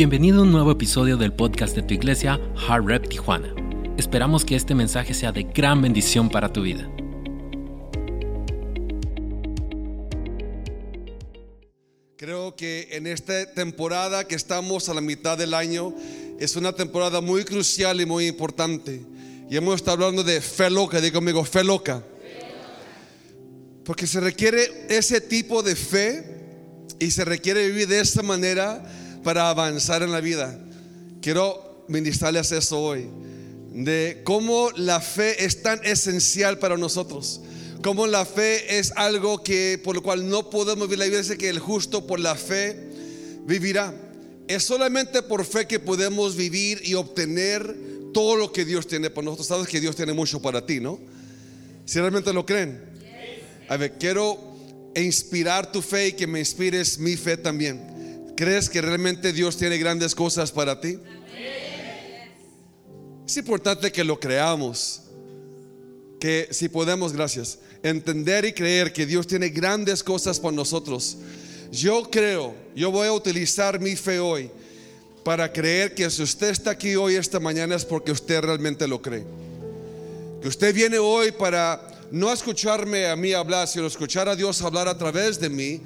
Bienvenido 0.00 0.38
a 0.38 0.42
un 0.44 0.50
nuevo 0.50 0.70
episodio 0.70 1.18
del 1.18 1.34
podcast 1.34 1.76
de 1.76 1.82
tu 1.82 1.92
iglesia, 1.92 2.40
Hard 2.66 2.86
Rep 2.86 3.06
Tijuana. 3.06 3.54
Esperamos 3.98 4.46
que 4.46 4.56
este 4.56 4.74
mensaje 4.74 5.12
sea 5.12 5.30
de 5.30 5.42
gran 5.42 5.82
bendición 5.82 6.30
para 6.30 6.50
tu 6.50 6.62
vida. 6.62 6.90
Creo 12.16 12.56
que 12.56 12.88
en 12.92 13.06
esta 13.06 13.52
temporada 13.52 14.26
que 14.26 14.36
estamos 14.36 14.88
a 14.88 14.94
la 14.94 15.02
mitad 15.02 15.36
del 15.36 15.52
año 15.52 15.94
es 16.38 16.56
una 16.56 16.72
temporada 16.72 17.20
muy 17.20 17.44
crucial 17.44 18.00
y 18.00 18.06
muy 18.06 18.26
importante. 18.26 19.02
Y 19.50 19.56
hemos 19.58 19.74
estado 19.74 20.02
hablando 20.02 20.24
de 20.24 20.40
fe 20.40 20.70
loca, 20.70 20.98
digo 21.02 21.16
conmigo, 21.16 21.44
fe 21.44 21.62
loca. 21.62 22.02
Porque 23.84 24.06
se 24.06 24.20
requiere 24.20 24.86
ese 24.88 25.20
tipo 25.20 25.62
de 25.62 25.76
fe 25.76 26.24
y 26.98 27.10
se 27.10 27.26
requiere 27.26 27.68
vivir 27.68 27.86
de 27.86 28.00
esta 28.00 28.22
manera 28.22 28.82
para 29.22 29.50
avanzar 29.50 30.02
en 30.02 30.12
la 30.12 30.20
vida. 30.20 30.58
Quiero 31.20 31.84
ministrarles 31.88 32.52
eso 32.52 32.80
hoy, 32.80 33.08
de 33.72 34.20
cómo 34.24 34.70
la 34.76 35.00
fe 35.00 35.44
es 35.44 35.62
tan 35.62 35.80
esencial 35.84 36.58
para 36.58 36.76
nosotros. 36.76 37.40
Cómo 37.82 38.06
la 38.06 38.26
fe 38.26 38.78
es 38.78 38.92
algo 38.96 39.42
que 39.42 39.80
por 39.82 39.96
lo 39.96 40.02
cual 40.02 40.28
no 40.28 40.50
podemos 40.50 40.86
vivir. 40.86 40.98
La 40.98 41.04
Biblia 41.06 41.22
dice 41.22 41.38
que 41.38 41.48
el 41.48 41.58
justo 41.58 42.06
por 42.06 42.20
la 42.20 42.34
fe 42.34 42.90
vivirá. 43.46 43.94
Es 44.48 44.64
solamente 44.64 45.22
por 45.22 45.44
fe 45.46 45.66
que 45.66 45.80
podemos 45.80 46.36
vivir 46.36 46.82
y 46.84 46.94
obtener 46.94 47.74
todo 48.12 48.36
lo 48.36 48.52
que 48.52 48.64
Dios 48.64 48.86
tiene 48.86 49.08
para 49.08 49.26
nosotros. 49.26 49.46
Sabes 49.46 49.66
que 49.66 49.80
Dios 49.80 49.96
tiene 49.96 50.12
mucho 50.12 50.42
para 50.42 50.66
ti, 50.66 50.80
¿no? 50.80 50.98
Si 51.86 51.98
realmente 51.98 52.32
lo 52.32 52.44
creen. 52.44 52.82
A 53.68 53.76
ver, 53.76 53.96
quiero 53.98 54.38
inspirar 54.94 55.70
tu 55.70 55.80
fe 55.80 56.08
y 56.08 56.12
que 56.12 56.26
me 56.26 56.40
inspires 56.40 56.98
mi 56.98 57.16
fe 57.16 57.36
también. 57.36 57.99
¿Crees 58.40 58.70
que 58.70 58.80
realmente 58.80 59.34
Dios 59.34 59.58
tiene 59.58 59.76
grandes 59.76 60.14
cosas 60.14 60.50
para 60.50 60.80
ti? 60.80 60.98
Es 63.26 63.36
importante 63.36 63.92
que 63.92 64.02
lo 64.02 64.18
creamos. 64.18 65.02
Que 66.18 66.48
si 66.50 66.70
podemos, 66.70 67.12
gracias, 67.12 67.58
entender 67.82 68.46
y 68.46 68.54
creer 68.54 68.94
que 68.94 69.04
Dios 69.04 69.26
tiene 69.26 69.50
grandes 69.50 70.02
cosas 70.02 70.40
para 70.40 70.56
nosotros. 70.56 71.18
Yo 71.70 72.10
creo, 72.10 72.54
yo 72.74 72.90
voy 72.90 73.08
a 73.08 73.12
utilizar 73.12 73.78
mi 73.78 73.94
fe 73.94 74.18
hoy 74.18 74.50
para 75.22 75.52
creer 75.52 75.94
que 75.94 76.08
si 76.08 76.22
usted 76.22 76.48
está 76.48 76.70
aquí 76.70 76.96
hoy, 76.96 77.16
esta 77.16 77.40
mañana, 77.40 77.76
es 77.76 77.84
porque 77.84 78.10
usted 78.10 78.40
realmente 78.40 78.88
lo 78.88 79.02
cree. 79.02 79.26
Que 80.40 80.48
usted 80.48 80.74
viene 80.74 80.98
hoy 80.98 81.30
para 81.32 82.06
no 82.10 82.32
escucharme 82.32 83.06
a 83.06 83.16
mí 83.16 83.34
hablar, 83.34 83.68
sino 83.68 83.86
escuchar 83.86 84.30
a 84.30 84.34
Dios 84.34 84.62
hablar 84.62 84.88
a 84.88 84.96
través 84.96 85.38
de 85.38 85.50
mí, 85.50 85.82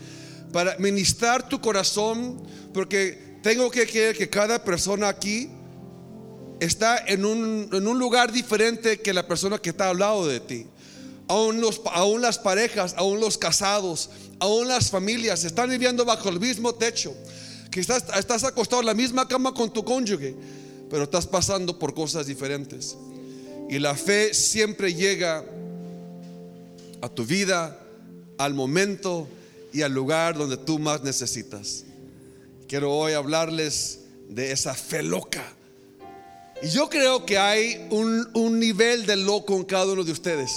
para 0.55 0.77
ministrar 0.78 1.48
tu 1.48 1.60
corazón, 1.60 2.41
porque 2.72 3.41
tengo 3.42 3.69
que 3.72 3.88
creer 3.88 4.16
que 4.16 4.30
cada 4.30 4.62
persona 4.62 5.08
aquí 5.08 5.50
está 6.61 6.96
en 7.08 7.24
un, 7.24 7.69
en 7.72 7.88
un 7.88 7.98
lugar 7.98 8.30
diferente 8.30 9.00
que 9.00 9.12
la 9.12 9.27
persona 9.27 9.58
que 9.58 9.70
está 9.70 9.91
al 9.91 9.98
lado 9.98 10.28
de 10.28 10.38
ti. 10.38 10.64
Aún, 11.27 11.61
los, 11.61 11.80
aún 11.92 12.22
las 12.22 12.38
parejas, 12.38 12.94
aún 12.96 13.19
los 13.19 13.36
casados, 13.36 14.11
aún 14.38 14.69
las 14.69 14.92
familias 14.92 15.42
están 15.42 15.70
viviendo 15.70 16.05
bajo 16.05 16.28
el 16.28 16.38
mismo 16.38 16.72
techo. 16.72 17.12
Quizás 17.72 18.05
estás 18.16 18.44
acostado 18.44 18.80
en 18.80 18.86
la 18.86 18.94
misma 18.94 19.27
cama 19.27 19.52
con 19.52 19.72
tu 19.72 19.84
cónyuge, 19.84 20.36
pero 20.89 21.02
estás 21.02 21.27
pasando 21.27 21.80
por 21.80 21.94
cosas 21.94 22.28
diferentes. 22.28 22.96
Y 23.68 23.80
la 23.80 23.96
fe 23.96 24.33
siempre 24.33 24.94
llega 24.94 25.44
a 27.02 27.08
tu 27.08 27.27
vida, 27.27 27.77
al 28.39 28.55
momento 28.55 29.27
y 29.75 29.83
al 29.83 29.92
lugar 29.92 30.39
donde 30.39 30.56
tú 30.56 30.78
más 30.78 31.03
necesitas. 31.03 31.84
Quiero 32.69 32.92
hoy 32.92 33.12
hablarles 33.12 34.05
de 34.28 34.53
esa 34.53 34.72
fe 34.72 35.03
loca. 35.03 35.42
Y 36.62 36.69
yo 36.69 36.89
creo 36.89 37.27
que 37.27 37.36
hay 37.36 37.89
un, 37.91 38.30
un 38.34 38.61
nivel 38.61 39.05
de 39.05 39.17
loco 39.17 39.56
en 39.56 39.64
cada 39.64 39.92
uno 39.92 40.05
de 40.05 40.12
ustedes. 40.12 40.52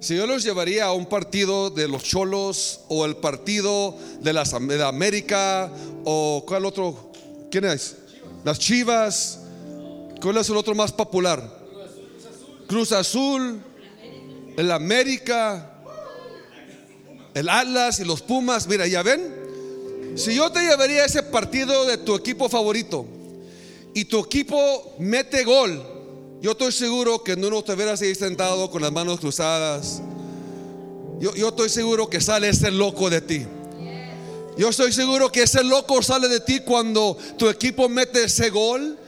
Si 0.00 0.16
yo 0.16 0.26
los 0.26 0.42
llevaría 0.42 0.86
a 0.86 0.94
un 0.94 1.04
partido 1.04 1.68
de 1.68 1.86
los 1.86 2.02
Cholos 2.02 2.80
o 2.88 3.04
el 3.04 3.16
partido 3.16 3.94
de, 4.22 4.32
las, 4.32 4.52
de 4.52 4.84
América 4.84 5.70
o 6.04 6.44
cuál 6.46 6.64
otro, 6.64 7.12
¿quién 7.50 7.66
es? 7.66 7.96
Las 8.42 8.58
Chivas, 8.58 9.40
¿cuál 10.22 10.38
es 10.38 10.48
el 10.48 10.56
otro 10.56 10.74
más 10.74 10.92
popular? 10.92 11.55
Cruz 12.66 12.92
Azul, 12.92 13.60
el 14.56 14.70
América, 14.70 15.72
el 17.34 17.48
Atlas 17.48 18.00
y 18.00 18.04
los 18.04 18.22
Pumas. 18.22 18.66
Mira, 18.66 18.86
ya 18.86 19.02
ven, 19.02 20.14
si 20.16 20.34
yo 20.34 20.50
te 20.50 20.60
llevaría 20.60 21.04
ese 21.04 21.22
partido 21.22 21.84
de 21.84 21.98
tu 21.98 22.14
equipo 22.14 22.48
favorito 22.48 23.06
y 23.94 24.06
tu 24.06 24.20
equipo 24.20 24.96
mete 24.98 25.44
gol, 25.44 25.82
yo 26.40 26.52
estoy 26.52 26.72
seguro 26.72 27.22
que 27.22 27.36
no 27.36 27.62
te 27.62 27.74
verás 27.74 28.02
ahí 28.02 28.14
sentado 28.14 28.70
con 28.70 28.82
las 28.82 28.92
manos 28.92 29.20
cruzadas. 29.20 30.02
Yo, 31.18 31.34
yo 31.34 31.48
estoy 31.48 31.68
seguro 31.68 32.10
que 32.10 32.20
sale 32.20 32.48
ese 32.48 32.70
loco 32.70 33.08
de 33.08 33.20
ti. 33.20 33.46
Yo 34.56 34.70
estoy 34.70 34.92
seguro 34.92 35.30
que 35.30 35.42
ese 35.42 35.62
loco 35.62 36.02
sale 36.02 36.28
de 36.28 36.40
ti 36.40 36.60
cuando 36.60 37.16
tu 37.36 37.48
equipo 37.48 37.88
mete 37.88 38.24
ese 38.24 38.48
gol. 38.48 38.98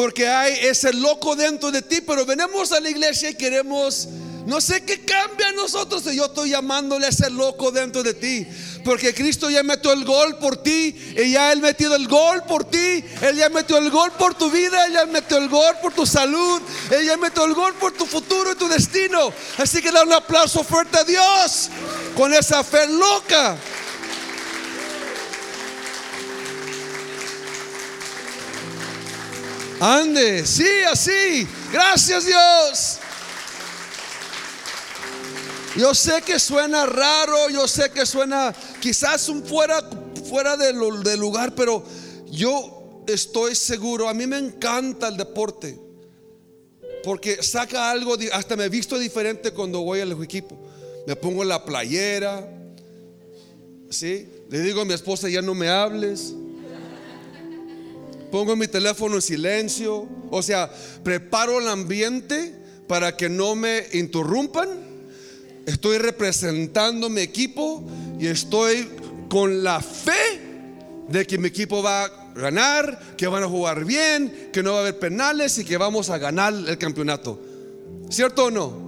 Porque 0.00 0.26
hay 0.26 0.54
ese 0.62 0.94
loco 0.94 1.36
dentro 1.36 1.70
de 1.70 1.82
ti, 1.82 2.00
pero 2.00 2.24
venimos 2.24 2.72
a 2.72 2.80
la 2.80 2.88
iglesia 2.88 3.28
y 3.28 3.34
queremos, 3.34 4.08
no 4.46 4.58
sé 4.58 4.82
qué 4.82 5.04
cambia 5.04 5.48
a 5.48 5.52
nosotros. 5.52 6.06
Y 6.06 6.16
yo 6.16 6.24
estoy 6.24 6.48
llamándole 6.48 7.04
a 7.04 7.10
ese 7.10 7.28
loco 7.28 7.70
dentro 7.70 8.02
de 8.02 8.14
ti. 8.14 8.46
Porque 8.82 9.12
Cristo 9.12 9.50
ya 9.50 9.62
metió 9.62 9.92
el 9.92 10.06
gol 10.06 10.38
por 10.38 10.56
ti. 10.56 10.96
Y 11.18 11.32
ya 11.32 11.52
Él 11.52 11.60
metió 11.60 11.94
el 11.94 12.08
gol 12.08 12.42
por 12.44 12.64
ti. 12.64 13.04
Él 13.20 13.36
ya 13.36 13.50
metió 13.50 13.76
el 13.76 13.90
gol 13.90 14.10
por 14.12 14.32
tu 14.32 14.50
vida. 14.50 14.86
Él 14.86 14.94
ya 14.94 15.04
metió 15.04 15.36
el 15.36 15.50
gol 15.50 15.76
por 15.82 15.92
tu 15.92 16.06
salud. 16.06 16.62
Él 16.90 17.04
ya 17.04 17.18
metió 17.18 17.44
el 17.44 17.52
gol 17.52 17.74
por 17.74 17.92
tu 17.92 18.06
futuro 18.06 18.52
y 18.52 18.54
tu 18.54 18.68
destino. 18.68 19.30
Así 19.58 19.82
que 19.82 19.92
da 19.92 20.02
un 20.02 20.14
aplauso 20.14 20.64
fuerte 20.64 20.98
a 20.98 21.04
Dios. 21.04 21.68
Con 22.16 22.32
esa 22.32 22.64
fe 22.64 22.86
loca. 22.86 23.54
Ande, 29.80 30.46
sí, 30.46 30.68
así. 30.90 31.48
Gracias 31.72 32.26
Dios. 32.26 32.98
Yo 35.74 35.94
sé 35.94 36.20
que 36.20 36.38
suena 36.38 36.84
raro, 36.84 37.48
yo 37.48 37.66
sé 37.66 37.90
que 37.90 38.04
suena 38.04 38.54
quizás 38.80 39.28
un 39.30 39.42
fuera, 39.42 39.80
fuera 40.28 40.56
de 40.56 40.74
del 40.74 41.20
lugar, 41.20 41.54
pero 41.54 41.82
yo 42.26 43.02
estoy 43.06 43.54
seguro, 43.54 44.08
a 44.08 44.14
mí 44.14 44.26
me 44.26 44.36
encanta 44.36 45.08
el 45.08 45.16
deporte, 45.16 45.80
porque 47.02 47.42
saca 47.42 47.90
algo, 47.90 48.16
hasta 48.32 48.56
me 48.56 48.68
visto 48.68 48.98
diferente 48.98 49.52
cuando 49.52 49.80
voy 49.80 50.00
al 50.00 50.12
equipo. 50.22 50.58
Me 51.06 51.16
pongo 51.16 51.42
la 51.44 51.64
playera, 51.64 52.46
¿sí? 53.88 54.28
Le 54.50 54.60
digo 54.60 54.82
a 54.82 54.84
mi 54.84 54.92
esposa, 54.92 55.28
ya 55.28 55.40
no 55.40 55.54
me 55.54 55.68
hables. 55.68 56.34
Pongo 58.30 58.56
mi 58.56 58.68
teléfono 58.68 59.16
en 59.16 59.22
silencio, 59.22 60.08
o 60.30 60.42
sea, 60.42 60.70
preparo 61.02 61.58
el 61.60 61.68
ambiente 61.68 62.54
para 62.86 63.16
que 63.16 63.28
no 63.28 63.54
me 63.54 63.86
interrumpan 63.92 64.90
estoy 65.66 65.98
representando 65.98 67.08
mi 67.08 67.20
equipo 67.20 67.84
y 68.18 68.26
estoy 68.26 68.88
con 69.28 69.62
la 69.62 69.80
fe 69.80 70.40
de 71.08 71.26
que 71.26 71.38
mi 71.38 71.48
equipo 71.48 71.82
va 71.82 72.04
a 72.04 72.32
ganar, 72.34 73.16
que 73.16 73.26
van 73.26 73.42
a 73.42 73.48
jugar 73.48 73.84
bien, 73.84 74.50
que 74.52 74.62
no 74.62 74.72
va 74.72 74.78
a 74.78 74.80
haber 74.82 74.98
penales 74.98 75.58
y 75.58 75.64
que 75.64 75.76
vamos 75.76 76.10
a 76.10 76.18
ganar 76.18 76.52
el 76.52 76.78
campeonato. 76.78 77.40
¿Cierto 78.10 78.46
o 78.46 78.50
no? 78.50 78.79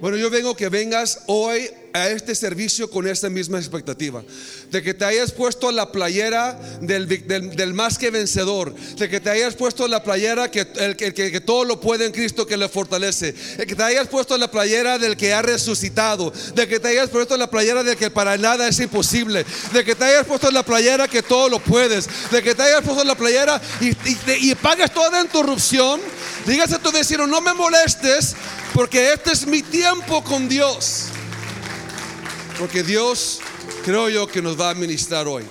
Bueno, 0.00 0.16
yo 0.16 0.30
vengo 0.30 0.56
que 0.56 0.70
vengas 0.70 1.20
hoy 1.26 1.70
a 1.92 2.08
este 2.08 2.34
servicio 2.34 2.88
con 2.90 3.06
esta 3.06 3.28
misma 3.28 3.58
expectativa. 3.58 4.22
De 4.70 4.82
que 4.82 4.94
te 4.94 5.04
hayas 5.04 5.30
puesto 5.30 5.70
la 5.70 5.92
playera 5.92 6.58
del, 6.80 7.06
del, 7.06 7.74
más 7.74 7.98
que 7.98 8.10
vencedor. 8.10 8.74
De 8.96 9.10
que 9.10 9.20
te 9.20 9.28
hayas 9.28 9.56
puesto 9.56 9.86
la 9.88 10.02
playera 10.02 10.50
que, 10.50 10.66
el, 10.76 10.96
que, 10.96 11.12
que, 11.12 11.40
todo 11.40 11.64
lo 11.64 11.80
puede 11.80 12.06
en 12.06 12.12
Cristo 12.12 12.46
que 12.46 12.56
le 12.56 12.70
fortalece. 12.70 13.34
De 13.58 13.66
que 13.66 13.74
te 13.74 13.82
hayas 13.82 14.08
puesto 14.08 14.38
la 14.38 14.50
playera 14.50 14.98
del 14.98 15.18
que 15.18 15.34
ha 15.34 15.42
resucitado. 15.42 16.32
De 16.54 16.66
que 16.66 16.80
te 16.80 16.88
hayas 16.88 17.10
puesto 17.10 17.36
la 17.36 17.50
playera 17.50 17.82
del 17.82 17.96
que 17.96 18.10
para 18.10 18.38
nada 18.38 18.68
es 18.68 18.80
imposible. 18.80 19.44
De 19.74 19.84
que 19.84 19.94
te 19.94 20.04
hayas 20.04 20.26
puesto 20.26 20.50
la 20.50 20.62
playera 20.62 21.08
que 21.08 21.22
todo 21.22 21.50
lo 21.50 21.58
puedes. 21.58 22.08
De 22.30 22.42
que 22.42 22.54
te 22.54 22.62
hayas 22.62 22.82
puesto 22.82 23.04
la 23.04 23.16
playera 23.16 23.60
y, 23.82 23.88
y, 23.88 24.50
y 24.50 24.54
pagues 24.54 24.94
toda 24.94 25.20
interrupción. 25.20 26.00
Dígase 26.46 26.76
a 26.76 26.78
tu 26.78 26.90
vecino, 26.90 27.26
no 27.26 27.42
me 27.42 27.52
molestes 27.52 28.34
porque 28.80 29.12
este 29.12 29.32
es 29.32 29.46
mi 29.46 29.60
tiempo 29.60 30.24
con 30.24 30.48
Dios. 30.48 31.08
Porque 32.58 32.82
Dios 32.82 33.40
creo 33.84 34.08
yo 34.08 34.26
que 34.26 34.40
nos 34.40 34.58
va 34.58 34.70
a 34.70 34.74
ministrar 34.74 35.28
hoy. 35.28 35.44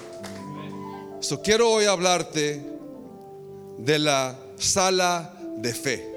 So, 1.19 1.39
quiero 1.39 1.69
hoy 1.69 1.85
hablarte 1.85 2.59
de 3.77 3.99
la 3.99 4.35
sala 4.57 5.31
de 5.57 5.73
fe. 5.75 6.11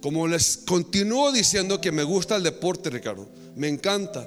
Como 0.00 0.26
les 0.26 0.56
continúo 0.56 1.30
diciendo 1.30 1.82
que 1.82 1.92
me 1.92 2.02
gusta 2.02 2.36
el 2.36 2.42
deporte, 2.42 2.88
Ricardo, 2.88 3.28
me 3.56 3.68
encanta. 3.68 4.26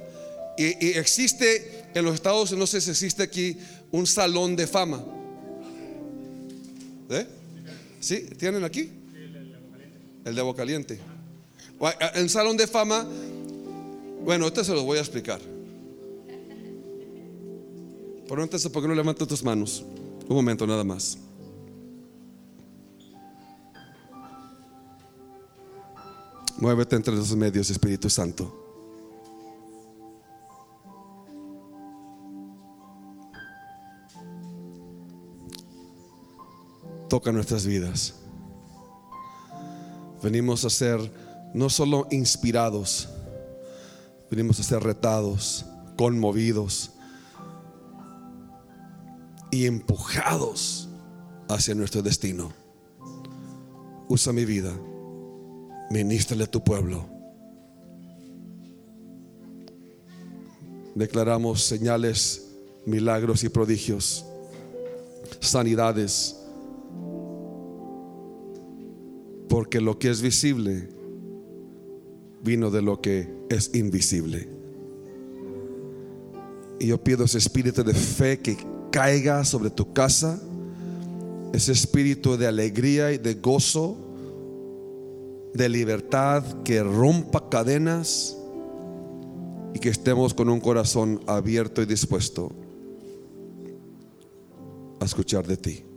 Y, 0.60 0.86
y 0.86 0.92
existe 0.92 1.86
en 1.96 2.06
los 2.06 2.14
Estados 2.14 2.52
Unidos, 2.52 2.60
no 2.60 2.68
sé 2.68 2.82
si 2.82 2.92
existe 2.92 3.24
aquí, 3.24 3.58
un 3.90 4.06
salón 4.06 4.56
de 4.56 4.68
fama. 4.68 5.04
¿Eh? 7.10 7.26
¿Sí? 8.00 8.28
¿Tienen 8.38 8.64
aquí? 8.64 9.00
El 10.26 10.36
de 10.36 10.42
Agua 10.42 10.56
Caliente. 10.56 11.00
En 12.16 12.30
salón 12.30 12.56
de 12.56 12.68
fama, 12.68 13.06
bueno, 14.24 14.48
esto 14.48 14.64
se 14.64 14.74
los 14.74 14.84
voy 14.84 14.98
a 14.98 15.02
explicar. 15.02 15.42
Pero 18.28 18.42
antes, 18.42 18.68
¿por 18.70 18.82
qué 18.82 18.88
no 18.88 18.96
levantas 18.96 19.28
tus 19.28 19.44
manos? 19.44 19.84
Un 20.28 20.36
momento 20.36 20.66
nada 20.66 20.84
más. 20.84 21.18
Muévete 26.58 26.96
entre 26.96 27.14
los 27.14 27.36
medios, 27.36 27.70
Espíritu 27.70 28.10
Santo. 28.10 28.62
Toca 37.10 37.32
nuestras 37.34 37.66
vidas. 37.66 38.23
Venimos 40.24 40.64
a 40.64 40.70
ser 40.70 41.00
no 41.54 41.70
solo 41.70 42.08
inspirados, 42.10 43.10
venimos 44.32 44.58
a 44.62 44.64
ser 44.64 44.82
retados, 44.82 45.66
conmovidos 45.98 46.92
y 49.52 49.66
empujados 49.66 50.88
hacia 51.50 51.76
nuestro 51.76 52.02
destino. 52.02 52.54
Usa 54.08 54.32
mi 54.32 54.46
vida, 54.46 54.74
ministrale 55.92 56.46
a 56.46 56.52
tu 56.52 56.64
pueblo. 56.64 57.06
Declaramos 60.96 61.64
señales, 61.64 62.48
milagros 62.86 63.44
y 63.44 63.50
prodigios, 63.50 64.26
sanidades, 65.42 66.43
porque 69.54 69.80
lo 69.80 70.00
que 70.00 70.10
es 70.10 70.20
visible 70.20 70.90
vino 72.42 72.72
de 72.72 72.82
lo 72.82 73.02
que 73.02 73.32
es 73.52 73.76
invisible. 73.76 74.50
Y 76.80 76.88
yo 76.88 77.04
pido 77.04 77.26
ese 77.26 77.38
espíritu 77.38 77.84
de 77.84 77.94
fe 77.94 78.40
que 78.40 78.58
caiga 78.92 79.46
sobre 79.46 79.70
tu 79.70 79.94
casa, 79.94 80.42
ese 81.54 81.72
espíritu 81.72 82.36
de 82.36 82.48
alegría 82.48 83.12
y 83.12 83.20
de 83.20 83.36
gozo, 83.36 83.96
de 85.54 85.70
libertad 85.70 86.44
que 86.64 86.82
rompa 86.82 87.48
cadenas 87.48 88.36
y 89.76 89.78
que 89.78 89.90
estemos 89.90 90.34
con 90.34 90.50
un 90.50 90.62
corazón 90.62 91.22
abierto 91.28 91.84
y 91.84 91.86
dispuesto 91.86 92.52
a 95.00 95.06
escuchar 95.06 95.46
de 95.46 95.58
ti. 95.58 95.93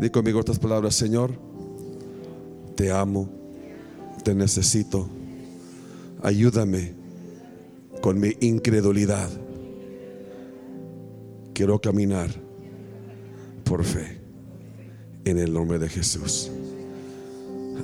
Di 0.00 0.10
conmigo 0.10 0.40
estas 0.40 0.58
palabras, 0.58 0.94
Señor, 0.94 1.32
te 2.74 2.90
amo, 2.90 3.28
te 4.24 4.34
necesito, 4.34 5.08
ayúdame 6.22 6.92
con 8.00 8.18
mi 8.18 8.32
incredulidad. 8.40 9.30
Quiero 11.52 11.80
caminar 11.80 12.30
por 13.62 13.84
fe 13.84 14.20
en 15.24 15.38
el 15.38 15.52
nombre 15.52 15.78
de 15.78 15.88
Jesús. 15.88 16.50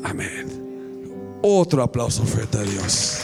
Amén. 0.03 1.39
Otro 1.43 1.83
aplauso 1.83 2.25
fuerte 2.25 2.59
a 2.59 2.63
Dios. 2.63 3.21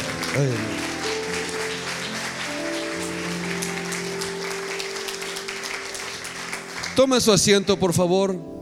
Tome 6.95 7.21
su 7.21 7.31
asiento, 7.31 7.77
por 7.79 7.93
favor. 7.93 8.56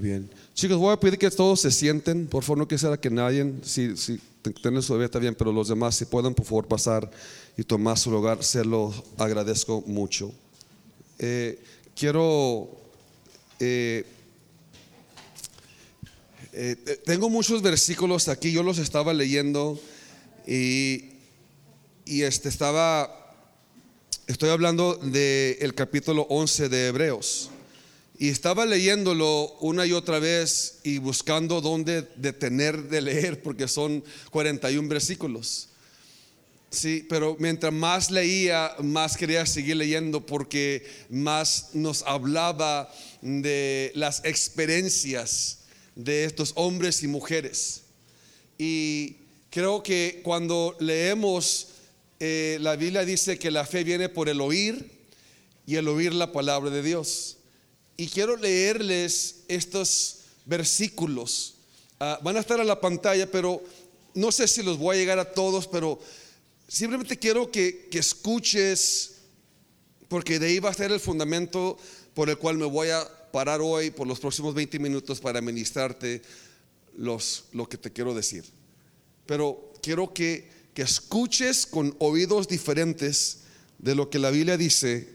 Bien. 0.00 0.28
Chicos, 0.54 0.76
voy 0.76 0.92
a 0.92 1.00
pedir 1.00 1.18
que 1.18 1.30
todos 1.30 1.60
se 1.60 1.70
sienten. 1.70 2.26
Por 2.26 2.42
favor, 2.42 2.58
no 2.58 2.68
quisiera 2.68 2.98
que 2.98 3.10
nadie, 3.10 3.52
si, 3.62 3.96
si 3.96 4.20
su 4.80 4.92
bebé 4.92 5.06
está 5.06 5.18
bien, 5.18 5.34
pero 5.34 5.52
los 5.52 5.68
demás, 5.68 5.96
si 5.96 6.04
pueden, 6.04 6.34
por 6.34 6.44
favor, 6.44 6.66
pasar 6.66 7.10
y 7.56 7.62
tomar 7.62 7.98
su 7.98 8.10
lugar, 8.10 8.42
se 8.44 8.64
lo 8.64 8.92
agradezco 9.16 9.82
mucho. 9.86 10.32
Eh, 11.18 11.58
quiero. 11.94 12.68
Eh, 13.58 14.04
eh, 16.52 16.76
tengo 17.04 17.28
muchos 17.28 17.62
versículos 17.62 18.28
aquí, 18.28 18.50
yo 18.50 18.62
los 18.62 18.78
estaba 18.78 19.12
leyendo 19.12 19.78
y, 20.46 21.10
y 22.04 22.22
este 22.22 22.48
estaba. 22.48 23.34
Estoy 24.26 24.50
hablando 24.50 24.96
del 24.96 25.74
capítulo 25.74 26.26
11 26.28 26.68
de 26.68 26.88
Hebreos. 26.88 27.50
Y 28.18 28.30
estaba 28.30 28.64
leyéndolo 28.64 29.56
una 29.60 29.84
y 29.84 29.92
otra 29.92 30.18
vez 30.18 30.78
y 30.84 30.98
buscando 30.98 31.60
dónde 31.60 32.08
detener 32.16 32.88
de 32.88 33.02
leer, 33.02 33.42
porque 33.42 33.68
son 33.68 34.02
41 34.30 34.88
versículos. 34.88 35.68
Sí, 36.70 37.06
pero 37.08 37.36
mientras 37.38 37.72
más 37.72 38.10
leía, 38.10 38.74
más 38.82 39.16
quería 39.16 39.46
seguir 39.46 39.76
leyendo 39.76 40.24
porque 40.24 40.86
más 41.08 41.70
nos 41.74 42.02
hablaba 42.02 42.92
de 43.22 43.92
las 43.94 44.24
experiencias 44.24 45.60
de 45.94 46.24
estos 46.24 46.52
hombres 46.56 47.02
y 47.02 47.08
mujeres. 47.08 47.82
Y 48.58 49.16
creo 49.50 49.82
que 49.82 50.20
cuando 50.24 50.76
leemos, 50.80 51.68
eh, 52.18 52.58
la 52.60 52.76
Biblia 52.76 53.04
dice 53.04 53.38
que 53.38 53.50
la 53.50 53.64
fe 53.64 53.84
viene 53.84 54.08
por 54.08 54.28
el 54.28 54.40
oír 54.40 54.90
y 55.66 55.76
el 55.76 55.88
oír 55.88 56.14
la 56.14 56.32
palabra 56.32 56.70
de 56.70 56.82
Dios. 56.82 57.35
Y 57.96 58.08
quiero 58.08 58.36
leerles 58.36 59.44
estos 59.48 60.18
versículos. 60.44 61.54
Ah, 61.98 62.18
van 62.22 62.36
a 62.36 62.40
estar 62.40 62.60
en 62.60 62.66
la 62.66 62.80
pantalla, 62.80 63.30
pero 63.30 63.62
no 64.14 64.32
sé 64.32 64.48
si 64.48 64.62
los 64.62 64.78
voy 64.78 64.96
a 64.96 64.98
llegar 64.98 65.18
a 65.18 65.32
todos, 65.32 65.66
pero 65.66 65.98
simplemente 66.68 67.18
quiero 67.18 67.50
que, 67.50 67.88
escuches, 67.92 69.16
porque 70.08 70.38
de 70.38 70.46
ahí 70.46 70.58
va 70.58 70.70
a 70.70 70.74
ser 70.74 70.92
el 70.92 71.00
fundamento 71.00 71.78
por 72.14 72.28
el 72.28 72.38
cual 72.38 72.58
me 72.58 72.66
voy 72.66 72.90
a 72.90 73.06
parar 73.32 73.60
hoy 73.60 73.90
por 73.90 74.06
los 74.06 74.20
próximos 74.20 74.54
20 74.54 74.78
minutos 74.78 75.20
para 75.20 75.40
ministrarte 75.40 76.22
los, 76.96 77.44
lo 77.52 77.68
que 77.68 77.76
te 77.76 77.92
quiero 77.92 78.14
decir. 78.14 78.44
Pero 79.26 79.72
quiero 79.82 80.12
que, 80.12 80.48
que 80.74 80.82
escuches 80.82 81.66
con 81.66 81.94
oídos 81.98 82.48
diferentes 82.48 83.38
de 83.78 83.94
lo 83.94 84.08
que 84.08 84.18
la 84.18 84.30
Biblia 84.30 84.56
dice 84.56 85.08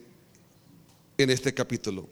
en 1.18 1.30
este 1.30 1.54
capítulo. 1.54 2.10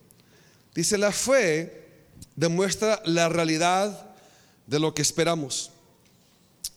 Dice, 0.73 0.97
la 0.97 1.11
fe 1.11 1.87
demuestra 2.35 3.01
la 3.05 3.29
realidad 3.29 4.15
de 4.67 4.79
lo 4.79 4.93
que 4.93 5.01
esperamos. 5.01 5.71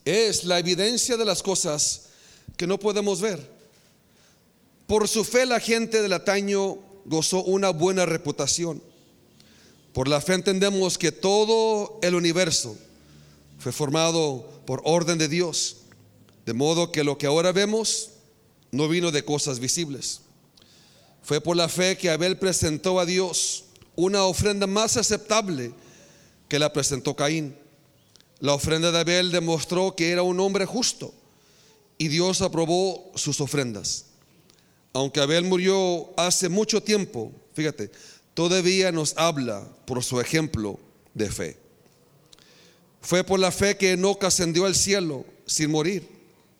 Es 0.04 0.44
la 0.44 0.58
evidencia 0.58 1.16
de 1.16 1.24
las 1.24 1.42
cosas 1.42 2.08
que 2.56 2.66
no 2.66 2.78
podemos 2.78 3.20
ver. 3.20 3.50
Por 4.86 5.08
su 5.08 5.24
fe 5.24 5.46
la 5.46 5.60
gente 5.60 6.02
del 6.02 6.12
ataño 6.12 6.78
gozó 7.04 7.42
una 7.44 7.70
buena 7.70 8.06
reputación. 8.06 8.82
Por 9.92 10.08
la 10.08 10.20
fe 10.20 10.34
entendemos 10.34 10.98
que 10.98 11.12
todo 11.12 11.98
el 12.02 12.14
universo 12.14 12.76
fue 13.58 13.72
formado 13.72 14.62
por 14.66 14.80
orden 14.84 15.18
de 15.18 15.28
Dios, 15.28 15.76
de 16.46 16.54
modo 16.54 16.90
que 16.90 17.04
lo 17.04 17.18
que 17.18 17.26
ahora 17.26 17.52
vemos 17.52 18.10
no 18.70 18.88
vino 18.88 19.10
de 19.10 19.24
cosas 19.24 19.60
visibles. 19.60 20.20
Fue 21.22 21.40
por 21.40 21.56
la 21.56 21.68
fe 21.68 21.96
que 21.96 22.10
Abel 22.10 22.38
presentó 22.38 22.98
a 22.98 23.06
Dios 23.06 23.64
una 23.96 24.24
ofrenda 24.24 24.66
más 24.66 24.96
aceptable 24.96 25.72
que 26.48 26.58
la 26.58 26.72
presentó 26.72 27.14
Caín. 27.14 27.56
La 28.40 28.54
ofrenda 28.54 28.90
de 28.90 28.98
Abel 28.98 29.30
demostró 29.30 29.94
que 29.94 30.10
era 30.10 30.22
un 30.22 30.40
hombre 30.40 30.66
justo 30.66 31.14
y 31.98 32.08
Dios 32.08 32.42
aprobó 32.42 33.12
sus 33.14 33.40
ofrendas. 33.40 34.06
Aunque 34.92 35.20
Abel 35.20 35.44
murió 35.44 36.12
hace 36.16 36.48
mucho 36.48 36.82
tiempo, 36.82 37.32
fíjate, 37.54 37.90
todavía 38.34 38.92
nos 38.92 39.16
habla 39.16 39.66
por 39.86 40.02
su 40.02 40.20
ejemplo 40.20 40.78
de 41.14 41.30
fe. 41.30 41.56
Fue 43.00 43.24
por 43.24 43.40
la 43.40 43.50
fe 43.50 43.76
que 43.76 43.92
Enoch 43.92 44.22
ascendió 44.24 44.66
al 44.66 44.74
cielo 44.74 45.24
sin 45.46 45.70
morir. 45.70 46.08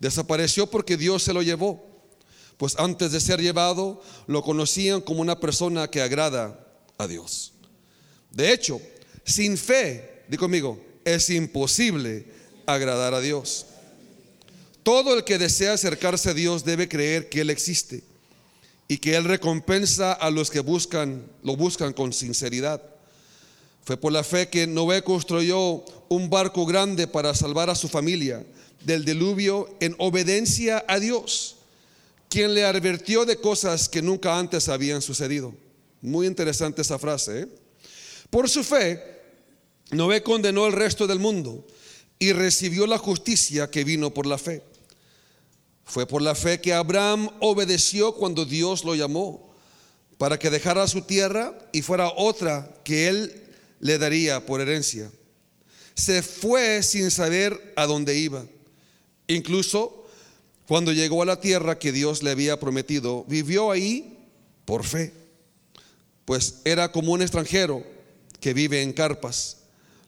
Desapareció 0.01 0.69
porque 0.69 0.97
Dios 0.97 1.23
se 1.23 1.33
lo 1.33 1.43
llevó. 1.43 1.85
Pues 2.57 2.77
antes 2.79 3.13
de 3.13 3.21
ser 3.21 3.41
llevado, 3.41 4.03
lo 4.27 4.43
conocían 4.43 5.01
como 5.01 5.21
una 5.21 5.39
persona 5.39 5.89
que 5.89 6.03
agrada 6.03 6.62
Dios. 7.07 7.53
De 8.31 8.53
hecho, 8.53 8.81
sin 9.25 9.57
fe, 9.59 10.25
di 10.29 10.37
conmigo, 10.37 10.83
es 11.05 11.29
imposible 11.31 12.27
agradar 12.67 13.15
a 13.15 13.21
Dios. 13.21 13.67
Todo 14.83 15.15
el 15.15 15.25
que 15.25 15.39
desea 15.39 15.75
acercarse 15.75 16.31
a 16.31 16.35
Dios 16.35 16.65
debe 16.65 16.89
creer 16.89 17.29
que 17.29 17.43
Él 17.43 17.51
existe 17.51 18.03
y 18.89 18.99
que 18.99 19.17
Él 19.17 19.25
recompensa 19.25 20.13
a 20.13 20.31
los 20.31 20.51
que 20.51 20.61
buscan, 20.61 21.25
lo 21.43 21.57
buscan 21.57 21.93
con 21.93 22.13
sinceridad. 22.13 22.83
Fue 23.85 23.97
por 23.97 24.13
la 24.13 24.25
fe 24.25 24.49
que 24.49 24.67
Noé 24.67 25.03
construyó 25.03 25.85
un 26.09 26.31
barco 26.31 26.67
grande 26.67 27.07
para 27.07 27.35
salvar 27.35 27.71
a 27.71 27.75
su 27.75 27.89
familia 27.89 28.45
del 28.85 29.05
diluvio 29.05 29.77
en 29.81 29.95
obediencia 29.99 30.85
a 30.89 30.99
Dios, 30.99 31.57
quien 32.29 32.55
le 32.55 32.65
advirtió 32.65 33.25
de 33.25 33.37
cosas 33.37 33.89
que 33.89 34.03
nunca 34.03 34.39
antes 34.39 34.69
habían 34.69 35.03
sucedido. 35.03 35.55
Muy 36.03 36.27
interesante 36.27 36.83
esa 36.83 36.99
frase. 36.99 37.43
¿eh? 37.43 37.49
Por 38.29 38.51
su 38.51 38.63
fe, 38.65 39.03
Noé 39.93 40.23
condenó 40.23 40.67
el 40.67 40.73
resto 40.73 41.07
del 41.07 41.19
mundo 41.19 41.67
y 42.19 42.33
recibió 42.33 42.87
la 42.87 42.99
justicia 42.99 43.71
que 43.71 43.85
vino 43.85 44.13
por 44.13 44.27
la 44.27 44.37
fe. 44.37 44.63
Fue 45.85 46.07
por 46.07 46.23
la 46.23 46.35
fe 46.35 46.61
que 46.61 46.73
Abraham 46.73 47.29
obedeció 47.41 48.15
cuando 48.15 48.45
Dios 48.45 48.85
lo 48.85 48.95
llamó 48.95 49.53
para 50.19 50.39
que 50.39 50.51
dejara 50.51 50.87
su 50.87 51.03
tierra 51.03 51.59
y 51.73 51.83
fuera 51.83 52.13
otra 52.17 52.73
que 52.85 53.09
él 53.09 53.43
le 53.81 53.99
daría 53.99 54.47
por 54.47 54.61
herencia. 54.61 55.11
Se 55.95 56.23
fue 56.23 56.83
sin 56.83 57.11
saber 57.11 57.75
a 57.77 57.87
dónde 57.87 58.17
iba. 58.17 58.45
Incluso 59.27 60.07
cuando 60.67 60.93
llegó 60.93 61.23
a 61.23 61.27
la 61.27 61.41
tierra 61.41 61.79
que 61.79 61.93
Dios 61.93 62.23
le 62.23 62.31
había 62.31 62.59
prometido, 62.59 63.25
vivió 63.29 63.71
ahí 63.71 64.17
por 64.65 64.85
fe, 64.85 65.13
pues 66.25 66.61
era 66.65 66.93
como 66.93 67.13
un 67.13 67.23
extranjero 67.23 67.85
que 68.41 68.55
vive 68.55 68.83
en 68.83 68.93
carpas. 68.93 69.59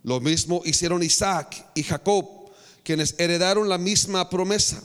Lo 0.03 0.21
mismo 0.21 0.63
hicieron 0.65 1.03
Isaac 1.03 1.67
y 1.75 1.83
Jacob, 1.83 2.51
quienes 2.83 3.15
heredaron 3.19 3.69
la 3.69 3.79
misma 3.79 4.29
promesa. 4.29 4.83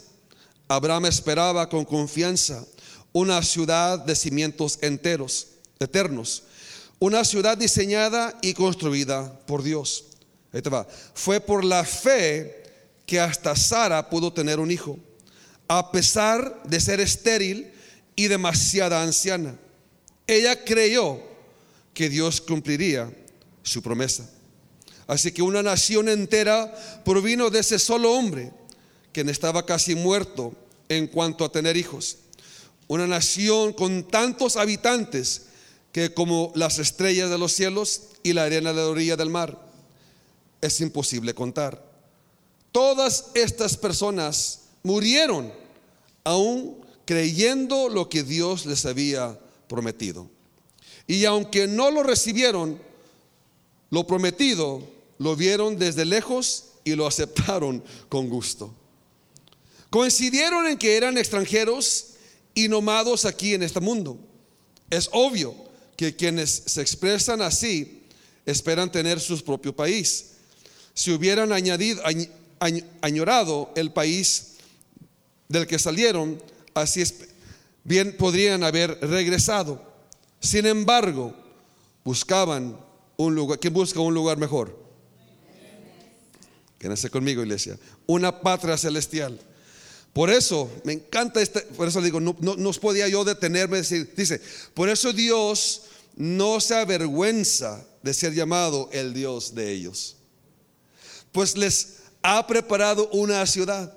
Abraham 0.67 1.07
esperaba 1.07 1.67
con 1.67 1.83
confianza 1.83 2.65
una 3.11 3.41
ciudad 3.41 3.99
de 3.99 4.15
cimientos 4.15 4.79
enteros, 4.81 5.47
eternos, 5.79 6.43
una 6.99 7.23
ciudad 7.23 7.57
diseñada 7.57 8.37
y 8.41 8.53
construida 8.53 9.39
por 9.45 9.63
Dios. 9.63 10.05
Ahí 10.51 10.61
te 10.61 10.69
va. 10.69 10.87
Fue 11.13 11.39
por 11.39 11.63
la 11.63 11.83
fe 11.83 12.63
que 13.05 13.19
hasta 13.19 13.55
Sara 13.55 14.09
pudo 14.09 14.31
tener 14.31 14.59
un 14.59 14.71
hijo, 14.71 14.99
a 15.67 15.91
pesar 15.91 16.61
de 16.63 16.79
ser 16.79 16.99
estéril 16.99 17.71
y 18.15 18.27
demasiada 18.27 19.01
anciana. 19.01 19.55
Ella 20.29 20.63
creyó 20.63 21.19
que 21.91 22.07
Dios 22.07 22.39
cumpliría 22.39 23.11
su 23.63 23.81
promesa. 23.81 24.29
Así 25.07 25.31
que 25.31 25.41
una 25.41 25.63
nación 25.63 26.07
entera 26.07 26.71
provino 27.03 27.49
de 27.49 27.61
ese 27.61 27.79
solo 27.79 28.13
hombre, 28.13 28.51
quien 29.11 29.27
estaba 29.27 29.65
casi 29.65 29.95
muerto 29.95 30.53
en 30.87 31.07
cuanto 31.07 31.43
a 31.43 31.51
tener 31.51 31.77
hijos. 31.77 32.17
Una 32.87 33.07
nación 33.07 33.73
con 33.73 34.03
tantos 34.03 34.55
habitantes 34.55 35.47
que 35.91 36.13
como 36.13 36.51
las 36.53 36.77
estrellas 36.77 37.31
de 37.31 37.39
los 37.39 37.51
cielos 37.51 38.03
y 38.21 38.33
la 38.33 38.43
arena 38.43 38.69
de 38.69 38.81
la 38.81 38.87
orilla 38.87 39.15
del 39.15 39.31
mar. 39.31 39.59
Es 40.61 40.79
imposible 40.79 41.33
contar. 41.33 41.83
Todas 42.71 43.31
estas 43.33 43.77
personas 43.77 44.59
murieron 44.83 45.51
aún 46.23 46.85
creyendo 47.05 47.89
lo 47.89 48.09
que 48.09 48.21
Dios 48.21 48.67
les 48.67 48.85
había 48.85 49.39
prometido. 49.69 50.29
Y 51.07 51.23
aunque 51.23 51.67
no 51.67 51.89
lo 51.89 52.03
recibieron, 52.03 52.81
lo 53.89 54.05
prometido 54.05 54.83
lo 55.17 55.35
vieron 55.35 55.79
desde 55.79 56.03
lejos 56.03 56.65
y 56.83 56.95
lo 56.95 57.07
aceptaron 57.07 57.81
con 58.09 58.27
gusto. 58.27 58.73
Coincidieron 59.89 60.67
en 60.67 60.77
que 60.77 60.97
eran 60.97 61.17
extranjeros 61.17 62.07
y 62.53 62.67
nomados 62.67 63.25
aquí 63.25 63.53
en 63.53 63.63
este 63.63 63.79
mundo. 63.79 64.19
Es 64.89 65.09
obvio 65.13 65.55
que 65.95 66.15
quienes 66.15 66.63
se 66.65 66.81
expresan 66.81 67.41
así 67.41 68.03
esperan 68.45 68.91
tener 68.91 69.19
su 69.19 69.43
propio 69.43 69.75
país. 69.75 70.31
Si 70.93 71.11
hubieran 71.11 71.51
añadido, 71.51 72.01
añorado 73.01 73.71
el 73.75 73.91
país 73.91 74.57
del 75.47 75.65
que 75.65 75.79
salieron, 75.79 76.41
así 76.73 77.01
es, 77.01 77.13
bien 77.83 78.15
podrían 78.17 78.63
haber 78.63 78.99
regresado. 79.01 79.81
Sin 80.39 80.65
embargo, 80.65 81.33
buscaban 82.03 82.77
un 83.17 83.35
lugar, 83.35 83.59
¿quién 83.59 83.73
busca 83.73 83.99
un 83.99 84.13
lugar 84.13 84.37
mejor? 84.37 84.77
Quédense 86.77 87.09
conmigo, 87.09 87.41
iglesia. 87.41 87.77
Una 88.07 88.39
patria 88.39 88.77
celestial. 88.77 89.39
Por 90.13 90.29
eso, 90.29 90.71
me 90.85 90.93
encanta 90.93 91.41
este, 91.41 91.61
por 91.61 91.87
eso 91.87 92.01
digo, 92.01 92.19
no, 92.19 92.35
no, 92.39 92.55
no 92.55 92.71
podía 92.73 93.07
yo 93.07 93.23
detenerme 93.23 93.77
decir, 93.77 94.11
dice, 94.15 94.41
por 94.73 94.89
eso 94.89 95.13
Dios 95.13 95.83
no 96.15 96.59
se 96.59 96.75
avergüenza 96.75 97.85
de 98.01 98.13
ser 98.13 98.33
llamado 98.33 98.89
el 98.91 99.13
Dios 99.13 99.53
de 99.53 99.71
ellos. 99.71 100.15
Pues 101.31 101.55
les 101.57 101.97
ha 102.21 102.45
preparado 102.47 103.09
una 103.09 103.45
ciudad. 103.45 103.93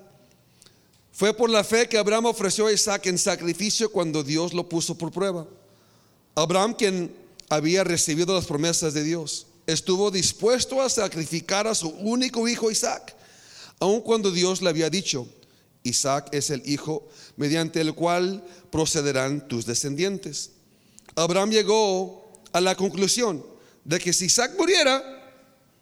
Fue 1.13 1.31
por 1.31 1.49
la 1.49 1.63
fe 1.63 1.87
que 1.87 1.99
Abraham 1.99 2.25
ofreció 2.25 2.65
a 2.65 2.73
Isaac 2.73 3.05
en 3.05 3.19
sacrificio 3.19 3.91
cuando 3.91 4.23
Dios 4.23 4.51
lo 4.51 4.67
puso 4.67 4.97
por 4.97 5.11
prueba. 5.11 5.45
Abraham, 6.33 6.73
quien 6.73 7.15
había 7.49 7.83
recibido 7.83 8.33
las 8.33 8.47
promesas 8.47 8.95
de 8.95 9.03
Dios, 9.03 9.45
estuvo 9.67 10.09
dispuesto 10.09 10.81
a 10.81 10.89
sacrificar 10.89 11.67
a 11.67 11.75
su 11.75 11.89
único 11.89 12.47
hijo 12.47 12.71
Isaac, 12.71 13.15
aun 13.79 14.01
cuando 14.01 14.31
Dios 14.31 14.63
le 14.63 14.69
había 14.69 14.89
dicho, 14.89 15.27
Isaac 15.83 16.29
es 16.31 16.49
el 16.49 16.67
hijo 16.67 17.07
mediante 17.37 17.79
el 17.79 17.93
cual 17.93 18.43
procederán 18.71 19.47
tus 19.47 19.67
descendientes. 19.67 20.51
Abraham 21.15 21.51
llegó 21.51 22.41
a 22.53 22.59
la 22.59 22.75
conclusión 22.75 23.45
de 23.83 23.99
que 23.99 24.13
si 24.13 24.25
Isaac 24.25 24.53
muriera, 24.57 25.03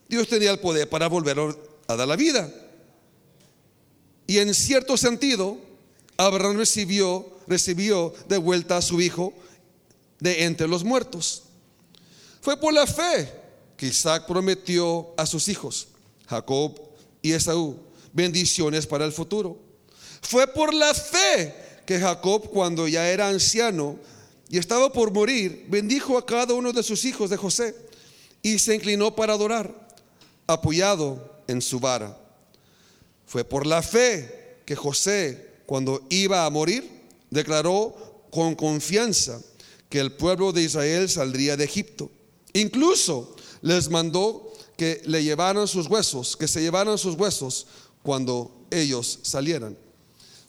Dios 0.09 0.27
tenía 0.27 0.51
el 0.51 0.59
poder 0.59 0.89
para 0.89 1.07
volverlo 1.07 1.57
a 1.87 1.95
dar 1.95 2.07
la 2.07 2.17
vida. 2.17 2.51
Y 4.31 4.39
en 4.39 4.53
cierto 4.53 4.95
sentido, 4.95 5.57
Abraham 6.15 6.55
recibió, 6.55 7.29
recibió 7.47 8.13
de 8.29 8.37
vuelta 8.37 8.77
a 8.77 8.81
su 8.81 9.01
hijo 9.01 9.33
de 10.21 10.45
entre 10.45 10.69
los 10.69 10.85
muertos. 10.85 11.43
Fue 12.39 12.55
por 12.55 12.73
la 12.73 12.87
fe 12.87 13.29
que 13.75 13.87
Isaac 13.87 14.27
prometió 14.27 15.13
a 15.17 15.25
sus 15.25 15.49
hijos, 15.49 15.89
Jacob 16.29 16.79
y 17.21 17.33
Esaú, 17.33 17.77
bendiciones 18.13 18.87
para 18.87 19.03
el 19.03 19.11
futuro. 19.11 19.59
Fue 20.21 20.47
por 20.47 20.73
la 20.73 20.93
fe 20.93 21.53
que 21.85 21.99
Jacob, 21.99 22.49
cuando 22.51 22.87
ya 22.87 23.09
era 23.09 23.27
anciano 23.27 23.99
y 24.47 24.59
estaba 24.59 24.93
por 24.93 25.11
morir, 25.11 25.65
bendijo 25.67 26.17
a 26.17 26.25
cada 26.25 26.53
uno 26.53 26.71
de 26.71 26.83
sus 26.83 27.03
hijos 27.03 27.29
de 27.29 27.35
José 27.35 27.75
y 28.41 28.59
se 28.59 28.75
inclinó 28.75 29.13
para 29.13 29.33
adorar, 29.33 29.75
apoyado 30.47 31.43
en 31.49 31.61
su 31.61 31.81
vara. 31.81 32.20
Fue 33.31 33.45
por 33.45 33.65
la 33.65 33.81
fe 33.81 34.57
que 34.65 34.75
José, 34.75 35.61
cuando 35.65 36.05
iba 36.09 36.45
a 36.45 36.49
morir, 36.49 36.83
declaró 37.29 38.25
con 38.29 38.55
confianza 38.55 39.41
que 39.87 40.01
el 40.01 40.11
pueblo 40.11 40.51
de 40.51 40.63
Israel 40.63 41.07
saldría 41.07 41.55
de 41.55 41.63
Egipto. 41.63 42.11
Incluso 42.51 43.33
les 43.61 43.89
mandó 43.89 44.51
que 44.75 45.01
le 45.05 45.23
llevaran 45.23 45.65
sus 45.69 45.87
huesos, 45.87 46.35
que 46.35 46.49
se 46.49 46.61
llevaran 46.61 46.97
sus 46.97 47.15
huesos 47.15 47.67
cuando 48.03 48.65
ellos 48.69 49.19
salieran. 49.21 49.77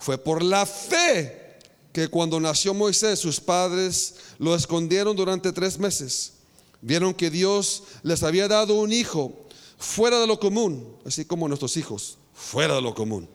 Fue 0.00 0.18
por 0.18 0.42
la 0.42 0.66
fe 0.66 1.60
que 1.92 2.08
cuando 2.08 2.40
nació 2.40 2.74
Moisés, 2.74 3.20
sus 3.20 3.38
padres 3.38 4.16
lo 4.40 4.56
escondieron 4.56 5.14
durante 5.14 5.52
tres 5.52 5.78
meses. 5.78 6.32
Vieron 6.80 7.14
que 7.14 7.30
Dios 7.30 7.84
les 8.02 8.24
había 8.24 8.48
dado 8.48 8.74
un 8.74 8.92
hijo 8.92 9.46
fuera 9.78 10.18
de 10.18 10.26
lo 10.26 10.40
común, 10.40 10.96
así 11.04 11.24
como 11.24 11.46
nuestros 11.46 11.76
hijos, 11.76 12.18
fuera 12.42 12.75
de 12.75 12.82
lo 12.82 12.94
común. 12.94 13.28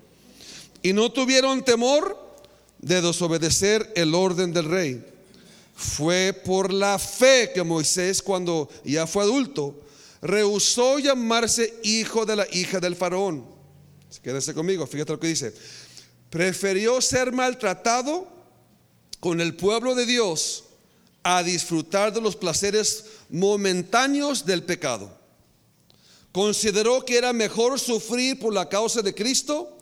Y 0.83 0.93
no 0.93 1.11
tuvieron 1.11 1.63
temor 1.63 2.17
de 2.79 3.01
desobedecer 3.01 3.91
el 3.95 4.13
orden 4.13 4.53
del 4.53 4.65
rey. 4.65 5.03
Fue 5.75 6.33
por 6.45 6.73
la 6.73 6.99
fe 6.99 7.51
que 7.53 7.63
Moisés, 7.63 8.21
cuando 8.21 8.69
ya 8.83 9.07
fue 9.07 9.23
adulto, 9.23 9.75
rehusó 10.21 10.99
llamarse 10.99 11.73
hijo 11.83 12.25
de 12.25 12.35
la 12.35 12.47
hija 12.51 12.79
del 12.79 12.95
faraón. 12.95 13.45
Quédense 14.21 14.53
conmigo, 14.53 14.85
fíjate 14.85 15.13
lo 15.13 15.19
que 15.19 15.27
dice. 15.27 15.53
Prefirió 16.29 17.01
ser 17.01 17.31
maltratado 17.31 18.27
con 19.19 19.39
el 19.39 19.55
pueblo 19.55 19.95
de 19.95 20.05
Dios 20.05 20.65
a 21.23 21.43
disfrutar 21.43 22.13
de 22.13 22.21
los 22.21 22.35
placeres 22.35 23.05
momentáneos 23.29 24.45
del 24.45 24.63
pecado 24.63 25.16
consideró 26.37 27.03
que 27.03 27.17
era 27.17 27.33
mejor 27.33 27.79
sufrir 27.79 28.37
por 28.37 28.53
la 28.53 28.69
causa 28.69 29.01
de 29.01 29.15
Cristo 29.15 29.75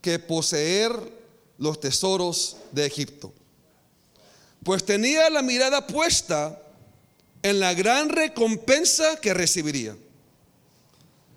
que 0.00 0.18
poseer 0.18 0.92
los 1.58 1.78
tesoros 1.78 2.56
de 2.72 2.86
Egipto. 2.86 3.32
Pues 4.64 4.84
tenía 4.84 5.30
la 5.30 5.42
mirada 5.42 5.86
puesta 5.86 6.60
en 7.40 7.60
la 7.60 7.72
gran 7.74 8.08
recompensa 8.08 9.20
que 9.20 9.32
recibiría. 9.32 9.96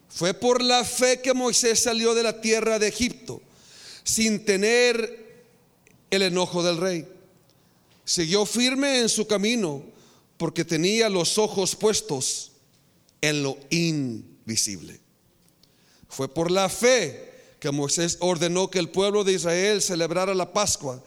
Fue 0.10 0.34
por 0.34 0.64
la 0.64 0.84
fe 0.84 1.22
que 1.22 1.36
Moisés 1.36 1.84
salió 1.84 2.16
de 2.16 2.24
la 2.24 2.42
tierra 2.42 2.80
de 2.80 2.88
Egipto, 2.88 3.44
sin 4.04 4.46
tener 4.46 5.46
el 6.10 6.24
enojo 6.24 6.64
del 6.64 6.78
rey. 6.78 7.08
Siguió 8.04 8.48
firme 8.48 9.02
en 9.02 9.10
su 9.10 9.28
camino 9.28 9.84
porque 10.38 10.66
tenía 10.66 11.08
los 11.08 11.38
ojos 11.38 11.76
puestos 11.76 12.52
en 13.22 13.44
lo 13.44 13.60
invisible. 14.46 15.00
Fue 16.08 16.34
por 16.34 16.52
la 16.52 16.70
fe 16.70 17.34
que 17.60 17.72
Moisés 17.72 18.18
ordenó 18.20 18.70
que 18.70 18.80
el 18.80 18.90
pueblo 18.90 19.24
de 19.24 19.34
Israel 19.34 19.82
celebrara 19.82 20.36
la 20.36 20.54
Pascua 20.54 21.02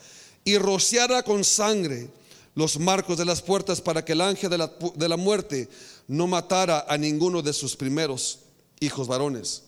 y 0.45 0.59
rociara 0.59 1.23
con 1.23 1.45
sangre 1.45 2.11
los 2.54 2.78
marcos 2.80 3.16
de 3.16 3.25
las 3.25 3.40
puertas 3.40 3.80
para 3.80 4.04
que 4.04 4.12
el 4.12 4.21
ángel 4.21 4.50
de 4.50 4.59
la, 4.59 4.73
de 4.95 5.09
la 5.09 5.16
muerte 5.16 5.68
no 6.09 6.26
matara 6.26 6.85
a 6.88 6.99
ninguno 6.99 7.42
de 7.42 7.52
sus 7.52 7.76
primeros 7.76 8.40
hijos 8.80 9.07
varones. 9.07 9.62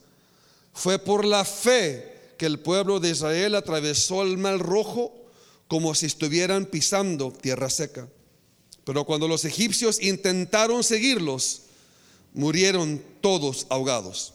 Fue 0.72 0.98
por 0.98 1.24
la 1.24 1.44
fe 1.44 2.34
que 2.36 2.46
el 2.46 2.58
pueblo 2.58 2.98
de 2.98 3.10
Israel 3.10 3.54
atravesó 3.54 4.22
el 4.22 4.38
mar 4.38 4.58
rojo 4.58 5.14
como 5.68 5.94
si 5.94 6.06
estuvieran 6.06 6.66
pisando 6.66 7.30
tierra 7.30 7.70
seca. 7.70 8.08
Pero 8.84 9.04
cuando 9.04 9.28
los 9.28 9.44
egipcios 9.44 10.02
intentaron 10.02 10.82
seguirlos, 10.82 11.62
murieron 12.32 13.02
todos 13.20 13.66
ahogados. 13.70 14.34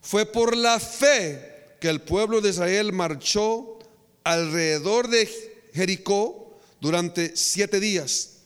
Fue 0.00 0.26
por 0.26 0.56
la 0.56 0.80
fe 0.80 1.76
que 1.80 1.88
el 1.88 2.00
pueblo 2.00 2.40
de 2.40 2.50
Israel 2.50 2.92
marchó 2.92 3.78
alrededor 4.24 5.08
de 5.08 5.28
Jericó 5.72 6.58
durante 6.80 7.36
siete 7.36 7.80
días 7.80 8.38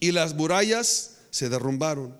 y 0.00 0.12
las 0.12 0.34
murallas 0.34 1.16
se 1.30 1.48
derrumbaron. 1.48 2.16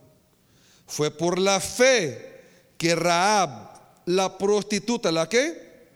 Fue 0.87 1.11
por 1.11 1.39
la 1.39 1.61
fe 1.61 2.43
que 2.77 2.95
Raab, 2.95 3.69
la 4.07 4.39
prostituta, 4.39 5.13
¿la 5.13 5.29
qué? 5.29 5.87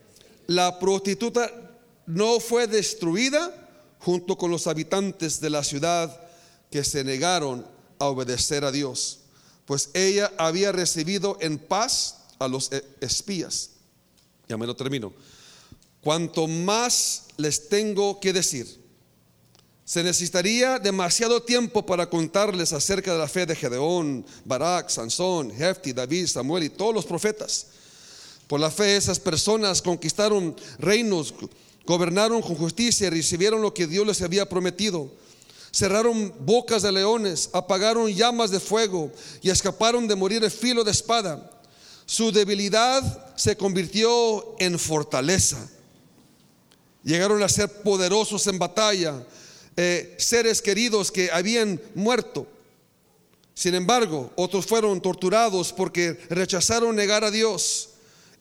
La 0.47 0.79
prostituta 0.79 1.51
no 2.07 2.41
fue 2.41 2.67
destruida 2.67 3.63
junto 4.01 4.37
con 4.37 4.51
los 4.51 4.67
habitantes 4.67 5.41
de 5.41 5.51
la 5.51 5.65
ciudad 5.65 6.21
que 6.71 6.85
se 6.85 7.05
negaron 7.05 7.67
a 7.99 8.07
obedecer 8.07 8.65
a 8.65 8.73
Dios, 8.73 9.21
pues 9.67 9.91
ella 9.95 10.33
había 10.39 10.73
recibido 10.73 11.39
en 11.41 11.59
paz 11.59 12.19
a 12.39 12.49
los 12.49 12.73
e-, 12.73 12.85
espías. 13.01 13.71
Ya 14.49 14.57
me 14.57 14.67
lo 14.67 14.77
termino. 14.77 15.13
Cuanto 16.01 16.49
más 16.49 17.25
les 17.37 17.69
tengo 17.69 18.19
que 18.19 18.33
decir, 18.33 18.83
se 19.85 20.03
necesitaría 20.03 20.79
demasiado 20.79 21.43
tiempo 21.43 21.85
para 21.85 22.09
contarles 22.09 22.73
acerca 22.73 23.13
de 23.13 23.19
la 23.19 23.29
fe 23.29 23.47
de 23.47 23.55
Gedeón, 23.55 24.25
Barak, 24.45 24.89
Sansón, 24.89 25.51
Hefti, 25.51 25.93
David, 25.93 26.27
Samuel 26.27 26.65
y 26.65 26.71
todos 26.71 26.95
los 26.95 27.05
profetas. 27.05 27.67
Por 28.47 28.61
la 28.61 28.71
fe 28.71 28.97
esas 28.97 29.19
personas 29.19 29.83
conquistaron 29.83 30.57
reinos, 30.79 31.35
gobernaron 31.87 32.43
con 32.43 32.55
justicia 32.55 33.07
y 33.07 33.11
recibieron 33.11 33.63
lo 33.63 33.75
que 33.75 33.87
Dios 33.87 34.07
les 34.07 34.23
había 34.23 34.49
prometido. 34.49 35.11
Cerraron 35.73 36.35
bocas 36.41 36.83
de 36.83 36.93
leones, 36.93 37.49
apagaron 37.55 38.13
llamas 38.13 38.51
de 38.51 38.61
fuego 38.61 39.11
y 39.41 39.49
escaparon 39.49 40.07
de 40.07 40.15
morir 40.15 40.43
de 40.43 40.51
filo 40.51 40.85
de 40.85 40.91
espada. 40.91 41.51
Su 42.05 42.31
debilidad 42.31 43.35
se 43.37 43.57
convirtió 43.57 44.55
en 44.59 44.79
fortaleza. 44.79 45.67
Llegaron 47.03 47.43
a 47.43 47.49
ser 47.49 47.71
poderosos 47.83 48.47
en 48.49 48.59
batalla, 48.59 49.27
eh, 49.75 50.15
seres 50.19 50.61
queridos 50.61 51.11
que 51.11 51.31
habían 51.33 51.81
muerto. 51.95 52.47
Sin 53.55 53.75
embargo, 53.75 54.31
otros 54.37 54.67
fueron 54.67 55.01
torturados 55.01 55.73
porque 55.73 56.19
rechazaron 56.29 56.95
negar 56.95 57.25
a 57.25 57.31
Dios 57.31 57.89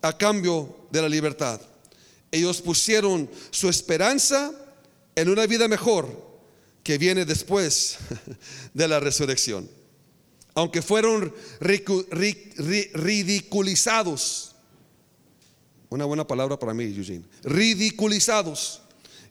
a 0.02 0.18
cambio 0.18 0.76
de 0.90 1.02
la 1.02 1.08
libertad. 1.08 1.62
Ellos 2.30 2.62
pusieron 2.62 3.30
su 3.52 3.70
esperanza 3.70 4.52
en 5.16 5.30
una 5.30 5.46
vida 5.48 5.70
mejor 5.70 6.31
que 6.84 6.98
viene 6.98 7.26
después 7.26 7.98
de 8.74 8.88
la 8.88 9.00
resurrección. 9.00 9.70
Aunque 10.54 10.82
fueron 10.82 11.34
ridiculizados, 11.60 14.56
una 15.90 16.06
buena 16.06 16.26
palabra 16.28 16.60
para 16.60 16.74
mí, 16.74 16.86
Eugene, 16.86 17.26
ridiculizados, 17.44 18.82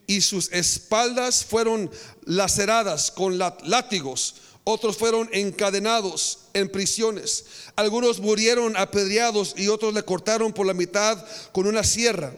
y 0.07 0.21
sus 0.23 0.51
espaldas 0.51 1.45
fueron 1.45 1.91
laceradas 2.25 3.11
con 3.13 3.39
látigos, 3.39 4.37
otros 4.65 4.97
fueron 4.97 5.29
encadenados 5.33 6.41
en 6.53 6.69
prisiones, 6.69 7.45
algunos 7.77 8.19
murieron 8.19 8.77
apedreados 8.77 9.55
y 9.57 9.69
otros 9.69 9.95
le 9.95 10.03
cortaron 10.03 10.53
por 10.53 10.67
la 10.67 10.75
mitad 10.75 11.25
con 11.53 11.69
una 11.69 11.85
sierra. 11.85 12.35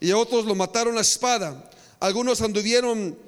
Y 0.00 0.12
otros 0.12 0.44
lo 0.44 0.54
mataron 0.54 0.96
a 0.96 1.00
espada. 1.00 1.68
Algunos 1.98 2.40
anduvieron, 2.40 3.18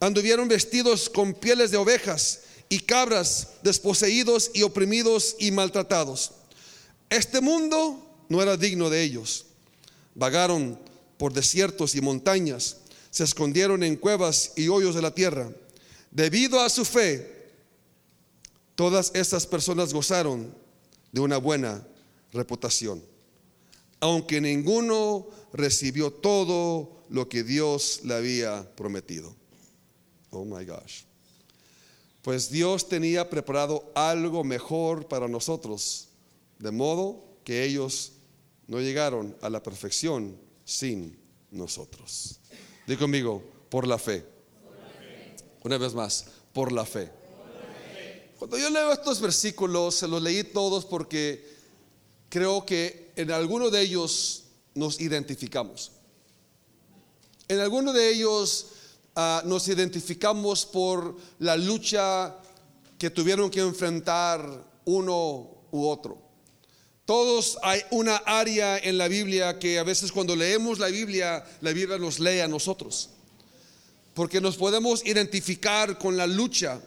anduvieron 0.00 0.48
vestidos 0.48 1.08
con 1.08 1.34
pieles 1.34 1.70
de 1.70 1.76
ovejas 1.76 2.40
y 2.68 2.80
cabras, 2.80 3.48
desposeídos 3.62 4.50
y 4.54 4.62
oprimidos 4.62 5.36
y 5.38 5.50
maltratados. 5.50 6.32
Este 7.10 7.40
mundo 7.40 8.04
no 8.28 8.42
era 8.42 8.56
digno 8.56 8.90
de 8.90 9.02
ellos. 9.02 9.46
Vagaron 10.14 10.78
por 11.16 11.32
desiertos 11.32 11.94
y 11.94 12.00
montañas, 12.00 12.78
se 13.10 13.24
escondieron 13.24 13.82
en 13.82 13.96
cuevas 13.96 14.52
y 14.56 14.68
hoyos 14.68 14.94
de 14.94 15.02
la 15.02 15.14
tierra. 15.14 15.50
Debido 16.10 16.60
a 16.60 16.68
su 16.68 16.84
fe, 16.84 17.50
todas 18.74 19.10
estas 19.14 19.46
personas 19.46 19.92
gozaron 19.92 20.54
de 21.12 21.20
una 21.20 21.38
buena 21.38 21.86
reputación, 22.32 23.02
aunque 24.00 24.40
ninguno 24.40 25.26
recibió 25.52 26.12
todo 26.12 27.04
lo 27.08 27.28
que 27.28 27.42
Dios 27.42 28.00
le 28.04 28.14
había 28.14 28.70
prometido. 28.76 29.34
Oh 30.30 30.44
my 30.44 30.64
gosh. 30.64 31.02
Pues 32.22 32.50
Dios 32.50 32.88
tenía 32.88 33.30
preparado 33.30 33.90
algo 33.94 34.44
mejor 34.44 35.08
para 35.08 35.28
nosotros, 35.28 36.08
de 36.58 36.70
modo 36.70 37.24
que 37.44 37.64
ellos 37.64 38.12
no 38.66 38.80
llegaron 38.80 39.36
a 39.40 39.48
la 39.48 39.62
perfección 39.62 40.36
sin 40.64 41.18
nosotros. 41.50 42.40
Digo 42.86 43.00
conmigo, 43.00 43.42
por 43.70 43.86
la 43.86 43.98
fe. 43.98 44.24
Una 45.62 45.78
vez 45.78 45.94
más, 45.94 46.26
por 46.52 46.72
la 46.72 46.84
fe. 46.84 47.10
Cuando 48.38 48.56
yo 48.58 48.70
leo 48.70 48.92
estos 48.92 49.20
versículos, 49.20 49.96
se 49.96 50.06
los 50.06 50.22
leí 50.22 50.44
todos 50.44 50.84
porque 50.84 51.44
creo 52.28 52.64
que 52.64 53.12
en 53.16 53.30
alguno 53.32 53.70
de 53.70 53.80
ellos 53.80 54.44
nos 54.74 55.00
identificamos. 55.00 55.92
En 57.48 57.58
alguno 57.60 57.92
de 57.92 58.10
ellos 58.10 58.68
ah, 59.18 59.42
nos 59.44 59.66
identificamos 59.66 60.64
por 60.64 61.16
la 61.40 61.56
lucha 61.56 62.36
que 62.96 63.10
tuvieron 63.10 63.50
que 63.50 63.60
enfrentar 63.60 64.40
uno 64.84 65.50
u 65.72 65.86
otro. 65.88 66.22
Todos 67.04 67.58
hay 67.62 67.80
una 67.90 68.16
área 68.16 68.78
en 68.78 68.96
la 68.96 69.08
Biblia 69.08 69.58
que 69.58 69.78
a 69.78 69.82
veces 69.82 70.12
cuando 70.12 70.36
leemos 70.36 70.78
la 70.78 70.86
Biblia, 70.86 71.44
la 71.60 71.72
Biblia 71.72 71.98
nos 71.98 72.20
lee 72.20 72.40
a 72.40 72.48
nosotros. 72.48 73.10
Porque 74.14 74.40
nos 74.40 74.56
podemos 74.56 75.04
identificar 75.04 75.98
con 75.98 76.16
la 76.16 76.26
lucha 76.26 76.80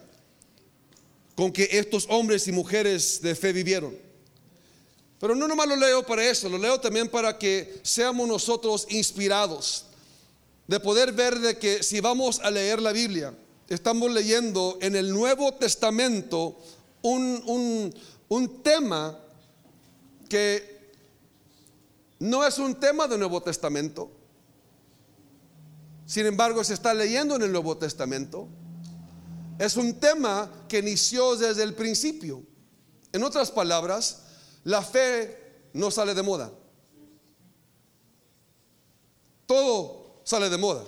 con 1.34 1.52
que 1.52 1.68
estos 1.72 2.06
hombres 2.08 2.46
y 2.48 2.52
mujeres 2.52 3.20
de 3.20 3.34
fe 3.34 3.52
vivieron. 3.52 3.96
Pero 5.18 5.34
no 5.34 5.46
nomás 5.46 5.68
lo 5.68 5.76
leo 5.76 6.04
para 6.06 6.24
eso, 6.24 6.48
lo 6.48 6.58
leo 6.58 6.80
también 6.80 7.08
para 7.08 7.36
que 7.38 7.80
seamos 7.82 8.26
nosotros 8.26 8.86
inspirados 8.90 9.86
de 10.66 10.80
poder 10.80 11.12
ver 11.12 11.38
de 11.38 11.58
que 11.58 11.82
si 11.82 12.00
vamos 12.00 12.40
a 12.40 12.50
leer 12.50 12.80
la 12.80 12.92
Biblia, 12.92 13.34
estamos 13.68 14.10
leyendo 14.10 14.78
en 14.80 14.96
el 14.96 15.12
Nuevo 15.12 15.54
Testamento 15.54 16.58
un, 17.02 17.92
un 18.28 18.62
tema 18.62 19.18
que 20.28 20.92
no 22.18 22.44
es 22.44 22.58
un 22.58 22.76
tema 22.76 23.08
del 23.08 23.18
Nuevo 23.18 23.42
Testamento. 23.42 24.10
Sin 26.06 26.26
embargo, 26.26 26.62
se 26.62 26.74
está 26.74 26.94
leyendo 26.94 27.36
en 27.36 27.42
el 27.42 27.52
Nuevo 27.52 27.76
Testamento. 27.76 28.48
Es 29.58 29.76
un 29.76 29.94
tema 29.94 30.50
que 30.68 30.78
inició 30.78 31.36
desde 31.36 31.62
el 31.62 31.74
principio. 31.74 32.42
En 33.12 33.22
otras 33.22 33.50
palabras, 33.50 34.22
la 34.64 34.82
fe 34.82 35.68
no 35.72 35.90
sale 35.90 36.14
de 36.14 36.22
moda. 36.22 36.52
Todo 39.46 40.01
sale 40.24 40.48
de 40.48 40.58
moda. 40.58 40.84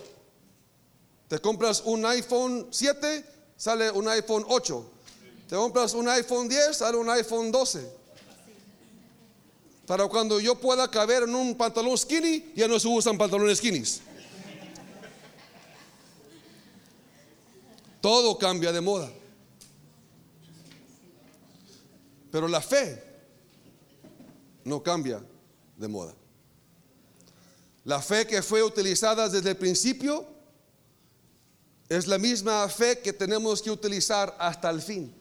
Te 1.29 1.39
compras 1.39 1.83
un 1.85 2.05
iPhone 2.07 2.69
7, 2.71 3.25
sale 3.57 3.91
un 3.91 4.09
iPhone 4.09 4.45
8. 4.49 4.91
Te 5.49 5.57
compras 5.57 5.95
un 5.95 6.09
iPhone 6.09 6.49
10, 6.49 6.77
sale 6.77 6.97
un 6.97 7.09
iPhone 7.11 7.51
12. 7.51 8.05
Para 9.87 10.09
cuando 10.09 10.41
yo 10.41 10.55
pueda 10.55 10.91
caber 10.91 11.25
en 11.25 11.35
un 11.35 11.55
pantalón 11.55 11.97
skinny, 11.99 12.53
ya 12.55 12.67
no 12.67 12.79
se 12.79 12.89
usan 12.89 13.19
pantalones 13.19 13.59
skinnies. 13.59 14.01
Todo 18.01 18.39
cambia 18.39 18.73
de 18.73 18.81
moda. 18.81 19.11
Pero 22.31 22.49
la 22.49 22.61
fe 22.61 23.03
no 24.65 24.83
cambia 24.83 25.23
de 25.77 25.89
moda. 25.89 26.15
La 27.85 28.01
fe 28.01 28.27
que 28.27 28.43
fue 28.43 28.63
utilizada 28.63 29.29
desde 29.29 29.51
el 29.51 29.57
principio 29.57 30.27
es 31.89 32.07
la 32.07 32.19
misma 32.19 32.67
fe 32.69 33.01
que 33.01 33.13
tenemos 33.13 33.61
que 33.61 33.71
utilizar 33.71 34.35
hasta 34.39 34.71
el 34.71 34.81
fin. 34.81 35.15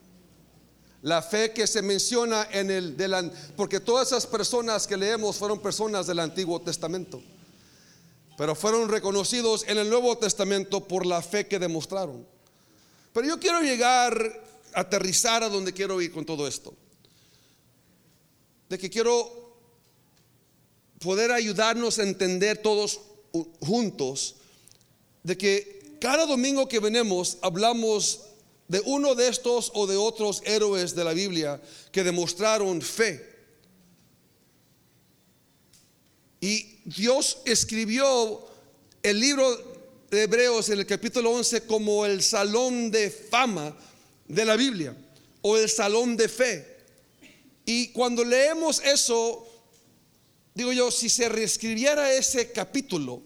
La 1.01 1.21
fe 1.21 1.51
que 1.51 1.67
se 1.67 1.81
menciona 1.81 2.47
en 2.51 2.71
el 2.71 2.95
del, 2.95 3.31
porque 3.57 3.81
todas 3.81 4.07
esas 4.07 4.25
personas 4.25 4.87
que 4.87 4.95
leemos 4.95 5.35
fueron 5.35 5.59
personas 5.59 6.07
del 6.07 6.19
Antiguo 6.19 6.61
Testamento, 6.61 7.21
pero 8.37 8.55
fueron 8.55 8.87
reconocidos 8.87 9.65
en 9.67 9.77
el 9.77 9.89
Nuevo 9.89 10.17
Testamento 10.17 10.87
por 10.87 11.05
la 11.05 11.21
fe 11.21 11.45
que 11.45 11.59
demostraron. 11.59 12.25
Pero 13.11 13.27
yo 13.27 13.39
quiero 13.39 13.59
llegar, 13.59 14.41
aterrizar 14.73 15.43
a 15.43 15.49
donde 15.49 15.73
quiero 15.73 16.01
ir 16.01 16.13
con 16.13 16.25
todo 16.25 16.47
esto. 16.47 16.73
De 18.69 18.77
que 18.79 18.89
quiero 18.89 19.42
poder 21.03 21.31
ayudarnos 21.31 21.99
a 21.99 22.03
entender 22.03 22.57
todos 22.57 22.99
juntos 23.59 24.35
de 25.23 25.37
que 25.37 25.97
cada 25.99 26.25
domingo 26.25 26.67
que 26.67 26.79
venimos 26.79 27.37
hablamos 27.41 28.21
de 28.67 28.81
uno 28.85 29.15
de 29.15 29.27
estos 29.27 29.71
o 29.75 29.85
de 29.87 29.97
otros 29.97 30.41
héroes 30.45 30.95
de 30.95 31.03
la 31.03 31.13
Biblia 31.13 31.61
que 31.91 32.03
demostraron 32.03 32.81
fe. 32.81 33.33
Y 36.41 36.79
Dios 36.85 37.39
escribió 37.45 38.45
el 39.01 39.19
libro 39.19 39.73
de 40.09 40.23
Hebreos 40.23 40.69
en 40.69 40.79
el 40.79 40.85
capítulo 40.85 41.31
11 41.31 41.61
como 41.67 42.05
el 42.05 42.21
salón 42.21 42.91
de 42.91 43.09
fama 43.09 43.75
de 44.27 44.45
la 44.45 44.55
Biblia 44.55 44.95
o 45.41 45.57
el 45.57 45.69
salón 45.69 46.17
de 46.17 46.27
fe. 46.27 46.77
Y 47.65 47.89
cuando 47.89 48.23
leemos 48.25 48.81
eso, 48.83 49.47
digo 50.53 50.71
yo, 50.71 50.91
si 50.91 51.09
se 51.09 51.29
reescribiera 51.29 52.11
ese 52.13 52.51
capítulo, 52.51 53.21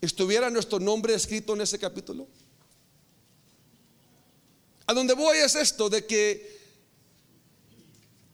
¿estuviera 0.00 0.50
nuestro 0.50 0.78
nombre 0.78 1.14
escrito 1.14 1.54
en 1.54 1.62
ese 1.62 1.78
capítulo? 1.78 2.26
A 4.86 4.92
donde 4.92 5.14
voy 5.14 5.38
es 5.38 5.54
esto, 5.54 5.88
de 5.88 6.04
que 6.04 6.54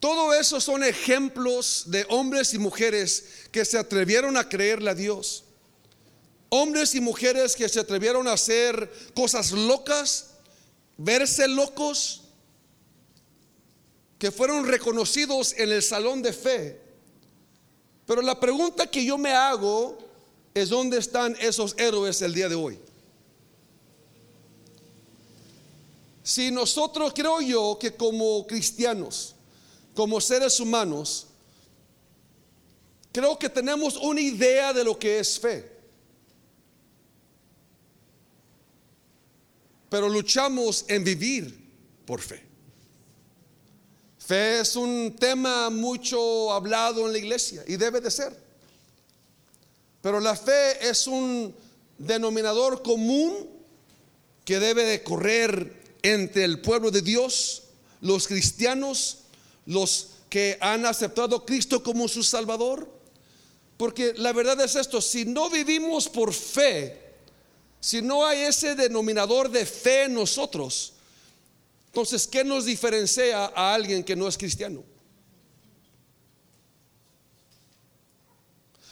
todo 0.01 0.33
eso 0.33 0.59
son 0.59 0.83
ejemplos 0.83 1.83
de 1.85 2.05
hombres 2.09 2.55
y 2.55 2.57
mujeres 2.57 3.25
que 3.51 3.63
se 3.63 3.77
atrevieron 3.77 4.35
a 4.35 4.49
creerle 4.49 4.89
a 4.89 4.95
Dios. 4.95 5.43
Hombres 6.49 6.95
y 6.95 6.99
mujeres 6.99 7.55
que 7.55 7.69
se 7.69 7.79
atrevieron 7.79 8.27
a 8.27 8.33
hacer 8.33 8.91
cosas 9.13 9.51
locas, 9.51 10.31
verse 10.97 11.47
locos, 11.47 12.23
que 14.17 14.31
fueron 14.31 14.67
reconocidos 14.67 15.53
en 15.57 15.71
el 15.71 15.83
salón 15.83 16.21
de 16.21 16.33
fe. 16.33 16.80
Pero 18.11 18.23
la 18.23 18.37
pregunta 18.37 18.87
que 18.87 19.05
yo 19.05 19.17
me 19.17 19.31
hago 19.31 19.97
es 20.53 20.67
dónde 20.67 20.97
están 20.97 21.33
esos 21.39 21.73
héroes 21.77 22.21
el 22.21 22.33
día 22.33 22.49
de 22.49 22.55
hoy. 22.55 22.77
Si 26.21 26.51
nosotros, 26.51 27.13
creo 27.15 27.39
yo, 27.39 27.77
que 27.79 27.95
como 27.95 28.45
cristianos, 28.45 29.33
como 29.95 30.19
seres 30.19 30.59
humanos, 30.59 31.27
creo 33.13 33.39
que 33.39 33.47
tenemos 33.47 33.95
una 33.95 34.19
idea 34.19 34.73
de 34.73 34.83
lo 34.83 34.99
que 34.99 35.19
es 35.19 35.39
fe. 35.39 35.71
Pero 39.89 40.09
luchamos 40.09 40.83
en 40.89 41.05
vivir 41.05 41.71
por 42.05 42.19
fe. 42.19 42.50
Fe 44.31 44.61
es 44.61 44.77
un 44.77 45.17
tema 45.19 45.69
mucho 45.69 46.53
hablado 46.53 47.05
en 47.05 47.11
la 47.11 47.17
iglesia 47.17 47.65
y 47.67 47.75
debe 47.75 47.99
de 47.99 48.09
ser. 48.09 48.33
Pero 50.01 50.21
la 50.21 50.37
fe 50.37 50.87
es 50.87 51.05
un 51.05 51.53
denominador 51.97 52.81
común 52.81 53.49
que 54.45 54.57
debe 54.61 54.85
de 54.85 55.03
correr 55.03 55.97
entre 56.01 56.45
el 56.45 56.61
pueblo 56.61 56.91
de 56.91 57.01
Dios, 57.01 57.63
los 57.99 58.25
cristianos, 58.25 59.17
los 59.65 60.11
que 60.29 60.57
han 60.61 60.85
aceptado 60.85 61.35
a 61.35 61.45
Cristo 61.45 61.83
como 61.83 62.07
su 62.07 62.23
Salvador. 62.23 62.87
Porque 63.75 64.13
la 64.15 64.31
verdad 64.31 64.61
es 64.61 64.77
esto, 64.77 65.01
si 65.01 65.25
no 65.25 65.49
vivimos 65.49 66.07
por 66.07 66.31
fe, 66.33 66.97
si 67.81 68.01
no 68.01 68.25
hay 68.25 68.43
ese 68.43 68.75
denominador 68.75 69.51
de 69.51 69.65
fe 69.65 70.03
en 70.03 70.13
nosotros, 70.13 70.93
entonces, 71.91 72.27
¿qué 72.27 72.43
nos 72.43 72.65
diferencia 72.65 73.45
a 73.47 73.73
alguien 73.73 74.03
que 74.03 74.15
no 74.15 74.27
es 74.27 74.37
cristiano? 74.37 74.83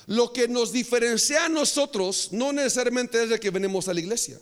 Lo 0.05 0.33
que 0.33 0.47
nos 0.47 0.71
diferencia 0.71 1.45
a 1.45 1.49
nosotros 1.49 2.29
no 2.31 2.51
necesariamente 2.51 3.23
es 3.23 3.29
de 3.29 3.39
que 3.39 3.49
venimos 3.49 3.87
a 3.87 3.93
la 3.93 3.99
iglesia 3.99 4.39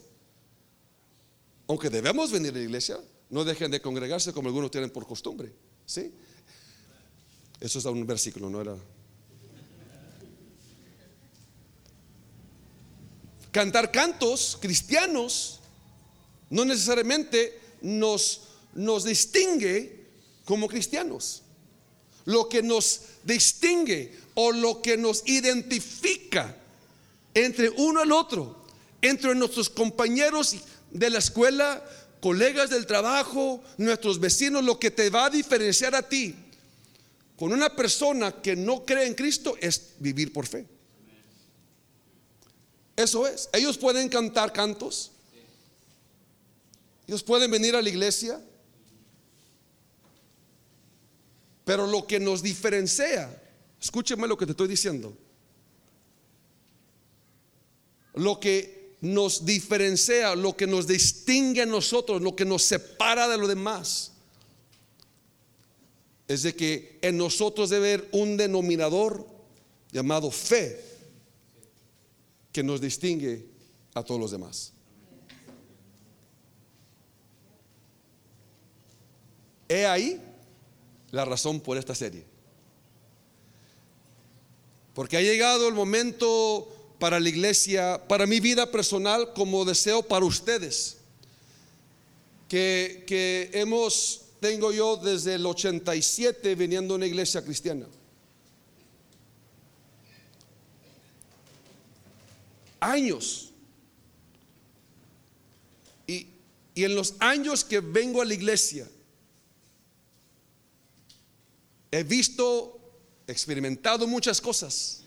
aunque 1.68 1.90
debemos 1.90 2.32
venir 2.32 2.54
a 2.54 2.58
la 2.58 2.64
iglesia, 2.64 3.00
no 3.30 3.44
dejen 3.44 3.70
de 3.70 3.82
congregarse 3.82 4.32
como 4.32 4.48
algunos 4.48 4.72
tienen 4.72 4.90
por 4.90 5.06
costumbre. 5.06 5.52
¿Sí? 5.86 6.14
Eso 7.60 7.80
es 7.80 7.86
un 7.86 8.06
versículo, 8.08 8.50
no 8.50 8.62
era. 8.62 8.76
Cantar 13.52 13.92
cantos 13.92 14.58
cristianos 14.62 15.60
no 16.50 16.64
necesariamente 16.64 17.60
nos, 17.82 18.42
nos 18.78 19.04
distingue 19.04 20.06
como 20.46 20.70
cristianos. 20.70 21.44
Lo 22.26 22.48
que 22.48 22.62
nos 22.62 23.02
distingue 23.24 24.16
o 24.36 24.52
lo 24.52 24.82
que 24.82 24.96
nos 24.96 25.24
identifica 25.26 26.56
entre 27.34 27.70
uno 27.70 28.02
al 28.02 28.12
otro, 28.12 28.66
entre 29.02 29.36
nuestros 29.36 29.70
compañeros 29.70 30.56
de 30.92 31.10
la 31.10 31.20
escuela, 31.20 31.84
colegas 32.22 32.70
del 32.70 32.86
trabajo, 32.86 33.62
nuestros 33.78 34.20
vecinos, 34.20 34.64
lo 34.64 34.80
que 34.80 34.92
te 34.92 35.10
va 35.10 35.26
a 35.26 35.30
diferenciar 35.30 35.96
a 35.96 36.08
ti 36.08 36.36
con 37.38 37.52
una 37.54 37.76
persona 37.76 38.32
que 38.42 38.56
no 38.56 38.86
cree 38.86 39.06
en 39.06 39.14
Cristo 39.14 39.56
es 39.60 39.94
vivir 40.00 40.34
por 40.34 40.48
fe. 40.48 40.66
Eso 42.96 43.28
es. 43.28 43.50
Ellos 43.54 43.78
pueden 43.78 44.10
cantar 44.10 44.52
cantos. 44.52 45.12
Ellos 47.08 47.24
pueden 47.24 47.50
venir 47.52 47.76
a 47.76 47.82
la 47.82 47.90
iglesia. 47.90 48.42
Pero 51.68 51.86
lo 51.86 52.08
que 52.08 52.18
nos 52.18 52.42
diferencia, 52.42 53.30
escúcheme 53.78 54.26
lo 54.26 54.38
que 54.38 54.46
te 54.46 54.52
estoy 54.54 54.70
diciendo. 54.70 55.14
Lo 58.14 58.40
que 58.40 58.96
nos 59.02 59.46
diferencia, 59.46 60.34
lo 60.34 60.56
que 60.56 60.66
nos 60.66 60.88
distingue 60.88 61.64
a 61.64 61.66
nosotros, 61.66 62.22
lo 62.22 62.38
que 62.38 62.46
nos 62.46 62.64
separa 62.64 63.28
de 63.28 63.38
lo 63.38 63.50
demás, 63.50 64.14
es 66.30 66.44
de 66.44 66.56
que 66.56 67.00
en 67.02 67.18
nosotros 67.18 67.70
debe 67.70 67.96
haber 67.96 68.10
un 68.14 68.38
denominador 68.38 69.28
llamado 69.92 70.32
fe 70.32 70.82
que 72.54 72.64
nos 72.64 72.80
distingue 72.80 73.46
a 73.94 74.04
todos 74.04 74.22
los 74.22 74.32
demás. 74.32 74.72
He 79.68 79.86
ahí 79.86 80.22
la 81.12 81.26
razón 81.26 81.60
por 81.60 81.78
esta 81.78 81.96
serie. 81.96 82.24
Porque 84.94 85.18
ha 85.18 85.22
llegado 85.22 85.68
el 85.68 85.74
momento 85.74 86.68
para 87.00 87.20
la 87.20 87.30
iglesia, 87.30 88.02
para 88.08 88.26
mi 88.26 88.40
vida 88.40 88.72
personal, 88.72 89.34
como 89.34 89.66
deseo 89.66 90.02
para 90.02 90.26
ustedes. 90.26 90.98
Que, 92.50 93.04
que 93.06 93.52
hemos, 93.54 94.22
tengo 94.40 94.72
yo 94.72 94.98
desde 94.98 95.36
el 95.36 95.46
87 95.46 96.56
viniendo 96.56 96.94
a 96.94 96.98
una 96.98 97.06
iglesia 97.06 97.44
cristiana. 97.44 97.86
Años. 102.80 103.52
Y, 106.08 106.28
y 106.74 106.84
en 106.86 106.96
los 106.96 107.16
años 107.20 107.64
que 107.64 107.82
vengo 107.82 108.22
a 108.22 108.26
la 108.26 108.34
iglesia, 108.34 108.88
he 111.92 112.04
visto, 112.04 112.80
experimentado 113.28 114.08
muchas 114.08 114.40
cosas 114.40 115.04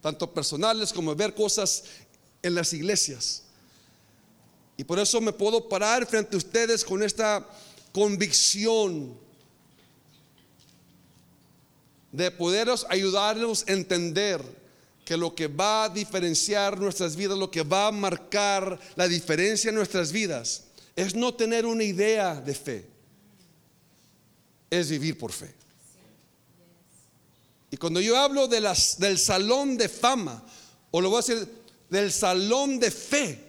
tanto 0.00 0.32
personales 0.32 0.92
como 0.92 1.14
ver 1.14 1.34
cosas 1.34 1.84
en 2.42 2.54
las 2.54 2.72
iglesias. 2.72 3.42
Y 4.76 4.84
por 4.84 4.98
eso 4.98 5.20
me 5.20 5.32
puedo 5.32 5.68
parar 5.68 6.06
frente 6.06 6.36
a 6.36 6.38
ustedes 6.38 6.84
con 6.84 7.02
esta 7.02 7.46
convicción 7.92 9.18
de 12.12 12.30
poderos 12.30 12.86
ayudarnos 12.88 13.64
a 13.66 13.72
entender 13.72 14.40
que 15.04 15.16
lo 15.16 15.34
que 15.34 15.48
va 15.48 15.84
a 15.84 15.88
diferenciar 15.88 16.78
nuestras 16.78 17.16
vidas, 17.16 17.36
lo 17.36 17.50
que 17.50 17.62
va 17.62 17.88
a 17.88 17.92
marcar 17.92 18.78
la 18.94 19.08
diferencia 19.08 19.70
en 19.70 19.74
nuestras 19.74 20.12
vidas, 20.12 20.64
es 20.94 21.14
no 21.14 21.34
tener 21.34 21.66
una 21.66 21.82
idea 21.82 22.40
de 22.40 22.54
fe, 22.54 22.86
es 24.70 24.90
vivir 24.90 25.18
por 25.18 25.32
fe. 25.32 25.52
Y 27.70 27.76
cuando 27.76 28.00
yo 28.00 28.16
hablo 28.16 28.48
del 28.48 29.18
salón 29.18 29.76
de 29.76 29.88
fama, 29.88 30.42
o 30.90 31.00
lo 31.00 31.10
voy 31.10 31.18
a 31.18 31.26
decir 31.26 31.48
del 31.90 32.12
salón 32.12 32.78
de 32.78 32.90
fe, 32.90 33.44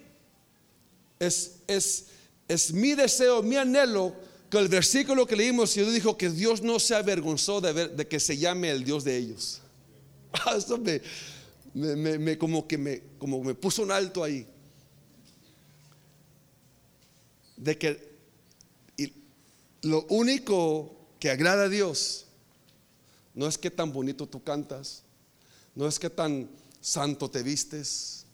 es, 1.19 1.57
es, 1.67 2.05
es 2.47 2.73
mi 2.73 2.95
deseo, 2.95 3.41
mi 3.43 3.55
anhelo, 3.55 4.13
que 4.49 4.57
el 4.57 4.67
versículo 4.67 5.25
que 5.25 5.35
leímos, 5.35 5.73
Dios 5.73 5.93
dijo 5.93 6.17
que 6.17 6.29
Dios 6.29 6.61
no 6.61 6.79
se 6.79 6.95
avergonzó 6.95 7.61
de, 7.61 7.89
de 7.89 8.07
que 8.07 8.19
se 8.19 8.37
llame 8.37 8.71
el 8.71 8.83
Dios 8.83 9.03
de 9.03 9.17
ellos. 9.17 9.61
Ah, 10.31 10.53
eso 10.55 10.77
me, 10.77 11.01
me, 11.73 12.19
me, 12.19 12.37
como 12.37 12.67
que 12.67 12.77
me, 12.77 13.01
como 13.17 13.43
me 13.43 13.55
puso 13.55 13.81
un 13.81 13.91
alto 13.91 14.23
ahí. 14.23 14.45
De 17.57 17.75
que 17.79 18.09
y 18.95 19.11
lo 19.81 20.05
único 20.09 20.95
que 21.19 21.31
agrada 21.31 21.63
a 21.63 21.69
Dios 21.69 22.27
no 23.39 23.47
es 23.47 23.57
que 23.57 23.71
tan 23.71 23.93
bonito 23.93 24.27
tú 24.27 24.43
cantas, 24.43 25.01
no 25.73 25.87
es 25.87 25.97
que 25.97 26.09
tan 26.09 26.49
santo 26.81 27.31
te 27.31 27.41
vistes, 27.41 28.25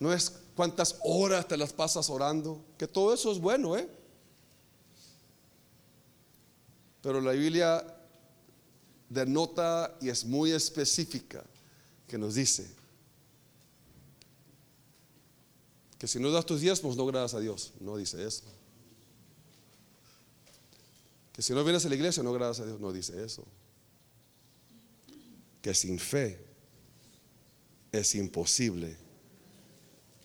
no 0.00 0.10
es 0.10 0.32
cuántas 0.56 0.96
horas 1.04 1.46
te 1.46 1.58
las 1.58 1.74
pasas 1.74 2.08
orando, 2.08 2.64
que 2.78 2.88
todo 2.88 3.12
eso 3.12 3.30
es 3.30 3.38
bueno, 3.38 3.76
¿eh? 3.76 3.86
Pero 7.02 7.20
la 7.20 7.32
Biblia 7.32 7.86
denota 9.10 9.94
y 10.00 10.08
es 10.08 10.24
muy 10.24 10.50
específica 10.52 11.44
que 12.08 12.16
nos 12.16 12.36
dice 12.36 12.66
que 15.98 16.08
si 16.08 16.18
no 16.18 16.30
das 16.30 16.46
tus 16.46 16.62
diezmos 16.62 16.96
no 16.96 17.04
gradas 17.04 17.34
a 17.34 17.40
Dios, 17.40 17.74
no 17.80 17.98
dice 17.98 18.26
eso. 18.26 18.44
Que 21.34 21.42
si 21.42 21.52
no 21.52 21.64
vienes 21.64 21.84
a 21.84 21.88
la 21.88 21.96
iglesia 21.96 22.22
no 22.22 22.32
gradas 22.32 22.60
a 22.60 22.64
Dios, 22.64 22.80
no 22.80 22.92
dice 22.92 23.22
eso. 23.24 23.44
Que 25.60 25.74
sin 25.74 25.98
fe 25.98 26.38
es 27.92 28.14
imposible 28.14 28.96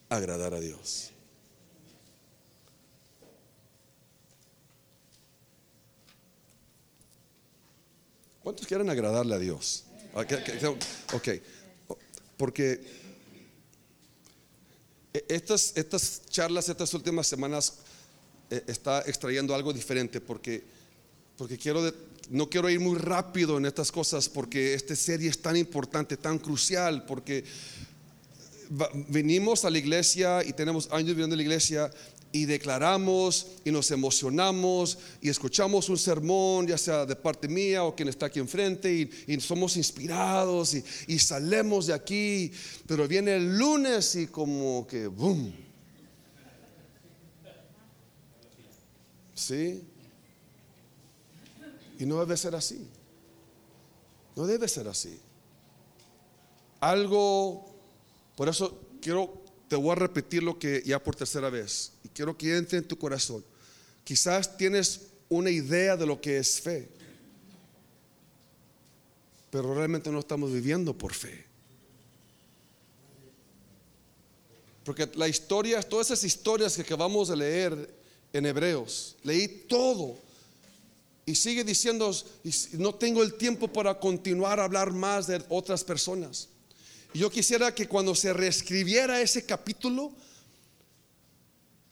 agradar 0.07 0.53
a 0.53 0.59
Dios. 0.59 1.11
¿Cuántos 8.43 8.65
quieren 8.65 8.89
agradarle 8.89 9.35
a 9.35 9.39
Dios? 9.39 9.83
Ah, 10.15 10.25
ok, 11.13 11.29
porque 12.37 12.81
estas, 15.27 15.73
estas 15.75 16.23
charlas, 16.29 16.69
estas 16.69 16.93
últimas 16.93 17.27
semanas, 17.27 17.75
eh, 18.49 18.63
está 18.67 19.01
extrayendo 19.01 19.53
algo 19.53 19.71
diferente 19.71 20.19
porque, 20.19 20.63
porque 21.39 21.57
quiero 21.57 21.93
no 22.31 22.49
quiero 22.49 22.69
ir 22.69 22.81
muy 22.81 22.97
rápido 22.97 23.57
en 23.57 23.65
estas 23.65 23.93
cosas 23.93 24.27
porque 24.27 24.73
esta 24.73 24.93
serie 24.93 25.29
es 25.29 25.41
tan 25.41 25.55
importante, 25.55 26.17
tan 26.17 26.37
crucial, 26.37 27.05
porque 27.05 27.45
venimos 29.07 29.63
a 29.63 29.69
la 29.69 29.77
iglesia 29.77 30.43
y 30.43 30.51
tenemos 30.51 30.89
años 30.91 31.11
viviendo 31.11 31.35
en 31.35 31.37
la 31.37 31.43
iglesia 31.43 31.91
y 32.33 32.43
declaramos 32.43 33.47
y 33.63 33.71
nos 33.71 33.89
emocionamos 33.89 34.97
y 35.21 35.29
escuchamos 35.29 35.87
un 35.87 35.97
sermón, 35.97 36.67
ya 36.67 36.77
sea 36.77 37.05
de 37.05 37.15
parte 37.15 37.47
mía 37.47 37.85
o 37.85 37.95
quien 37.95 38.09
está 38.09 38.25
aquí 38.25 38.39
enfrente, 38.39 39.09
y, 39.25 39.39
somos 39.39 39.77
inspirados 39.77 40.73
y, 40.75 40.83
y, 41.07 41.19
salemos 41.19 41.87
de 41.87 41.93
aquí, 41.93 42.51
pero 42.85 43.07
viene 43.07 43.37
el 43.37 43.57
lunes 43.57 44.13
y 44.15 44.27
como 44.27 44.85
que 44.85 45.07
boom. 45.07 45.53
¿Sí? 49.33 49.81
Y 51.99 52.07
no 52.07 52.19
debe 52.19 52.35
ser 52.35 52.55
así. 52.55 52.87
No 54.35 54.47
debe 54.47 54.67
ser 54.67 54.87
así. 54.87 55.19
Algo 56.79 57.69
por 58.39 58.47
eso 58.47 58.79
quiero, 59.01 59.43
te 59.67 59.75
voy 59.75 59.91
a 59.91 59.95
repetir 59.95 60.41
lo 60.41 60.57
que 60.57 60.81
ya 60.85 61.03
por 61.03 61.13
tercera 61.13 61.49
vez. 61.49 61.91
Y 62.05 62.07
quiero 62.07 62.37
que 62.37 62.55
entre 62.55 62.77
en 62.77 62.87
tu 62.87 62.97
corazón. 62.97 63.43
Quizás 64.05 64.55
tienes 64.55 65.07
una 65.27 65.49
idea 65.49 65.97
de 65.97 66.05
lo 66.05 66.21
que 66.21 66.37
es 66.37 66.61
fe. 66.61 66.87
Pero 69.51 69.73
realmente 69.73 70.09
no 70.09 70.19
estamos 70.19 70.53
viviendo 70.53 70.97
por 70.97 71.13
fe. 71.13 71.45
Porque 74.85 75.11
la 75.15 75.27
historia, 75.27 75.83
todas 75.83 76.07
esas 76.07 76.23
historias 76.23 76.77
que 76.77 76.83
acabamos 76.83 77.27
de 77.27 77.35
leer 77.35 77.93
en 78.31 78.45
Hebreos, 78.45 79.17
leí 79.23 79.49
todo. 79.67 80.17
Y 81.25 81.35
sigue 81.35 81.63
diciendo, 81.63 82.11
no 82.73 82.95
tengo 82.95 83.21
el 83.21 83.35
tiempo 83.35 83.67
para 83.67 83.99
continuar 83.99 84.59
a 84.59 84.63
hablar 84.63 84.91
más 84.91 85.27
de 85.27 85.43
otras 85.49 85.83
personas. 85.83 86.49
Yo 87.13 87.29
quisiera 87.29 87.73
que 87.73 87.87
cuando 87.87 88.15
se 88.15 88.33
reescribiera 88.33 89.21
ese 89.21 89.45
capítulo 89.45 90.11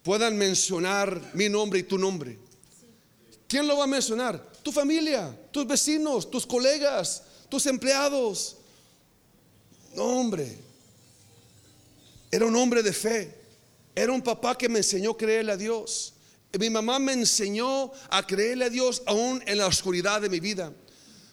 puedan 0.04 0.38
mencionar 0.38 1.32
mi 1.34 1.50
nombre 1.50 1.80
y 1.80 1.84
tu 1.84 1.98
nombre. 1.98 2.38
¿Quién 3.48 3.68
lo 3.68 3.78
va 3.78 3.86
a 3.86 3.88
mencionar? 3.88 4.52
Tu 4.64 4.72
familia, 4.72 5.38
tus 5.52 5.66
vecinos, 5.66 6.30
tus 6.30 6.46
colegas, 6.46 7.24
tus 7.50 7.66
empleados. 7.66 8.58
No, 9.96 10.04
hombre. 10.04 10.58
Era 12.30 12.46
un 12.46 12.56
hombre 12.56 12.84
de 12.84 12.94
fe. 12.94 13.34
Era 13.96 14.12
un 14.12 14.22
papá 14.22 14.58
que 14.58 14.70
me 14.70 14.80
enseñó 14.80 15.12
a 15.12 15.18
creerle 15.18 15.54
a 15.54 15.58
Dios. 15.58 16.14
Mi 16.60 16.70
mamá 16.70 17.00
me 17.00 17.14
enseñó 17.14 17.92
a 18.10 18.26
creerle 18.26 18.66
a 18.66 18.70
Dios 18.70 19.04
aún 19.06 19.44
en 19.46 19.58
la 19.58 19.68
oscuridad 19.68 20.22
de 20.22 20.30
mi 20.30 20.40
vida. 20.40 20.74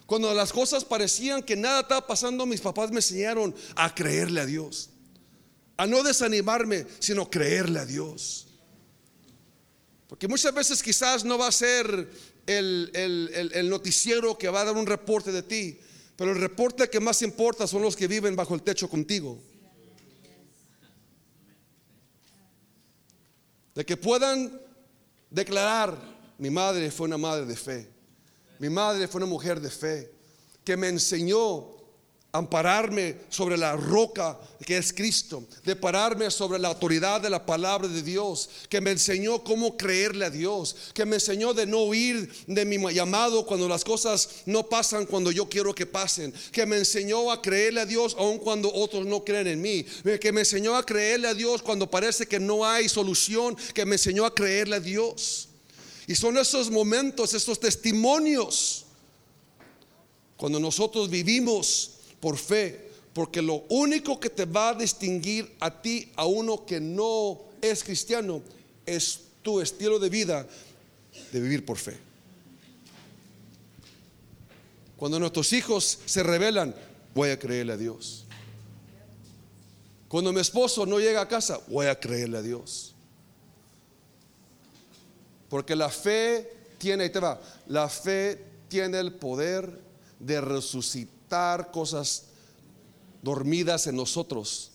Cuando 0.06 0.32
las 0.34 0.52
cosas 0.52 0.84
parecían 0.84 1.42
que 1.42 1.56
nada 1.56 1.80
estaba 1.80 2.06
pasando, 2.06 2.44
mis 2.46 2.60
papás 2.60 2.90
me 2.90 2.96
enseñaron 2.96 3.54
a 3.74 3.94
creerle 3.94 4.40
a 4.40 4.46
Dios. 4.46 4.90
A 5.76 5.86
no 5.86 6.02
desanimarme, 6.02 6.86
sino 6.98 7.30
creerle 7.30 7.80
a 7.80 7.86
Dios. 7.86 8.46
Porque 10.08 10.28
muchas 10.28 10.54
veces 10.54 10.82
quizás 10.82 11.24
no 11.24 11.38
va 11.38 11.48
a 11.48 11.52
ser 11.52 12.08
el, 12.46 13.68
noticiero 13.68 14.36
que 14.36 14.48
va 14.48 14.60
a 14.60 14.64
dar 14.66 14.76
un 14.76 14.86
reporte 14.86 15.32
de 15.32 15.42
ti, 15.42 15.78
pero 16.16 16.32
el 16.32 16.40
reporte 16.40 16.88
que 16.88 17.00
más 17.00 17.22
importa 17.22 17.66
son 17.66 17.82
los 17.82 17.96
que 17.96 18.06
viven 18.06 18.36
bajo 18.36 18.54
el 18.54 18.62
techo 18.62 18.88
contigo. 18.88 19.40
De 23.74 23.84
que 23.84 23.96
puedan 23.96 24.60
declarar, 25.34 25.98
mi 26.38 26.48
madre 26.48 26.90
fue 26.90 27.06
una 27.06 27.18
madre 27.18 27.44
de 27.44 27.56
fe. 27.56 27.90
Mi 28.60 28.70
madre 28.70 29.08
fue 29.08 29.18
una 29.18 29.26
mujer 29.26 29.60
de 29.60 29.68
fe 29.68 30.12
que 30.62 30.76
me 30.76 30.88
enseñó 30.88 31.66
ampararme 32.34 33.14
sobre 33.28 33.56
la 33.56 33.76
roca 33.76 34.36
que 34.66 34.76
es 34.76 34.92
Cristo, 34.92 35.44
de 35.62 35.76
pararme 35.76 36.28
sobre 36.32 36.58
la 36.58 36.66
autoridad 36.66 37.20
de 37.20 37.30
la 37.30 37.46
palabra 37.46 37.86
de 37.86 38.02
Dios, 38.02 38.50
que 38.68 38.80
me 38.80 38.90
enseñó 38.90 39.44
cómo 39.44 39.76
creerle 39.76 40.24
a 40.24 40.30
Dios, 40.30 40.74
que 40.94 41.06
me 41.06 41.14
enseñó 41.14 41.54
de 41.54 41.64
no 41.64 41.84
huir 41.84 42.28
de 42.48 42.64
mi 42.64 42.76
llamado 42.92 43.46
cuando 43.46 43.68
las 43.68 43.84
cosas 43.84 44.42
no 44.46 44.68
pasan 44.68 45.06
cuando 45.06 45.30
yo 45.30 45.48
quiero 45.48 45.72
que 45.72 45.86
pasen, 45.86 46.34
que 46.50 46.66
me 46.66 46.76
enseñó 46.76 47.30
a 47.30 47.40
creerle 47.40 47.82
a 47.82 47.86
Dios 47.86 48.16
aun 48.18 48.38
cuando 48.38 48.72
otros 48.74 49.06
no 49.06 49.24
creen 49.24 49.46
en 49.46 49.62
mí, 49.62 49.86
que 50.20 50.32
me 50.32 50.40
enseñó 50.40 50.74
a 50.74 50.84
creerle 50.84 51.28
a 51.28 51.34
Dios 51.34 51.62
cuando 51.62 51.88
parece 51.88 52.26
que 52.26 52.40
no 52.40 52.66
hay 52.66 52.88
solución, 52.88 53.56
que 53.72 53.86
me 53.86 53.94
enseñó 53.94 54.26
a 54.26 54.34
creerle 54.34 54.76
a 54.76 54.80
Dios. 54.80 55.50
Y 56.08 56.16
son 56.16 56.36
esos 56.36 56.68
momentos, 56.68 57.32
esos 57.32 57.60
testimonios, 57.60 58.86
cuando 60.36 60.58
nosotros 60.58 61.08
vivimos 61.08 61.93
por 62.24 62.38
fe, 62.38 62.80
porque 63.12 63.42
lo 63.42 63.66
único 63.68 64.18
que 64.18 64.30
te 64.30 64.46
va 64.46 64.70
a 64.70 64.74
distinguir 64.74 65.54
a 65.60 65.82
ti, 65.82 66.10
a 66.16 66.24
uno 66.24 66.64
que 66.64 66.80
no 66.80 67.38
es 67.60 67.84
cristiano, 67.84 68.40
es 68.86 69.20
tu 69.42 69.60
estilo 69.60 69.98
de 69.98 70.08
vida 70.08 70.46
de 71.30 71.38
vivir 71.38 71.66
por 71.66 71.76
fe. 71.76 71.98
Cuando 74.96 75.20
nuestros 75.20 75.52
hijos 75.52 75.98
se 76.06 76.22
rebelan, 76.22 76.74
voy 77.14 77.28
a 77.28 77.38
creerle 77.38 77.74
a 77.74 77.76
Dios. 77.76 78.24
Cuando 80.08 80.32
mi 80.32 80.40
esposo 80.40 80.86
no 80.86 80.98
llega 80.98 81.20
a 81.20 81.28
casa, 81.28 81.60
voy 81.68 81.88
a 81.88 82.00
creerle 82.00 82.38
a 82.38 82.42
Dios. 82.42 82.94
Porque 85.50 85.76
la 85.76 85.90
fe 85.90 86.50
tiene, 86.78 87.04
ahí 87.04 87.10
te 87.10 87.20
va, 87.20 87.38
la 87.66 87.86
fe 87.90 88.42
tiene 88.68 88.98
el 88.98 89.12
poder 89.12 89.78
de 90.18 90.40
resucitar 90.40 91.13
cosas 91.72 92.24
dormidas 93.22 93.86
en 93.86 93.96
nosotros. 93.96 94.70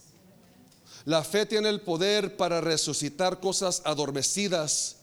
La 1.05 1.23
fe 1.23 1.45
tiene 1.45 1.69
el 1.69 1.81
poder 1.81 2.35
para 2.35 2.62
resucitar 2.62 3.39
cosas 3.39 3.81
adormecidas 3.85 4.97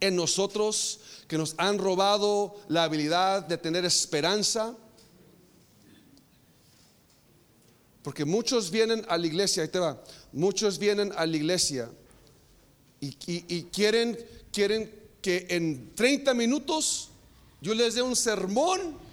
en 0.00 0.16
nosotros 0.16 1.00
que 1.28 1.38
nos 1.38 1.54
han 1.58 1.78
robado 1.78 2.56
la 2.68 2.84
habilidad 2.84 3.42
de 3.42 3.58
tener 3.58 3.84
esperanza. 3.84 4.74
Porque 8.02 8.24
muchos 8.24 8.70
vienen 8.70 9.04
a 9.08 9.16
la 9.16 9.26
iglesia, 9.26 9.62
ahí 9.62 9.68
te 9.68 9.78
va, 9.78 10.02
muchos 10.32 10.78
vienen 10.78 11.12
a 11.16 11.26
la 11.26 11.36
iglesia 11.36 11.90
y, 13.00 13.16
y 13.26 13.64
quieren, 13.64 14.18
quieren 14.52 14.92
que 15.22 15.46
en 15.48 15.94
30 15.94 16.34
minutos 16.34 17.10
yo 17.60 17.74
les 17.74 17.94
dé 17.94 18.02
un 18.02 18.14
sermón 18.14 19.03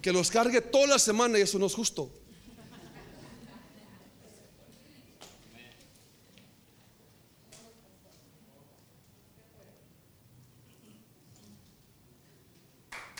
que 0.00 0.12
los 0.12 0.30
cargue 0.30 0.60
toda 0.60 0.86
la 0.86 0.98
semana 0.98 1.38
y 1.38 1.42
eso 1.42 1.58
no 1.58 1.66
es 1.66 1.74
justo. 1.74 2.10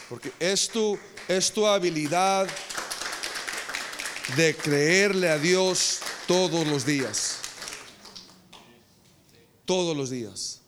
Porque 0.09 0.33
es 0.39 0.69
tu, 0.69 0.99
es 1.27 1.53
tu 1.53 1.67
habilidad 1.67 2.49
de 4.37 4.55
creerle 4.55 5.29
a 5.29 5.39
Dios 5.39 6.01
todos 6.27 6.67
los 6.67 6.87
días. 6.87 7.39
Todos 9.65 9.97
los 9.97 10.11
días. 10.11 10.61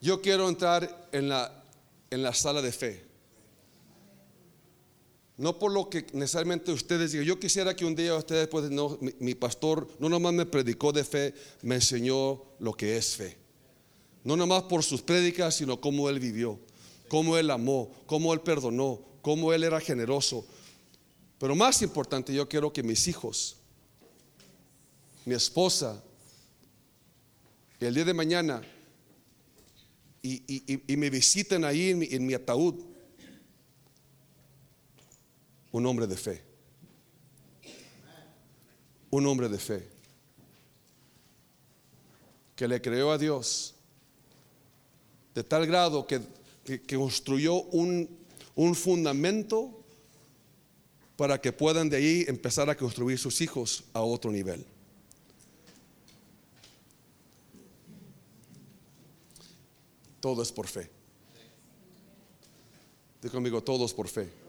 Yo 0.00 0.20
quiero 0.20 0.48
entrar 0.48 1.08
en 1.12 1.28
la, 1.28 1.62
en 2.10 2.22
la 2.22 2.34
sala 2.34 2.62
de 2.62 2.72
fe. 2.72 3.09
No 5.40 5.58
por 5.58 5.72
lo 5.72 5.88
que 5.88 6.06
necesariamente 6.12 6.70
ustedes 6.70 7.12
digan. 7.12 7.26
Yo 7.26 7.40
quisiera 7.40 7.74
que 7.74 7.84
un 7.84 7.96
día 7.96 8.14
ustedes, 8.14 8.46
pues, 8.48 8.70
no, 8.70 8.98
mi, 9.00 9.12
mi 9.18 9.34
pastor 9.34 9.88
no 9.98 10.08
nomás 10.08 10.32
me 10.32 10.46
predicó 10.46 10.92
de 10.92 11.02
fe, 11.02 11.34
me 11.62 11.76
enseñó 11.76 12.42
lo 12.58 12.74
que 12.74 12.96
es 12.96 13.16
fe. 13.16 13.36
No 14.22 14.36
nomás 14.36 14.64
por 14.64 14.84
sus 14.84 15.02
prédicas, 15.02 15.56
sino 15.56 15.80
cómo 15.80 16.08
él 16.08 16.20
vivió 16.20 16.60
cómo 17.10 17.36
Él 17.36 17.50
amó, 17.50 17.90
cómo 18.06 18.32
Él 18.32 18.40
perdonó, 18.40 19.00
cómo 19.20 19.52
Él 19.52 19.64
era 19.64 19.80
generoso. 19.80 20.46
Pero 21.40 21.56
más 21.56 21.82
importante, 21.82 22.32
yo 22.32 22.48
quiero 22.48 22.72
que 22.72 22.84
mis 22.84 23.08
hijos, 23.08 23.56
mi 25.26 25.34
esposa, 25.34 26.00
el 27.80 27.94
día 27.94 28.04
de 28.04 28.14
mañana, 28.14 28.62
y, 30.22 30.96
me 30.96 31.10
visiten 31.10 31.64
ahí 31.64 31.90
en 31.90 32.26
mi 32.26 32.34
ataúd, 32.34 32.76
un 35.72 35.86
hombre 35.86 36.06
de 36.06 36.16
fe. 36.16 36.42
Un 39.10 39.26
hombre 39.26 39.48
de 39.48 39.58
fe. 39.58 39.88
Que 42.56 42.68
le 42.68 42.80
creó 42.80 43.10
a 43.10 43.18
Dios 43.18 43.74
de 45.34 45.44
tal 45.44 45.66
grado 45.66 46.06
que 46.06 46.20
que, 46.64 46.96
construyó 46.96 47.62
un, 47.62 48.08
un 48.54 48.74
fundamento 48.74 49.82
para 51.16 51.40
que 51.40 51.52
puedan 51.52 51.88
de 51.88 51.96
ahí 51.96 52.24
empezar 52.28 52.70
a 52.70 52.76
construir 52.76 53.18
sus 53.18 53.40
hijos 53.40 53.84
a 53.92 54.00
otro 54.00 54.30
nivel. 54.30 54.64
Todo 60.20 60.42
es 60.42 60.52
por 60.52 60.66
fe. 60.66 60.90
Digo 63.22 63.32
conmigo, 63.32 63.62
todo 63.62 63.84
es 63.86 63.92
por 63.92 64.08
fe. 64.08 64.39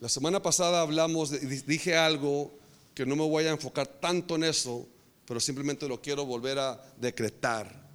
La 0.00 0.08
semana 0.08 0.40
pasada 0.40 0.80
hablamos, 0.80 1.30
dije 1.66 1.94
algo 1.94 2.58
que 2.94 3.04
no 3.04 3.16
me 3.16 3.28
voy 3.28 3.44
a 3.44 3.50
enfocar 3.50 3.86
tanto 3.86 4.36
en 4.36 4.44
eso, 4.44 4.88
pero 5.26 5.38
simplemente 5.40 5.86
lo 5.86 6.00
quiero 6.00 6.24
volver 6.24 6.58
a 6.58 6.82
decretar 6.98 7.86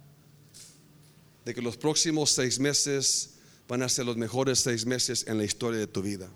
de 1.44 1.52
que 1.52 1.60
los 1.60 1.76
próximos 1.76 2.30
seis 2.30 2.60
meses 2.60 3.34
van 3.66 3.82
a 3.82 3.88
ser 3.88 4.06
los 4.06 4.16
mejores 4.16 4.60
seis 4.60 4.86
meses 4.86 5.26
en 5.26 5.36
la 5.36 5.44
historia 5.44 5.80
de 5.80 5.88
tu 5.88 6.00
vida. 6.00 6.30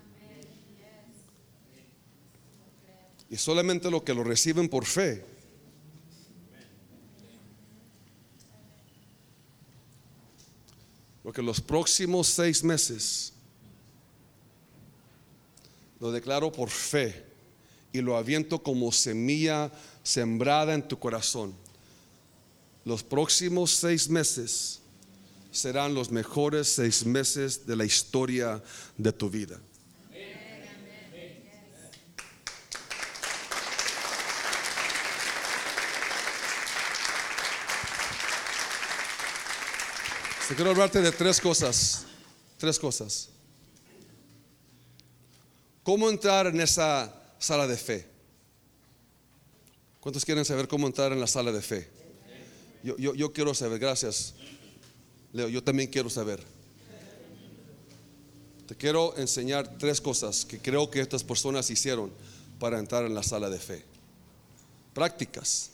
Y 3.30 3.36
solamente 3.36 3.92
lo 3.92 4.04
que 4.04 4.12
lo 4.12 4.24
reciben 4.24 4.68
por 4.68 4.84
fe. 4.84 5.24
Porque 11.22 11.42
los 11.42 11.60
próximos 11.60 12.26
seis 12.26 12.64
meses 12.64 13.34
lo 16.00 16.10
declaro 16.10 16.50
por 16.50 16.70
fe 16.70 17.24
y 17.92 18.00
lo 18.00 18.16
aviento 18.16 18.62
como 18.62 18.90
semilla 18.90 19.70
sembrada 20.02 20.74
en 20.74 20.86
tu 20.86 20.98
corazón. 20.98 21.54
Los 22.84 23.02
próximos 23.02 23.72
seis 23.72 24.08
meses 24.08 24.80
serán 25.52 25.94
los 25.94 26.10
mejores 26.10 26.68
seis 26.68 27.04
meses 27.04 27.66
de 27.66 27.76
la 27.76 27.84
historia 27.84 28.62
de 28.96 29.12
tu 29.12 29.28
vida. 29.28 29.60
Quiero 40.56 40.72
hablarte 40.72 41.00
de 41.00 41.12
tres 41.12 41.40
cosas, 41.40 42.04
tres 42.58 42.78
cosas. 42.78 43.28
¿Cómo 45.90 46.08
entrar 46.08 46.46
en 46.46 46.60
esa 46.60 47.12
sala 47.40 47.66
de 47.66 47.76
fe? 47.76 48.06
¿Cuántos 49.98 50.24
quieren 50.24 50.44
saber 50.44 50.68
cómo 50.68 50.86
entrar 50.86 51.10
en 51.10 51.18
la 51.18 51.26
sala 51.26 51.50
de 51.50 51.60
fe? 51.60 51.88
Yo, 52.84 53.32
quiero 53.32 53.52
saber, 53.54 53.80
gracias. 53.80 54.34
Leo, 55.32 55.48
yo 55.48 55.64
también 55.64 55.90
quiero 55.90 56.08
saber. 56.08 56.44
Te 58.68 58.76
quiero 58.76 59.16
enseñar 59.16 59.78
tres 59.78 60.00
cosas 60.00 60.44
que 60.44 60.60
creo 60.60 60.88
que 60.88 61.00
estas 61.00 61.24
personas 61.24 61.68
hicieron 61.70 62.12
para 62.60 62.78
entrar 62.78 63.04
en 63.04 63.12
la 63.12 63.24
sala 63.24 63.50
de 63.50 63.58
fe. 63.58 63.84
Prácticas. 64.94 65.70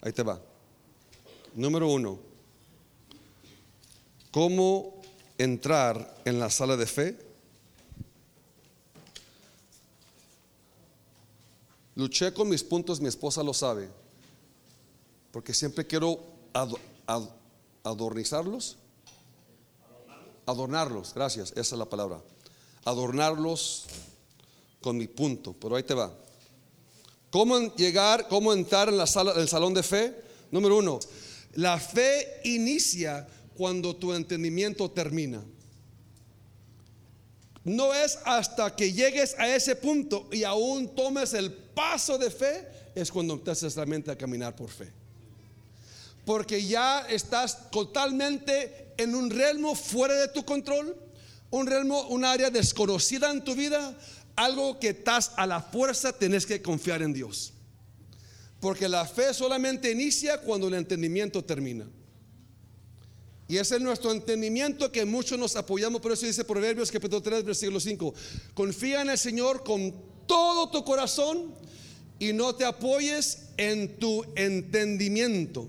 Ahí 0.00 0.12
te 0.12 0.24
va. 0.24 0.42
Número 1.54 1.86
uno. 1.86 2.18
¿Cómo 4.32 5.00
entrar 5.38 6.22
en 6.24 6.40
la 6.40 6.50
sala 6.50 6.76
de 6.76 6.86
fe? 6.86 7.29
Luché 11.94 12.32
con 12.32 12.48
mis 12.48 12.62
puntos, 12.62 13.00
mi 13.00 13.08
esposa 13.08 13.42
lo 13.42 13.52
sabe, 13.52 13.88
porque 15.32 15.52
siempre 15.52 15.86
quiero 15.86 16.20
adornizarlos. 17.82 18.76
Adornarlos, 20.46 21.14
gracias, 21.14 21.50
esa 21.52 21.74
es 21.74 21.78
la 21.78 21.84
palabra. 21.84 22.22
Adornarlos 22.84 23.86
con 24.80 24.96
mi 24.96 25.06
punto, 25.06 25.54
pero 25.60 25.76
ahí 25.76 25.82
te 25.82 25.94
va. 25.94 26.12
¿Cómo 27.30 27.74
llegar, 27.76 28.26
cómo 28.28 28.52
entrar 28.52 28.88
en 28.88 28.96
la 28.96 29.06
sala, 29.06 29.32
el 29.36 29.48
salón 29.48 29.74
de 29.74 29.82
fe? 29.82 30.14
Número 30.50 30.78
uno, 30.78 30.98
la 31.54 31.78
fe 31.78 32.40
inicia 32.44 33.26
cuando 33.56 33.94
tu 33.94 34.12
entendimiento 34.12 34.90
termina. 34.90 35.44
No 37.64 37.92
es 37.92 38.18
hasta 38.24 38.74
que 38.74 38.92
llegues 38.92 39.34
a 39.38 39.54
ese 39.54 39.76
punto 39.76 40.28
y 40.32 40.44
aún 40.44 40.94
tomes 40.94 41.34
el 41.34 41.52
paso 41.52 42.16
de 42.18 42.30
fe, 42.30 42.66
es 42.94 43.10
cuando 43.10 43.34
empiezas 43.34 43.76
realmente 43.76 44.10
a 44.10 44.16
caminar 44.16 44.56
por 44.56 44.70
fe 44.70 45.00
porque 46.24 46.64
ya 46.64 47.00
estás 47.08 47.70
totalmente 47.70 48.92
en 48.96 49.14
un 49.14 49.30
realmo 49.30 49.74
fuera 49.74 50.14
de 50.14 50.28
tu 50.28 50.44
control, 50.44 50.96
un 51.50 51.66
realmo, 51.66 52.02
un 52.08 52.24
área 52.24 52.50
desconocida 52.50 53.30
en 53.32 53.42
tu 53.42 53.54
vida, 53.54 53.98
algo 54.36 54.78
que 54.78 54.90
estás 54.90 55.32
a 55.36 55.46
la 55.46 55.60
fuerza, 55.60 56.12
tenés 56.12 56.46
que 56.46 56.62
confiar 56.62 57.02
en 57.02 57.12
Dios. 57.12 57.52
Porque 58.60 58.88
la 58.88 59.06
fe 59.06 59.32
solamente 59.34 59.90
inicia 59.90 60.38
cuando 60.38 60.68
el 60.68 60.74
entendimiento 60.74 61.44
termina. 61.44 61.86
Y 63.50 63.58
ese 63.58 63.74
es 63.74 63.82
nuestro 63.82 64.12
entendimiento 64.12 64.92
que 64.92 65.04
muchos 65.04 65.36
nos 65.36 65.56
apoyamos, 65.56 66.00
por 66.00 66.12
eso 66.12 66.24
dice 66.24 66.44
Proverbios 66.44 66.88
capítulo 66.88 67.20
3, 67.20 67.42
versículo 67.42 67.80
5. 67.80 68.14
Confía 68.54 69.02
en 69.02 69.10
el 69.10 69.18
Señor 69.18 69.64
con 69.64 69.92
todo 70.28 70.70
tu 70.70 70.84
corazón 70.84 71.52
y 72.20 72.32
no 72.32 72.54
te 72.54 72.64
apoyes 72.64 73.48
en 73.56 73.98
tu 73.98 74.24
entendimiento. 74.36 75.66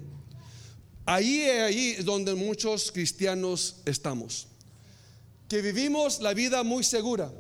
Ahí 1.08 1.42
es 1.42 1.60
ahí 1.60 1.94
donde 2.04 2.36
muchos 2.36 2.92
cristianos 2.92 3.78
estamos. 3.86 4.46
Que 5.50 5.64
vivimos 5.64 6.22
la 6.22 6.36
vida 6.36 6.62
muy 6.62 6.84
segura, 6.84 7.34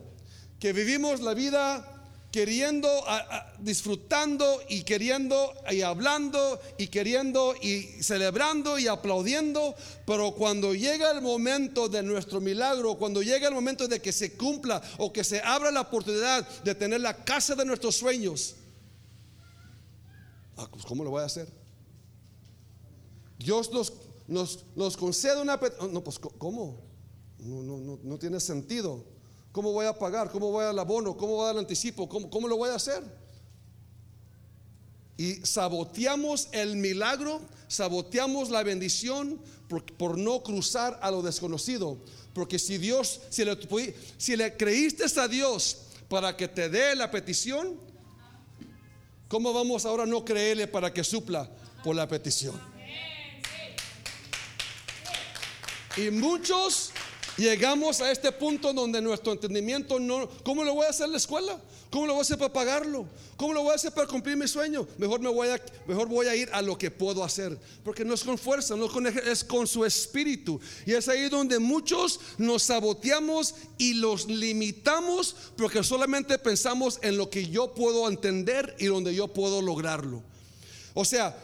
que 0.59 0.73
vivimos 0.73 1.19
la 1.19 1.35
vida 1.35 2.00
queriendo, 2.31 2.89
disfrutando 3.59 4.61
y 4.69 4.83
queriendo 4.83 5.53
y 5.69 5.81
hablando 5.81 6.59
y 6.77 6.87
queriendo 6.87 7.53
y 7.61 7.81
celebrando 8.01 8.79
y 8.79 8.87
aplaudiendo, 8.87 9.75
pero 10.05 10.31
cuando 10.31 10.73
llega 10.73 11.11
el 11.11 11.21
momento 11.21 11.89
de 11.89 12.01
nuestro 12.01 12.39
milagro, 12.39 12.95
cuando 12.95 13.21
llega 13.21 13.47
el 13.49 13.53
momento 13.53 13.87
de 13.87 14.01
que 14.01 14.13
se 14.13 14.37
cumpla 14.37 14.81
o 14.97 15.11
que 15.11 15.23
se 15.23 15.41
abra 15.41 15.71
la 15.71 15.81
oportunidad 15.81 16.47
de 16.63 16.73
tener 16.73 17.01
la 17.01 17.23
casa 17.25 17.53
de 17.53 17.65
nuestros 17.65 17.95
sueños, 17.95 18.55
ah, 20.55 20.67
pues, 20.71 20.85
¿cómo 20.85 21.03
lo 21.03 21.09
voy 21.09 21.23
a 21.23 21.25
hacer? 21.25 21.49
Dios 23.37 23.71
nos, 23.71 24.63
nos, 24.75 24.97
concede 24.97 25.41
una... 25.41 25.59
No, 25.91 26.03
pues 26.03 26.19
¿cómo? 26.19 26.79
No, 27.39 27.63
no, 27.63 27.99
no, 28.01 28.17
tiene 28.17 28.39
sentido. 28.39 29.03
¿Cómo 29.51 29.71
voy 29.71 29.85
a 29.85 29.93
pagar? 29.93 30.29
¿Cómo 30.31 30.51
voy 30.51 30.65
al 30.65 30.79
abono? 30.79 31.15
¿Cómo 31.17 31.35
voy 31.35 31.49
al 31.49 31.59
anticipo? 31.59 32.07
¿Cómo, 32.07 32.29
¿Cómo 32.29 32.47
lo 32.47 32.57
voy 32.57 32.69
a 32.69 32.75
hacer? 32.75 33.03
y 35.21 35.35
saboteamos 35.45 36.47
el 36.51 36.77
milagro, 36.77 37.41
saboteamos 37.67 38.49
la 38.49 38.63
bendición 38.63 39.39
por, 39.67 39.83
por 39.93 40.17
no 40.17 40.41
cruzar 40.41 40.97
a 40.99 41.11
lo 41.11 41.21
desconocido. 41.21 41.99
Porque 42.33 42.57
si 42.57 42.79
Dios, 42.79 43.21
si 43.29 43.45
le, 43.45 43.55
si 44.17 44.35
le 44.35 44.57
creíste 44.57 45.03
a 45.19 45.27
Dios 45.27 45.77
para 46.09 46.35
que 46.35 46.47
te 46.47 46.69
dé 46.69 46.95
la 46.95 47.11
petición, 47.11 47.79
¿cómo 49.27 49.53
vamos 49.53 49.85
ahora 49.85 50.03
a 50.03 50.07
no 50.07 50.25
creerle 50.25 50.67
para 50.67 50.91
que 50.91 51.03
supla 51.03 51.47
por 51.83 51.95
la 51.95 52.07
petición? 52.07 52.59
Y 55.97 56.09
muchos 56.09 56.89
llegamos 57.41 57.99
a 58.01 58.11
este 58.11 58.31
punto 58.31 58.71
donde 58.71 59.01
nuestro 59.01 59.33
entendimiento 59.33 59.99
no, 59.99 60.29
¿cómo 60.43 60.63
lo 60.63 60.75
voy 60.75 60.85
a 60.85 60.89
hacer 60.89 61.07
en 61.07 61.11
la 61.11 61.17
escuela? 61.17 61.59
¿Cómo 61.89 62.05
lo 62.05 62.13
voy 62.13 62.19
a 62.19 62.21
hacer 62.21 62.37
para 62.37 62.53
pagarlo? 62.53 63.05
¿Cómo 63.35 63.53
lo 63.53 63.63
voy 63.63 63.71
a 63.71 63.75
hacer 63.75 63.91
para 63.91 64.07
cumplir 64.07 64.37
mi 64.37 64.47
sueño? 64.47 64.87
Mejor 64.97 65.19
me 65.19 65.29
voy 65.29 65.49
a, 65.49 65.61
mejor 65.87 66.07
voy 66.07 66.27
a 66.27 66.35
ir 66.35 66.49
a 66.53 66.61
lo 66.61 66.77
que 66.77 66.89
puedo 66.89 67.23
hacer, 67.23 67.57
porque 67.83 68.05
no 68.05 68.13
es 68.13 68.23
con 68.23 68.37
fuerza, 68.37 68.75
no 68.75 68.85
es 68.85 68.91
con, 68.91 69.07
es 69.07 69.43
con 69.43 69.67
su 69.67 69.83
espíritu. 69.83 70.59
Y 70.85 70.93
es 70.93 71.09
ahí 71.09 71.27
donde 71.27 71.59
muchos 71.59 72.19
nos 72.37 72.63
saboteamos 72.63 73.55
y 73.77 73.95
los 73.95 74.27
limitamos 74.27 75.35
porque 75.57 75.83
solamente 75.83 76.37
pensamos 76.37 76.99
en 77.01 77.17
lo 77.17 77.29
que 77.29 77.49
yo 77.49 77.73
puedo 77.73 78.07
entender 78.07 78.75
y 78.79 78.85
donde 78.85 79.13
yo 79.13 79.27
puedo 79.27 79.61
lograrlo. 79.61 80.23
O 80.93 81.03
sea, 81.03 81.35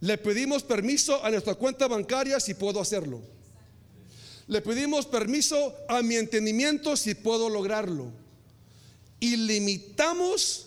le 0.00 0.18
pedimos 0.18 0.62
permiso 0.62 1.24
a 1.24 1.30
nuestra 1.30 1.54
cuenta 1.54 1.86
bancaria 1.86 2.40
si 2.40 2.54
puedo 2.54 2.80
hacerlo. 2.80 3.20
Le 4.48 4.60
pedimos 4.60 5.06
permiso 5.06 5.74
a 5.88 6.02
mi 6.02 6.16
entendimiento 6.16 6.96
si 6.96 7.14
puedo 7.14 7.48
lograrlo. 7.48 8.10
Y 9.20 9.36
limitamos 9.36 10.66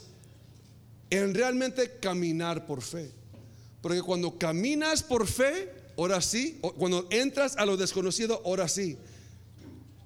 en 1.10 1.34
realmente 1.34 2.00
caminar 2.00 2.66
por 2.66 2.82
fe. 2.82 3.12
Porque 3.82 4.02
cuando 4.02 4.38
caminas 4.38 5.04
por 5.04 5.28
fe, 5.28 5.72
ahora 5.98 6.22
sí, 6.22 6.60
cuando 6.78 7.08
entras 7.12 7.58
a 7.58 7.66
lo 7.66 7.78
desconocido, 7.78 8.42
ahora 8.46 8.68
sí, 8.68 8.98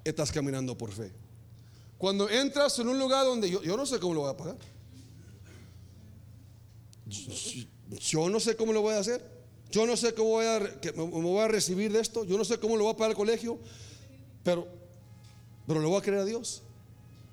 estás 0.03 0.31
caminando 0.31 0.77
por 0.77 0.91
fe. 0.91 1.11
Cuando 1.97 2.29
entras 2.29 2.77
en 2.79 2.87
un 2.87 2.97
lugar 2.97 3.25
donde 3.25 3.49
yo, 3.49 3.77
no 3.77 3.85
sé 3.85 3.99
cómo 3.99 4.13
lo 4.13 4.21
voy 4.21 4.31
a 4.31 4.37
pagar. 4.37 4.57
Yo 7.99 8.29
no 8.29 8.39
sé 8.39 8.55
cómo 8.55 8.73
lo 8.73 8.81
voy 8.81 8.95
a 8.95 8.99
hacer. 8.99 9.38
Yo 9.71 9.85
no 9.85 9.95
sé 9.95 10.13
cómo 10.13 10.29
voy 10.29 10.45
a, 10.45 10.59
me 10.59 11.03
voy 11.05 11.39
a 11.39 11.47
recibir 11.47 11.91
de 11.91 11.99
esto. 11.99 12.23
Yo 12.23 12.37
no 12.37 12.45
sé 12.45 12.57
cómo 12.57 12.75
lo 12.75 12.85
voy 12.85 12.93
a 12.93 12.97
pagar 12.97 13.11
el 13.11 13.17
colegio. 13.17 13.59
Pero, 14.43 14.67
pero 15.67 15.87
voy 15.87 15.99
a 15.99 16.01
creer 16.01 16.19
a 16.19 16.25
Dios. 16.25 16.63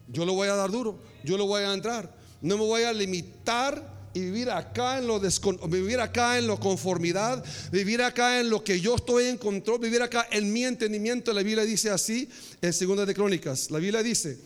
Yo 0.08 0.24
lo 0.26 0.34
voy 0.34 0.48
a 0.48 0.54
dar 0.54 0.70
duro. 0.70 0.98
Yo 1.24 1.38
lo 1.38 1.46
voy 1.46 1.62
a 1.62 1.72
entrar. 1.72 2.14
No 2.42 2.58
me 2.58 2.64
voy 2.64 2.82
a 2.82 2.92
limitar 2.92 3.96
y 4.12 4.20
vivir 4.20 4.50
acá 4.50 4.98
en 4.98 5.06
lo 5.06 5.20
vivir 5.68 6.00
acá 6.00 6.38
en 6.38 6.46
lo 6.46 6.58
conformidad, 6.58 7.44
vivir 7.70 8.00
acá 8.00 8.40
en 8.40 8.48
lo 8.48 8.64
que 8.64 8.80
yo 8.80 8.96
estoy 8.96 9.26
en 9.26 9.36
control, 9.36 9.78
vivir 9.78 10.00
acá 10.00 10.26
en 10.30 10.52
mi 10.52 10.64
entendimiento. 10.64 11.32
La 11.32 11.42
Biblia 11.42 11.64
dice 11.64 11.90
así 11.90 12.28
en 12.62 12.72
Segunda 12.72 13.04
de 13.04 13.14
Crónicas. 13.14 13.70
La 13.70 13.78
Biblia 13.78 14.02
dice, 14.02 14.38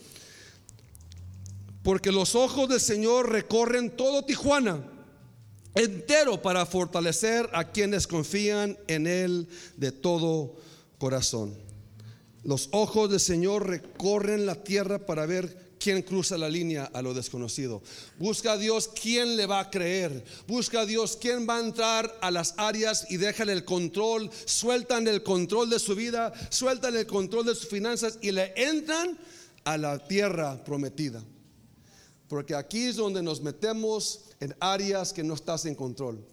porque 1.83 2.11
los 2.11 2.35
ojos 2.35 2.69
del 2.69 2.81
Señor 2.81 3.31
recorren 3.31 3.97
todo 3.97 4.25
Tijuana 4.25 4.83
entero 5.75 6.43
para 6.43 6.67
fortalecer 6.67 7.49
a 7.53 7.71
quienes 7.71 8.07
confían 8.07 8.79
en 8.87 9.07
Él 9.07 9.49
de 9.77 9.93
todo 9.93 10.57
corazón. 10.99 11.55
Los 12.43 12.69
ojos 12.73 13.11
del 13.11 13.21
Señor 13.21 13.69
recorren 13.69 14.47
la 14.47 14.55
tierra 14.55 15.05
para 15.05 15.27
ver 15.27 15.71
quién 15.79 16.03
cruza 16.03 16.39
la 16.39 16.49
línea 16.49 16.91
a 16.93 17.03
lo 17.03 17.15
desconocido. 17.15 17.83
Busca 18.19 18.53
a 18.53 18.59
Dios 18.59 18.89
quién 18.89 19.37
le 19.37 19.47
va 19.47 19.61
a 19.61 19.71
creer. 19.71 20.25
Busca 20.47 20.81
a 20.83 20.87
Dios 20.87 21.19
quién 21.21 21.49
va 21.49 21.57
a 21.57 21.65
entrar 21.65 22.19
a 22.21 22.31
las 22.31 22.55
áreas 22.59 23.07
y 23.11 23.17
dejan 23.17 23.49
el 23.49 23.65
control, 23.65 24.31
sueltan 24.45 25.09
el 25.09 25.23
control 25.23 25.71
de 25.71 25.79
su 25.79 25.95
vida, 25.95 26.33
sueltan 26.51 26.97
el 26.97 27.07
control 27.07 27.47
de 27.47 27.55
sus 27.55 27.69
finanzas 27.69 28.19
y 28.21 28.31
le 28.31 28.53
entran 28.57 29.19
a 29.65 29.77
la 29.77 29.99
tierra 30.07 30.63
prometida. 30.65 31.25
Porque 32.31 32.55
aquí 32.55 32.85
es 32.85 32.95
donde 32.95 33.25
nos 33.25 33.43
metemos 33.43 34.21
en 34.39 34.55
áreas 34.61 35.13
que 35.13 35.25
no 35.25 35.35
estás 35.35 35.67
en 35.67 35.75
control. 35.75 36.25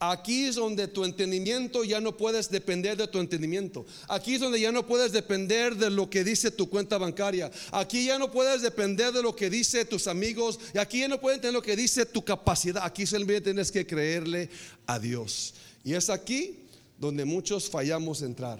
Aquí 0.00 0.46
es 0.46 0.56
donde 0.56 0.88
tu 0.88 1.04
entendimiento 1.04 1.84
ya 1.84 2.00
no 2.00 2.16
puedes 2.16 2.50
depender 2.50 2.96
de 2.96 3.06
tu 3.06 3.20
entendimiento. 3.20 3.86
Aquí 4.08 4.34
es 4.34 4.40
donde 4.40 4.60
ya 4.60 4.72
no 4.72 4.84
puedes 4.84 5.12
depender 5.12 5.76
de 5.76 5.90
lo 5.90 6.10
que 6.10 6.24
dice 6.24 6.50
tu 6.50 6.68
cuenta 6.68 6.98
bancaria. 6.98 7.52
Aquí 7.70 8.06
ya 8.06 8.18
no 8.18 8.32
puedes 8.32 8.62
depender 8.62 9.12
de 9.12 9.22
lo 9.22 9.36
que 9.36 9.48
dice 9.48 9.84
tus 9.84 10.08
amigos. 10.08 10.58
Y 10.74 10.78
aquí 10.78 10.98
ya 10.98 11.08
no 11.08 11.20
puedes 11.20 11.36
entender 11.36 11.54
lo 11.54 11.62
que 11.62 11.76
dice 11.76 12.04
tu 12.04 12.24
capacidad. 12.24 12.82
Aquí 12.84 13.06
solamente 13.06 13.42
tienes 13.42 13.70
que 13.70 13.86
creerle 13.86 14.50
a 14.88 14.98
Dios. 14.98 15.54
Y 15.84 15.94
es 15.94 16.10
aquí 16.10 16.64
donde 16.98 17.24
muchos 17.24 17.70
fallamos 17.70 18.22
entrar. 18.22 18.58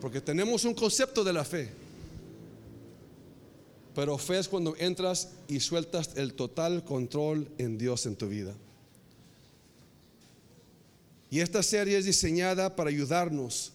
Porque 0.00 0.20
tenemos 0.20 0.64
un 0.64 0.74
concepto 0.74 1.24
de 1.24 1.32
la 1.32 1.44
fe. 1.44 1.83
Pero 3.94 4.18
fe 4.18 4.38
es 4.38 4.48
cuando 4.48 4.74
entras 4.76 5.30
y 5.46 5.60
sueltas 5.60 6.10
el 6.16 6.34
total 6.34 6.84
control 6.84 7.48
en 7.58 7.78
Dios 7.78 8.06
en 8.06 8.16
tu 8.16 8.28
vida. 8.28 8.54
Y 11.30 11.40
esta 11.40 11.62
serie 11.62 11.98
es 11.98 12.04
diseñada 12.04 12.74
para 12.74 12.90
ayudarnos 12.90 13.72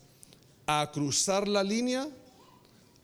a 0.66 0.90
cruzar 0.94 1.48
la 1.48 1.64
línea 1.64 2.08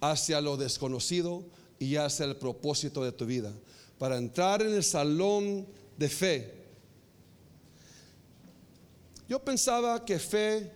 hacia 0.01 0.41
lo 0.41 0.57
desconocido 0.57 1.43
y 1.79 1.95
hacia 1.95 2.25
el 2.25 2.35
propósito 2.35 3.03
de 3.03 3.11
tu 3.11 3.25
vida. 3.25 3.51
Para 3.97 4.17
entrar 4.17 4.61
en 4.61 4.73
el 4.73 4.83
salón 4.83 5.65
de 5.97 6.09
fe. 6.09 6.53
Yo 9.27 9.43
pensaba 9.43 10.03
que 10.05 10.19
fe 10.19 10.71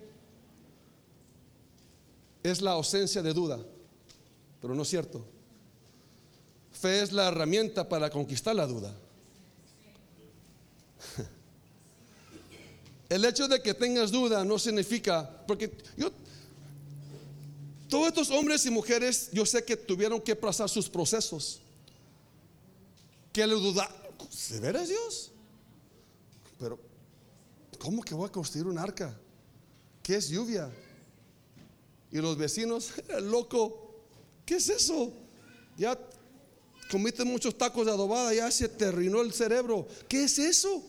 es 2.42 2.62
la 2.62 2.72
ausencia 2.72 3.22
de 3.22 3.34
duda, 3.34 3.60
pero 4.62 4.74
no 4.74 4.82
es 4.82 4.88
cierto. 4.88 5.24
Fe 6.80 7.02
es 7.02 7.12
la 7.12 7.28
herramienta 7.28 7.88
para 7.90 8.10
conquistar 8.10 8.56
la 8.56 8.66
duda. 8.66 8.96
El 13.10 13.26
hecho 13.26 13.50
de 13.50 13.62
que 13.62 13.74
tengas 13.74 14.12
duda 14.12 14.46
no 14.46 14.58
significa, 14.58 15.44
porque 15.46 15.76
yo, 15.98 16.10
todos 17.90 18.08
estos 18.08 18.30
hombres 18.32 18.66
y 18.66 18.70
mujeres, 18.70 19.30
yo 19.34 19.46
sé 19.46 19.66
que 19.66 19.76
tuvieron 19.76 20.22
que 20.22 20.38
pasar 20.38 20.70
sus 20.70 20.88
procesos. 20.88 21.60
Que 23.34 23.46
le 23.46 23.56
dudaron, 23.56 23.94
¿de 24.50 24.60
veras 24.62 24.88
Dios? 24.88 25.32
Pero, 26.60 26.80
¿cómo 27.78 28.02
que 28.04 28.14
voy 28.14 28.30
a 28.30 28.32
construir 28.32 28.68
un 28.68 28.78
arca? 28.78 29.20
¿Qué 30.02 30.16
es 30.16 30.30
lluvia? 30.30 30.72
Y 32.10 32.20
los 32.20 32.38
vecinos, 32.38 32.94
loco, 33.22 33.96
¿qué 34.46 34.56
es 34.56 34.70
eso? 34.70 35.12
Ya 35.78 35.98
comiste 36.90 37.24
muchos 37.24 37.58
tacos 37.58 37.86
de 37.86 37.92
adobada, 37.92 38.34
ya 38.34 38.50
se 38.52 38.68
te 38.68 38.86
arruinó 38.86 39.22
el 39.22 39.32
cerebro. 39.32 39.88
¿Qué 40.08 40.24
es 40.24 40.40
eso? 40.40 40.84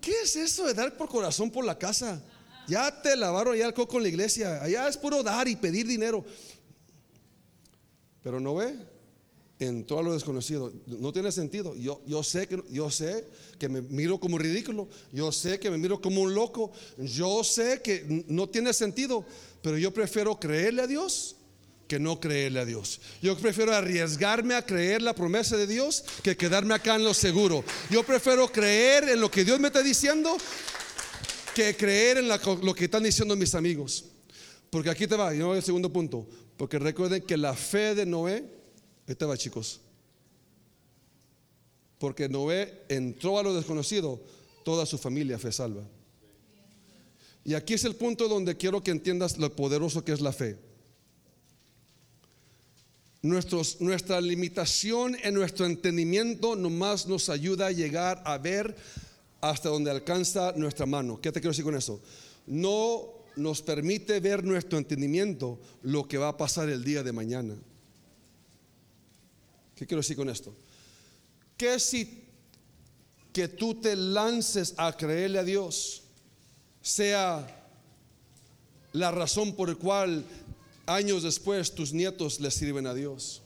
¿Qué 0.00 0.12
es 0.22 0.34
eso 0.36 0.66
de 0.66 0.74
dar 0.74 0.96
por 0.96 1.08
corazón 1.08 1.50
por 1.50 1.64
la 1.64 1.78
casa? 1.78 2.22
Ya 2.66 3.02
te 3.02 3.16
lavaron 3.16 3.56
ya 3.56 3.66
el 3.66 3.74
coco 3.74 3.98
en 3.98 4.04
la 4.04 4.08
iglesia. 4.08 4.62
Allá 4.62 4.88
es 4.88 4.96
puro 4.96 5.22
dar 5.22 5.46
y 5.46 5.56
pedir 5.56 5.86
dinero. 5.86 6.24
Pero 8.22 8.40
no 8.40 8.54
ve, 8.54 8.74
en 9.58 9.84
todo 9.84 10.02
lo 10.02 10.14
desconocido. 10.14 10.72
No 10.86 11.12
tiene 11.12 11.32
sentido. 11.32 11.74
Yo, 11.74 12.00
yo, 12.06 12.22
sé 12.22 12.46
que, 12.46 12.62
yo 12.70 12.90
sé 12.90 13.28
que 13.58 13.68
me 13.68 13.82
miro 13.82 14.18
como 14.18 14.38
ridículo. 14.38 14.88
Yo 15.12 15.32
sé 15.32 15.60
que 15.60 15.70
me 15.70 15.78
miro 15.78 16.00
como 16.00 16.22
un 16.22 16.34
loco. 16.34 16.72
Yo 16.96 17.44
sé 17.44 17.82
que 17.82 18.24
no 18.28 18.48
tiene 18.48 18.72
sentido. 18.72 19.24
Pero 19.62 19.76
yo 19.76 19.92
prefiero 19.92 20.38
creerle 20.38 20.82
a 20.82 20.86
Dios 20.86 21.36
que 21.90 21.98
no 21.98 22.20
creerle 22.20 22.60
a 22.60 22.64
Dios. 22.64 23.00
Yo 23.20 23.36
prefiero 23.36 23.74
arriesgarme 23.74 24.54
a 24.54 24.64
creer 24.64 25.02
la 25.02 25.12
promesa 25.12 25.56
de 25.56 25.66
Dios 25.66 26.04
que 26.22 26.36
quedarme 26.36 26.72
acá 26.72 26.94
en 26.94 27.02
lo 27.02 27.12
seguro. 27.12 27.64
Yo 27.90 28.04
prefiero 28.04 28.46
creer 28.46 29.08
en 29.08 29.20
lo 29.20 29.28
que 29.28 29.44
Dios 29.44 29.58
me 29.58 29.66
está 29.66 29.82
diciendo 29.82 30.36
que 31.52 31.74
creer 31.76 32.18
en 32.18 32.28
lo 32.28 32.74
que 32.76 32.84
están 32.84 33.02
diciendo 33.02 33.34
mis 33.34 33.56
amigos. 33.56 34.04
Porque 34.70 34.88
aquí 34.88 35.08
te 35.08 35.16
va, 35.16 35.34
y 35.34 35.38
no 35.38 35.52
el 35.52 35.64
segundo 35.64 35.92
punto. 35.92 36.28
Porque 36.56 36.78
recuerden 36.78 37.22
que 37.22 37.36
la 37.36 37.54
fe 37.54 37.96
de 37.96 38.06
Noé, 38.06 38.44
este 39.08 39.24
va 39.24 39.36
chicos. 39.36 39.80
Porque 41.98 42.28
Noé 42.28 42.84
entró 42.88 43.36
a 43.36 43.42
lo 43.42 43.52
desconocido, 43.52 44.22
toda 44.64 44.86
su 44.86 44.96
familia 44.96 45.40
fue 45.40 45.50
salva. 45.50 45.82
Y 47.44 47.54
aquí 47.54 47.74
es 47.74 47.84
el 47.84 47.96
punto 47.96 48.28
donde 48.28 48.56
quiero 48.56 48.80
que 48.80 48.92
entiendas 48.92 49.38
lo 49.38 49.56
poderoso 49.56 50.04
que 50.04 50.12
es 50.12 50.20
la 50.20 50.32
fe 50.32 50.69
nuestra 53.22 54.20
limitación 54.20 55.16
en 55.22 55.34
nuestro 55.34 55.66
entendimiento 55.66 56.56
nomás 56.56 57.06
nos 57.06 57.28
ayuda 57.28 57.66
a 57.66 57.72
llegar 57.72 58.22
a 58.24 58.38
ver 58.38 58.74
hasta 59.40 59.68
donde 59.68 59.90
alcanza 59.90 60.52
nuestra 60.56 60.86
mano. 60.86 61.20
¿Qué 61.20 61.30
te 61.30 61.40
quiero 61.40 61.50
decir 61.50 61.64
con 61.64 61.76
eso? 61.76 62.00
No 62.46 63.02
nos 63.36 63.62
permite 63.62 64.20
ver 64.20 64.44
nuestro 64.44 64.78
entendimiento 64.78 65.58
lo 65.82 66.06
que 66.08 66.18
va 66.18 66.28
a 66.28 66.36
pasar 66.36 66.68
el 66.68 66.82
día 66.82 67.02
de 67.02 67.12
mañana. 67.12 67.54
¿Qué 69.76 69.86
quiero 69.86 70.00
decir 70.00 70.16
con 70.16 70.28
esto? 70.28 70.54
¿Qué 71.56 71.78
si 71.78 72.24
que 73.32 73.48
tú 73.48 73.74
te 73.74 73.94
lances 73.96 74.74
a 74.76 74.96
creerle 74.96 75.38
a 75.38 75.44
Dios 75.44 76.02
sea 76.82 77.46
la 78.92 79.10
razón 79.10 79.54
por 79.54 79.68
la 79.68 79.74
cual 79.76 80.24
años 80.94 81.22
después 81.22 81.74
tus 81.74 81.92
nietos 81.92 82.40
le 82.40 82.50
sirven 82.50 82.86
a 82.86 82.94
Dios? 82.94 83.42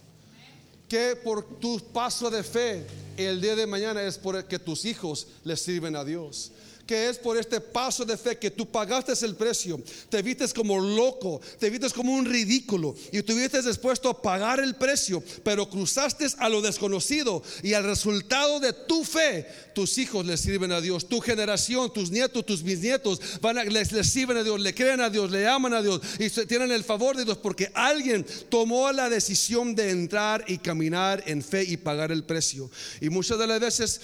Que 0.88 1.16
por 1.16 1.44
tu 1.58 1.80
paso 1.92 2.30
de 2.30 2.42
fe 2.42 2.86
el 3.16 3.40
día 3.40 3.56
de 3.56 3.66
mañana 3.66 4.02
es 4.02 4.18
por 4.18 4.44
que 4.44 4.58
tus 4.58 4.84
hijos 4.84 5.26
le 5.44 5.56
sirven 5.56 5.96
a 5.96 6.04
Dios 6.04 6.52
que 6.86 7.08
es 7.08 7.18
por 7.18 7.36
este 7.36 7.60
paso 7.60 8.04
de 8.04 8.16
fe 8.16 8.38
que 8.38 8.50
tú 8.50 8.70
pagaste 8.70 9.12
el 9.24 9.36
precio, 9.36 9.80
te 10.08 10.22
vistes 10.22 10.52
como 10.52 10.80
loco, 10.80 11.40
te 11.58 11.70
vistes 11.70 11.92
como 11.92 12.12
un 12.12 12.24
ridículo 12.24 12.94
y 13.12 13.18
estuviste 13.18 13.62
dispuesto 13.62 14.08
a 14.08 14.20
pagar 14.20 14.60
el 14.60 14.74
precio, 14.74 15.22
pero 15.42 15.68
cruzaste 15.68 16.26
a 16.38 16.48
lo 16.48 16.60
desconocido 16.60 17.42
y 17.62 17.74
al 17.74 17.84
resultado 17.84 18.60
de 18.60 18.72
tu 18.72 19.04
fe, 19.04 19.46
tus 19.74 19.98
hijos 19.98 20.24
le 20.24 20.36
sirven 20.36 20.72
a 20.72 20.80
Dios, 20.80 21.08
tu 21.08 21.20
generación, 21.20 21.92
tus 21.92 22.10
nietos, 22.10 22.44
tus 22.46 22.62
bisnietos 22.62 23.20
van 23.40 23.58
a, 23.58 23.64
les, 23.64 23.88
sirven 24.08 24.36
a 24.36 24.44
Dios, 24.44 24.60
le 24.60 24.74
creen 24.74 25.00
a 25.00 25.10
Dios, 25.10 25.30
le 25.30 25.46
aman 25.46 25.74
a 25.74 25.82
Dios 25.82 26.00
y 26.18 26.30
tienen 26.46 26.72
el 26.72 26.84
favor 26.84 27.16
de 27.16 27.24
Dios 27.24 27.38
porque 27.38 27.70
alguien 27.74 28.24
tomó 28.48 28.90
la 28.92 29.08
decisión 29.08 29.74
de 29.74 29.90
entrar 29.90 30.44
y 30.48 30.58
caminar 30.58 31.22
en 31.26 31.42
fe 31.42 31.64
y 31.64 31.76
pagar 31.76 32.12
el 32.12 32.24
precio. 32.24 32.70
Y 33.00 33.10
muchas 33.10 33.38
de 33.38 33.46
las 33.46 33.60
veces, 33.60 34.00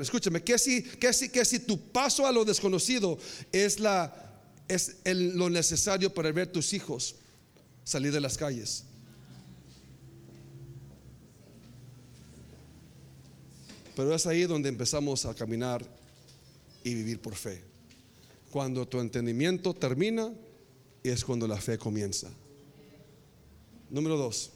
escúchame, 0.00 0.42
que 0.42 0.58
si, 0.58 0.84
si, 1.12 1.44
si 1.44 1.58
tu 1.60 1.78
paso 2.04 2.26
a 2.26 2.32
lo 2.32 2.44
desconocido 2.44 3.16
es, 3.50 3.80
la, 3.80 4.12
es 4.68 4.96
lo 5.06 5.48
necesario 5.48 6.12
para 6.12 6.30
ver 6.32 6.52
tus 6.52 6.74
hijos 6.74 7.14
salir 7.82 8.12
de 8.12 8.20
las 8.20 8.36
calles. 8.36 8.84
Pero 13.96 14.14
es 14.14 14.26
ahí 14.26 14.42
donde 14.42 14.68
empezamos 14.68 15.24
a 15.24 15.34
caminar 15.34 15.82
y 16.82 16.92
vivir 16.94 17.22
por 17.22 17.36
fe. 17.36 17.62
Cuando 18.50 18.86
tu 18.86 19.00
entendimiento 19.00 19.72
termina, 19.72 20.30
es 21.02 21.24
cuando 21.24 21.48
la 21.48 21.56
fe 21.56 21.78
comienza. 21.78 22.28
Número 23.88 24.18
dos. 24.18 24.50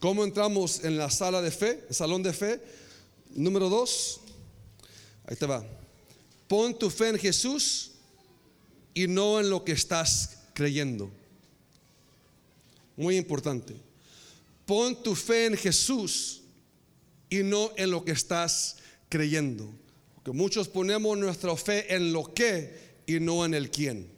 ¿Cómo 0.00 0.24
entramos 0.24 0.82
en 0.84 0.96
la 0.96 1.10
sala 1.10 1.42
de 1.42 1.50
fe, 1.50 1.84
el 1.86 1.94
salón 1.94 2.22
de 2.22 2.32
fe? 2.32 2.62
Número 3.34 3.68
dos, 3.68 4.21
Ahí 5.32 5.36
te 5.36 5.46
va. 5.46 5.64
Pon 6.46 6.78
tu 6.78 6.90
fe 6.90 7.08
en 7.08 7.18
Jesús 7.18 7.92
y 8.92 9.06
no 9.06 9.40
en 9.40 9.48
lo 9.48 9.64
que 9.64 9.72
estás 9.72 10.40
creyendo. 10.52 11.10
Muy 12.98 13.16
importante. 13.16 13.74
Pon 14.66 15.02
tu 15.02 15.14
fe 15.14 15.46
en 15.46 15.56
Jesús 15.56 16.42
y 17.30 17.42
no 17.42 17.70
en 17.78 17.90
lo 17.90 18.04
que 18.04 18.12
estás 18.12 18.76
creyendo. 19.08 19.72
Porque 20.16 20.32
muchos 20.32 20.68
ponemos 20.68 21.16
nuestra 21.16 21.56
fe 21.56 21.94
en 21.94 22.12
lo 22.12 22.34
que 22.34 23.00
y 23.06 23.18
no 23.18 23.46
en 23.46 23.54
el 23.54 23.70
quién. 23.70 24.10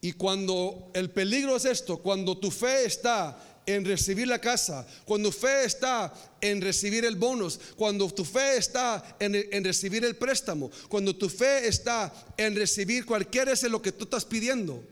Y 0.00 0.12
cuando 0.12 0.88
el 0.94 1.10
peligro 1.10 1.56
es 1.56 1.64
esto, 1.64 1.98
cuando 1.98 2.38
tu 2.38 2.52
fe 2.52 2.84
está 2.84 3.47
en 3.68 3.84
recibir 3.84 4.26
la 4.26 4.40
casa, 4.40 4.86
cuando 5.04 5.30
fe 5.30 5.66
está 5.66 6.10
en 6.40 6.62
recibir 6.62 7.04
el 7.04 7.16
bonus, 7.16 7.60
cuando 7.76 8.08
tu 8.08 8.24
fe 8.24 8.56
está 8.56 9.16
en, 9.20 9.62
recibir 9.62 10.06
el 10.06 10.16
préstamo, 10.16 10.70
cuando 10.88 11.14
tu 11.14 11.28
fe 11.28 11.68
está 11.68 12.10
en 12.38 12.56
recibir 12.56 13.04
cualquier 13.04 13.50
es 13.50 13.62
lo 13.64 13.82
que 13.82 13.92
tú 13.92 14.04
estás 14.04 14.24
pidiendo. 14.24 14.82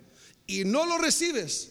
Y 0.46 0.64
no 0.64 0.84
lo 0.84 0.98
recibes. 0.98 1.70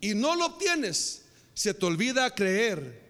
Y 0.00 0.14
no 0.14 0.36
lo 0.36 0.46
obtienes, 0.46 1.22
se 1.52 1.74
te 1.74 1.84
olvida 1.84 2.34
creer 2.34 3.02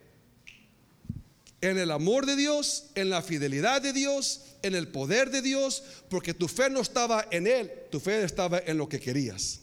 en 1.61 1.79
el 1.79 1.93
amor 1.93 2.27
de 2.27 2.35
Dios, 2.35 2.87
en 2.97 3.09
la 3.09 3.23
fidelidad 3.23 3.83
de 3.83 3.93
Dios, 3.93 4.41
en 4.63 4.75
el 4.75 4.89
poder 4.89 5.31
de 5.31 5.43
Dios, 5.43 5.85
porque 6.11 6.35
tu 6.35 6.49
fe 6.49 6.71
no 6.71 6.81
estaba 6.81 7.29
en 7.31 7.47
Él, 7.47 7.71
tu 7.93 8.01
fe 8.01 8.25
estaba 8.25 8.59
en 8.59 8.79
lo 8.79 8.89
que 8.89 8.99
querías. 8.99 9.61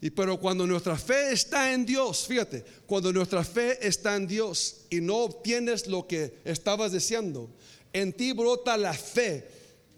Y 0.00 0.10
pero 0.10 0.38
cuando 0.38 0.66
nuestra 0.66 0.96
fe 0.96 1.32
está 1.32 1.72
en 1.72 1.84
Dios, 1.84 2.26
fíjate, 2.26 2.64
cuando 2.86 3.12
nuestra 3.12 3.42
fe 3.42 3.78
está 3.86 4.14
en 4.14 4.28
Dios 4.28 4.82
y 4.90 5.00
no 5.00 5.16
obtienes 5.16 5.88
lo 5.88 6.06
que 6.06 6.38
estabas 6.44 6.92
deseando, 6.92 7.50
en 7.92 8.12
ti 8.12 8.32
brota 8.32 8.76
la 8.76 8.94
fe 8.94 9.44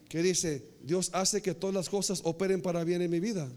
que 0.09 0.23
dice, 0.23 0.65
Dios 0.83 1.11
hace 1.13 1.43
que 1.43 1.55
todas 1.55 1.75
las 1.75 1.89
cosas 1.89 2.21
operen 2.25 2.63
para 2.63 2.83
bien 2.83 3.03
en 3.03 3.11
mi 3.11 3.21
vida. 3.21 3.49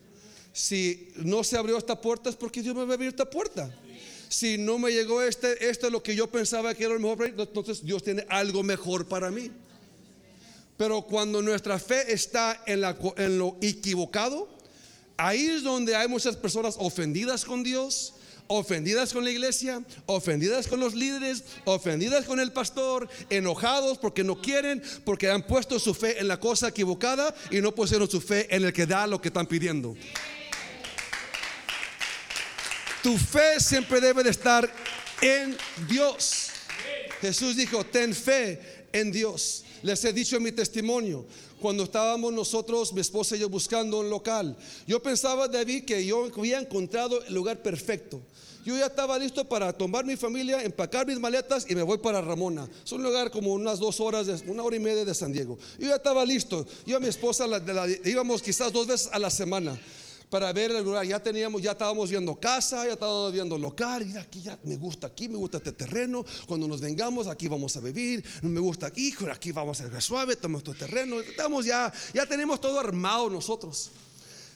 Si 0.52 1.10
no 1.16 1.44
se 1.44 1.58
abrió 1.58 1.78
esta 1.78 2.00
puerta 2.00 2.30
es 2.30 2.36
porque 2.36 2.62
Dios 2.62 2.76
me 2.76 2.84
va 2.84 2.92
a 2.92 2.94
abrir 2.94 3.10
esta 3.10 3.30
puerta. 3.30 3.74
Si 4.28 4.58
no 4.58 4.78
me 4.78 4.92
llegó 4.92 5.22
este, 5.22 5.70
esto 5.70 5.88
es 5.88 5.94
lo 5.94 6.04
que 6.04 6.16
yo 6.16 6.30
pensaba 6.30 6.76
que 6.76 6.84
era 6.84 6.94
lo 6.94 7.00
mejor 7.00 7.26
entonces 7.26 7.84
Dios 7.84 8.04
tiene 8.04 8.26
algo 8.30 8.64
mejor 8.64 9.08
para 9.08 9.32
mí. 9.32 9.50
Pero 10.76 11.04
cuando 11.04 11.42
nuestra 11.42 11.80
fe 11.80 12.12
está 12.12 12.64
en 12.66 12.82
lo 13.38 13.58
equivocado, 13.62 14.53
Ahí 15.18 15.46
es 15.46 15.64
donde 15.64 15.96
hay 15.96 16.08
muchas 16.08 16.36
personas 16.36 16.76
ofendidas 16.80 17.46
con 17.46 17.64
Dios, 17.64 18.14
ofendidas 18.48 19.14
con 19.14 19.24
la 19.24 19.32
iglesia, 19.32 19.84
ofendidas 20.06 20.68
con 20.68 20.80
los 20.80 20.96
líderes, 20.96 21.44
ofendidas 21.66 22.26
con 22.26 22.40
el 22.40 22.52
pastor, 22.52 23.08
enojados 23.30 23.98
porque 23.98 24.24
no 24.24 24.42
quieren, 24.42 24.82
porque 25.06 25.30
han 25.30 25.46
puesto 25.46 25.80
su 25.80 25.94
fe 25.94 26.20
en 26.20 26.28
la 26.28 26.40
cosa 26.40 26.70
equivocada 26.70 27.34
y 27.52 27.62
no 27.62 27.74
pusieron 27.74 28.10
su 28.10 28.22
fe 28.22 28.54
en 28.54 28.66
el 28.66 28.74
que 28.74 28.86
da 28.86 29.08
lo 29.08 29.22
que 29.22 29.30
están 29.30 29.48
pidiendo. 29.48 29.96
Tu 33.02 33.18
fe 33.18 33.60
siempre 33.60 34.00
debe 34.00 34.24
de 34.24 34.30
estar 34.30 34.70
en 35.22 35.58
Dios. 35.88 36.50
Jesús 37.22 37.56
dijo, 37.56 37.86
ten 37.86 38.14
fe 38.16 38.88
en 38.92 39.12
Dios. 39.12 39.64
Les 39.82 40.04
he 40.06 40.14
dicho 40.14 40.38
en 40.38 40.44
mi 40.44 40.52
testimonio, 40.54 41.26
cuando 41.64 41.86
estábamos 41.86 42.34
nosotros, 42.34 42.92
mi 42.92 43.00
esposa 43.00 43.38
y 43.38 43.40
yo 43.40 43.48
buscando 43.48 44.02
un 44.02 44.10
local. 44.10 44.58
Yo 44.86 45.02
pensaba, 45.02 45.48
David, 45.48 45.86
que 45.86 46.06
yo 46.06 46.30
había 46.38 46.60
encontrado 46.60 47.24
el 47.24 47.34
lugar 47.34 47.64
perfecto. 47.64 48.20
Yo 48.66 48.78
ya 48.78 48.88
estaba 48.88 49.18
listo 49.18 49.46
para 49.46 49.72
tomar 49.72 50.04
mi 50.04 50.18
familia, 50.18 50.62
empacar 50.62 51.08
mis 51.08 51.18
maletas 51.22 51.66
y 51.70 51.74
me 51.74 51.82
voy 51.82 52.00
para 52.00 52.20
Ramona. 52.20 52.70
Es 52.84 52.92
un 52.92 53.02
lugar 53.02 53.32
como 53.32 53.54
unas 53.54 53.80
dos 53.80 54.02
horas, 54.02 54.28
una 54.46 54.62
hora 54.62 54.76
y 54.76 54.80
media 54.80 55.06
de 55.06 55.14
San 55.16 55.32
Diego. 55.32 55.58
Yo 55.80 55.88
ya 55.88 55.96
estaba 55.96 56.26
listo. 56.26 56.68
Yo 56.86 56.98
y 56.98 57.00
mi 57.00 57.08
esposa 57.08 57.46
íbamos 58.04 58.42
quizás 58.42 58.74
dos 58.74 58.86
veces 58.86 59.10
a 59.14 59.18
la 59.18 59.30
semana 59.30 59.80
para 60.34 60.52
ver 60.52 60.72
el 60.72 60.84
lugar. 60.84 61.06
Ya 61.06 61.20
teníamos, 61.22 61.62
ya 61.62 61.74
estábamos 61.74 62.10
viendo 62.10 62.34
casa, 62.40 62.88
ya 62.88 62.94
estábamos 62.94 63.32
viendo 63.32 63.56
local. 63.56 64.04
Y 64.04 64.18
aquí 64.18 64.42
ya 64.42 64.58
me 64.64 64.78
gusta 64.78 65.06
aquí, 65.06 65.30
me 65.30 65.38
gusta 65.38 65.58
este 65.58 65.74
terreno. 65.74 66.26
Cuando 66.48 66.68
nos 66.68 66.82
vengamos, 66.82 67.28
aquí 67.28 67.48
vamos 67.48 67.78
a 67.78 67.82
vivir. 67.82 68.26
Me 68.42 68.60
gusta 68.60 68.88
aquí, 68.88 69.14
aquí 69.32 69.52
vamos 69.52 69.80
a 69.80 69.88
ser 69.88 70.02
suave, 70.02 70.36
tomamos 70.36 70.64
este 70.68 70.88
terreno. 70.88 71.20
Estamos 71.20 71.66
ya, 71.66 71.94
ya 72.16 72.26
tenemos 72.26 72.60
todo 72.60 72.80
armado 72.80 73.30
nosotros. 73.30 73.92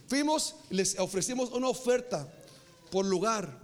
Fuimos, 0.07 0.55
les 0.71 0.97
ofrecimos 0.97 1.51
una 1.51 1.67
oferta 1.67 2.27
por 2.89 3.05
lugar. 3.05 3.59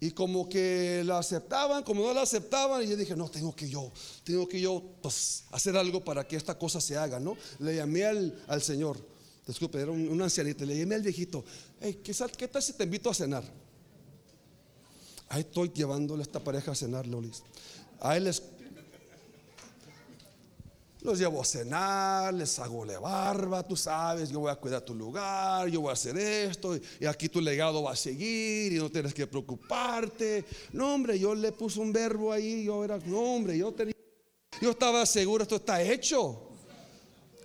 Y 0.00 0.10
como 0.10 0.50
que 0.50 1.02
la 1.06 1.18
aceptaban, 1.18 1.82
como 1.82 2.04
no 2.04 2.12
la 2.12 2.22
aceptaban, 2.22 2.82
y 2.82 2.88
yo 2.88 2.96
dije, 2.96 3.16
no, 3.16 3.30
tengo 3.30 3.56
que 3.56 3.70
yo, 3.70 3.90
tengo 4.22 4.46
que 4.46 4.60
yo 4.60 4.82
pues, 5.00 5.44
hacer 5.50 5.78
algo 5.78 6.04
para 6.04 6.28
que 6.28 6.36
esta 6.36 6.58
cosa 6.58 6.78
se 6.78 6.98
haga, 6.98 7.18
¿no? 7.18 7.38
Le 7.58 7.76
llamé 7.76 8.04
al, 8.04 8.44
al 8.48 8.60
Señor 8.60 9.11
disculpe, 9.46 9.80
era 9.80 9.90
un, 9.90 10.22
ancianito, 10.22 10.64
le 10.64 10.78
llamé 10.78 10.94
al 10.94 11.02
viejito, 11.02 11.44
hey, 11.80 12.00
¿qué, 12.02 12.14
¿qué, 12.36 12.48
tal 12.48 12.62
si 12.62 12.74
te 12.74 12.84
invito 12.84 13.10
a 13.10 13.14
cenar? 13.14 13.44
Ahí 15.28 15.40
estoy 15.40 15.70
llevándole 15.74 16.22
a 16.22 16.24
esta 16.24 16.40
pareja 16.40 16.72
a 16.72 16.74
cenar, 16.74 17.06
Lolis. 17.06 17.42
Ahí 18.00 18.20
les 18.20 18.42
los 21.00 21.18
llevo 21.18 21.40
a 21.40 21.44
cenar, 21.44 22.32
les 22.32 22.56
hago 22.60 22.84
la 22.84 23.00
barba, 23.00 23.66
tú 23.66 23.76
sabes, 23.76 24.30
yo 24.30 24.38
voy 24.38 24.52
a 24.52 24.54
cuidar 24.54 24.82
tu 24.82 24.94
lugar, 24.94 25.66
yo 25.68 25.80
voy 25.80 25.90
a 25.90 25.94
hacer 25.94 26.16
esto, 26.16 26.78
y 27.00 27.06
aquí 27.06 27.28
tu 27.28 27.40
legado 27.40 27.82
va 27.82 27.92
a 27.92 27.96
seguir 27.96 28.72
y 28.72 28.76
no 28.76 28.88
tienes 28.88 29.12
que 29.12 29.26
preocuparte. 29.26 30.44
No, 30.72 30.94
hombre, 30.94 31.18
yo 31.18 31.34
le 31.34 31.50
puse 31.50 31.80
un 31.80 31.92
verbo 31.92 32.32
ahí, 32.32 32.64
yo 32.64 32.84
era, 32.84 32.98
no, 32.98 33.34
hombre, 33.34 33.58
yo 33.58 33.72
tenía, 33.72 33.94
yo 34.60 34.70
estaba 34.70 35.04
seguro, 35.04 35.42
esto 35.42 35.56
está 35.56 35.82
hecho 35.82 36.51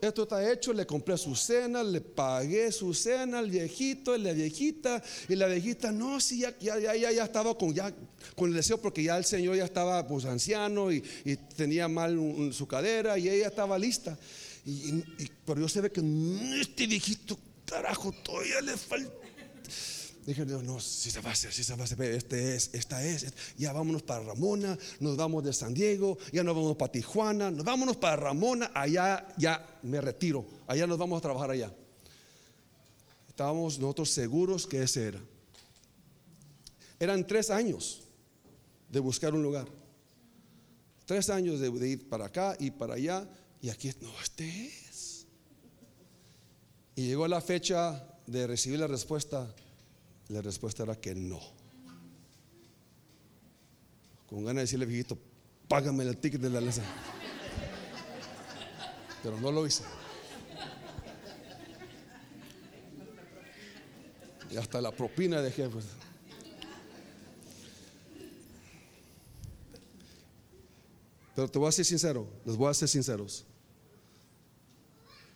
esto 0.01 0.23
está 0.23 0.51
hecho, 0.51 0.73
le 0.73 0.85
compré 0.85 1.17
su 1.17 1.35
cena, 1.35 1.83
le 1.83 2.01
pagué 2.01 2.71
su 2.71 2.93
cena 2.93 3.39
al 3.39 3.49
viejito, 3.49 4.15
y 4.15 4.19
la 4.19 4.33
viejita, 4.33 5.03
y 5.27 5.35
la 5.35 5.47
viejita, 5.47 5.91
no, 5.91 6.19
sí, 6.19 6.39
ya, 6.39 6.57
ya, 6.59 6.77
ya, 6.79 7.11
ya 7.11 7.23
estaba 7.23 7.57
con, 7.57 7.73
ya, 7.73 7.93
con 8.35 8.49
el 8.49 8.55
deseo, 8.55 8.79
porque 8.79 9.03
ya 9.03 9.17
el 9.17 9.25
señor 9.25 9.55
ya 9.55 9.65
estaba 9.65 10.07
pues 10.07 10.25
anciano 10.25 10.91
y, 10.91 11.01
tenía 11.55 11.87
mal 11.87 12.51
su 12.53 12.67
cadera, 12.67 13.17
y 13.17 13.29
ella 13.29 13.47
estaba 13.47 13.77
lista. 13.77 14.17
Y, 14.65 15.03
pero 15.45 15.61
yo 15.61 15.69
se 15.69 15.81
ve 15.81 15.91
que 15.91 16.01
este 16.61 16.87
viejito, 16.87 17.37
carajo, 17.65 18.11
todavía 18.23 18.61
le 18.61 18.77
falta 18.77 19.26
Dije, 20.27 20.45
no, 20.45 20.61
no, 20.61 20.77
si 20.81 21.09
se 21.09 21.21
va 21.21 21.29
a 21.29 21.31
hacer, 21.31 21.53
si 21.53 21.63
se 21.63 21.73
va 21.73 21.83
a 21.83 21.85
hacer, 21.85 22.01
este 22.01 22.53
es, 22.53 22.69
esta 22.73 23.01
es, 23.01 23.33
ya 23.57 23.71
vámonos 23.71 24.03
para 24.03 24.21
Ramona, 24.25 24.77
nos 24.99 25.15
vamos 25.15 25.41
de 25.41 25.53
San 25.53 25.73
Diego, 25.73 26.17
ya 26.33 26.43
nos 26.43 26.53
vamos 26.53 26.75
para 26.75 26.91
Tijuana, 26.91 27.49
nos 27.49 27.63
vámonos 27.63 27.95
para 27.95 28.17
Ramona, 28.17 28.69
allá 28.73 29.25
ya 29.37 29.79
me 29.83 30.01
retiro, 30.01 30.45
allá 30.67 30.85
nos 30.85 30.97
vamos 30.97 31.19
a 31.19 31.21
trabajar 31.21 31.51
allá. 31.51 31.73
Estábamos 33.29 33.79
nosotros 33.79 34.09
seguros 34.09 34.67
que 34.67 34.83
ese 34.83 35.07
era. 35.07 35.21
Eran 36.99 37.25
tres 37.25 37.49
años 37.49 38.01
de 38.89 38.99
buscar 38.99 39.33
un 39.33 39.43
lugar. 39.43 39.69
Tres 41.05 41.29
años 41.29 41.61
de 41.61 41.87
ir 41.87 42.09
para 42.09 42.25
acá 42.25 42.57
y 42.59 42.71
para 42.71 42.95
allá. 42.95 43.25
Y 43.61 43.69
aquí, 43.69 43.93
no, 44.01 44.11
este 44.21 44.67
es. 44.89 45.25
Y 46.95 47.07
llegó 47.07 47.29
la 47.29 47.39
fecha 47.39 48.05
de 48.25 48.45
recibir 48.45 48.79
la 48.79 48.87
respuesta. 48.87 49.55
La 50.29 50.41
respuesta 50.41 50.83
era 50.83 50.95
que 50.95 51.15
no. 51.15 51.39
Con 54.27 54.39
ganas 54.39 54.55
de 54.55 54.61
decirle, 54.61 54.85
viejito, 54.85 55.17
págame 55.67 56.03
el 56.03 56.17
ticket 56.17 56.41
de 56.41 56.49
la 56.49 56.59
lesa. 56.59 56.83
Pero 59.23 59.39
no 59.39 59.51
lo 59.51 59.65
hice. 59.65 59.83
Y 64.51 64.57
hasta 64.57 64.81
la 64.81 64.91
propina 64.91 65.41
dejé. 65.41 65.69
Pues. 65.69 65.85
Pero 71.35 71.47
te 71.49 71.59
voy 71.59 71.69
a 71.69 71.71
ser 71.71 71.85
sincero, 71.85 72.27
les 72.45 72.55
voy 72.55 72.69
a 72.69 72.73
ser 72.73 72.89
sinceros. 72.89 73.45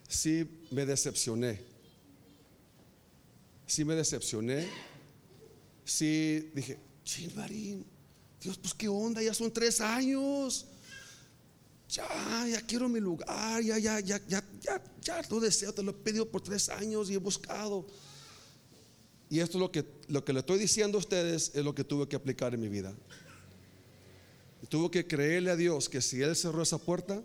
Sí 0.07 0.49
me 0.71 0.85
decepcioné. 0.85 1.61
Sí 3.71 3.85
me 3.85 3.95
decepcioné. 3.95 4.67
Sí 5.85 6.51
dije, 6.53 6.77
Chimarín, 7.05 7.85
Dios, 8.41 8.57
pues 8.57 8.73
qué 8.73 8.89
onda, 8.89 9.23
ya 9.23 9.33
son 9.33 9.49
tres 9.49 9.79
años. 9.79 10.65
Ya, 11.87 12.47
ya 12.51 12.61
quiero 12.67 12.89
mi 12.89 12.99
lugar, 12.99 13.63
ya, 13.63 13.77
ya, 13.77 14.01
ya, 14.01 14.19
ya, 14.27 14.43
ya, 14.59 14.83
ya 15.01 15.21
lo 15.29 15.39
deseo, 15.39 15.73
te 15.73 15.83
lo 15.83 15.91
he 15.91 15.93
pedido 15.93 16.29
por 16.29 16.41
tres 16.41 16.67
años 16.67 17.09
y 17.09 17.13
he 17.13 17.17
buscado. 17.17 17.87
Y 19.29 19.39
esto 19.39 19.57
es 19.57 19.61
lo 19.61 19.71
que, 19.71 19.85
lo 20.09 20.25
que 20.25 20.33
le 20.33 20.39
estoy 20.41 20.59
diciendo 20.59 20.97
a 20.97 20.99
ustedes, 20.99 21.51
es 21.55 21.63
lo 21.63 21.73
que 21.73 21.85
tuve 21.85 22.09
que 22.09 22.17
aplicar 22.17 22.53
en 22.53 22.59
mi 22.59 22.67
vida. 22.67 22.93
Tuve 24.67 24.91
que 24.91 25.07
creerle 25.07 25.49
a 25.49 25.55
Dios 25.55 25.87
que 25.87 26.01
si 26.01 26.21
Él 26.21 26.35
cerró 26.35 26.61
esa 26.61 26.77
puerta, 26.77 27.23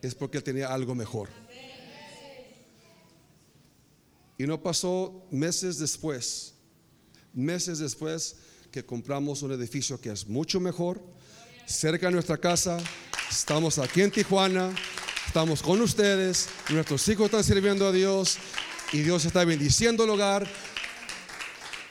es 0.00 0.14
porque 0.14 0.38
Él 0.38 0.44
tenía 0.44 0.72
algo 0.72 0.94
mejor. 0.94 1.28
Y 4.42 4.46
no 4.48 4.60
pasó 4.60 5.24
meses 5.30 5.78
después, 5.78 6.54
meses 7.32 7.78
después 7.78 8.34
que 8.72 8.84
compramos 8.84 9.40
un 9.42 9.52
edificio 9.52 10.00
que 10.00 10.10
es 10.10 10.26
mucho 10.26 10.58
mejor, 10.58 11.00
cerca 11.64 12.08
de 12.08 12.14
nuestra 12.14 12.36
casa. 12.36 12.78
Estamos 13.30 13.78
aquí 13.78 14.00
en 14.00 14.10
Tijuana, 14.10 14.74
estamos 15.28 15.62
con 15.62 15.80
ustedes, 15.80 16.48
nuestros 16.70 17.06
hijos 17.06 17.26
están 17.26 17.44
sirviendo 17.44 17.86
a 17.86 17.92
Dios 17.92 18.38
y 18.92 19.02
Dios 19.02 19.24
está 19.24 19.44
bendiciendo 19.44 20.02
el 20.02 20.10
hogar. 20.10 20.50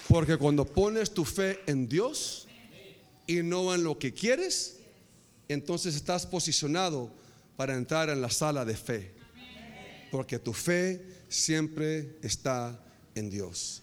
Porque 0.10 0.36
cuando 0.36 0.66
pones 0.66 1.14
tu 1.14 1.24
fe 1.24 1.62
en 1.68 1.88
Dios 1.88 2.49
y 3.28 3.43
no 3.43 3.74
en 3.74 3.86
lo 3.86 3.97
que 3.97 4.14
quieres, 4.14 4.80
entonces 5.47 5.95
estás 5.95 6.26
posicionado 6.26 7.14
para 7.56 7.78
entrar 7.78 8.10
en 8.10 8.20
la 8.20 8.30
sala 8.30 8.66
de 8.66 8.76
fe. 8.76 9.21
Porque 10.12 10.38
tu 10.38 10.53
fe 10.53 11.01
siempre 11.30 12.18
está 12.22 12.78
en 13.16 13.30
Dios. 13.30 13.82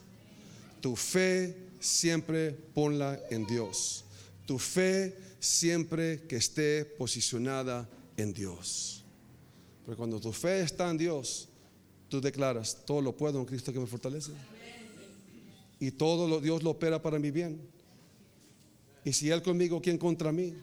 Tu 0.80 0.94
fe 0.94 1.56
siempre 1.80 2.52
ponla 2.52 3.18
en 3.30 3.46
Dios. 3.46 4.04
Tu 4.46 4.58
fe 4.58 5.16
siempre 5.40 6.22
que 6.28 6.36
esté 6.36 6.84
posicionada 6.84 7.88
en 8.16 8.34
Dios. 8.34 9.04
Porque 9.84 9.96
cuando 9.96 10.20
tu 10.20 10.32
fe 10.32 10.60
está 10.60 10.90
en 10.90 10.98
Dios, 10.98 11.48
tú 12.08 12.20
declaras, 12.20 12.78
todo 12.84 13.00
lo 13.00 13.16
puedo 13.16 13.40
en 13.40 13.46
Cristo 13.46 13.72
que 13.72 13.80
me 13.80 13.86
fortalece. 13.86 14.32
Y 15.80 15.92
todo 15.92 16.28
lo, 16.28 16.40
Dios 16.40 16.62
lo 16.62 16.70
opera 16.70 17.00
para 17.00 17.18
mi 17.18 17.30
bien. 17.30 17.60
Y 19.04 19.12
si 19.12 19.30
Él 19.30 19.42
conmigo, 19.42 19.80
¿quién 19.80 19.96
contra 19.96 20.32
mí? 20.32 20.54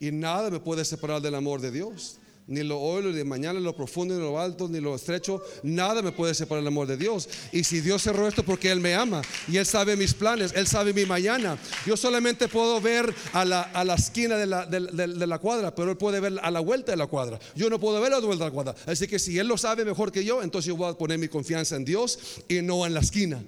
Y 0.00 0.10
nada 0.10 0.50
me 0.50 0.60
puede 0.60 0.84
separar 0.84 1.22
del 1.22 1.34
amor 1.34 1.60
de 1.60 1.70
Dios. 1.70 2.18
Ni 2.48 2.62
lo 2.62 2.80
hoy, 2.80 3.04
ni 3.12 3.24
mañana, 3.24 3.58
ni 3.58 3.64
lo 3.64 3.76
profundo, 3.76 4.14
ni 4.14 4.20
lo 4.20 4.40
alto, 4.40 4.70
ni 4.70 4.80
lo 4.80 4.94
estrecho. 4.94 5.42
Nada 5.62 6.00
me 6.00 6.12
puede 6.12 6.32
separar 6.32 6.64
del 6.64 6.68
amor 6.68 6.86
de 6.86 6.96
Dios. 6.96 7.28
Y 7.52 7.62
si 7.62 7.82
Dios 7.82 8.02
cerró 8.02 8.26
esto 8.26 8.42
porque 8.42 8.70
Él 8.70 8.80
me 8.80 8.94
ama. 8.94 9.20
Y 9.48 9.58
Él 9.58 9.66
sabe 9.66 9.96
mis 9.96 10.14
planes. 10.14 10.52
Él 10.56 10.66
sabe 10.66 10.94
mi 10.94 11.04
mañana. 11.04 11.58
Yo 11.84 11.94
solamente 11.94 12.48
puedo 12.48 12.80
ver 12.80 13.14
a 13.34 13.44
la, 13.44 13.60
a 13.60 13.84
la 13.84 13.96
esquina 13.96 14.36
de 14.36 14.46
la, 14.46 14.64
de 14.64 15.26
la, 15.26 15.38
cuadra. 15.38 15.74
Pero 15.74 15.90
Él 15.90 15.98
puede 15.98 16.20
ver 16.20 16.40
a 16.42 16.50
la 16.50 16.60
vuelta 16.60 16.90
de 16.90 16.96
la 16.96 17.06
cuadra. 17.06 17.38
Yo 17.54 17.68
no 17.68 17.78
puedo 17.78 18.00
ver 18.00 18.14
a 18.14 18.18
la 18.18 18.24
vuelta 18.24 18.44
de 18.44 18.50
la 18.50 18.54
cuadra. 18.54 18.74
Así 18.86 19.06
que 19.06 19.18
si 19.18 19.38
Él 19.38 19.46
lo 19.46 19.58
sabe 19.58 19.84
mejor 19.84 20.10
que 20.10 20.24
yo, 20.24 20.42
entonces 20.42 20.68
yo 20.68 20.76
voy 20.76 20.90
a 20.90 20.94
poner 20.94 21.18
mi 21.18 21.28
confianza 21.28 21.76
en 21.76 21.84
Dios 21.84 22.18
y 22.48 22.62
no 22.62 22.86
en 22.86 22.94
la 22.94 23.00
esquina. 23.00 23.42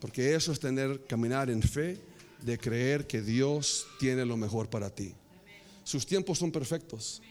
Porque 0.00 0.34
eso 0.34 0.52
es 0.52 0.60
tener, 0.60 1.00
caminar 1.06 1.48
en 1.48 1.62
fe, 1.62 1.98
de 2.42 2.58
creer 2.58 3.06
que 3.06 3.22
Dios 3.22 3.86
tiene 3.98 4.26
lo 4.26 4.36
mejor 4.36 4.68
para 4.68 4.90
ti. 4.90 5.14
Sus 5.88 6.04
tiempos 6.04 6.38
son 6.38 6.52
perfectos. 6.52 7.22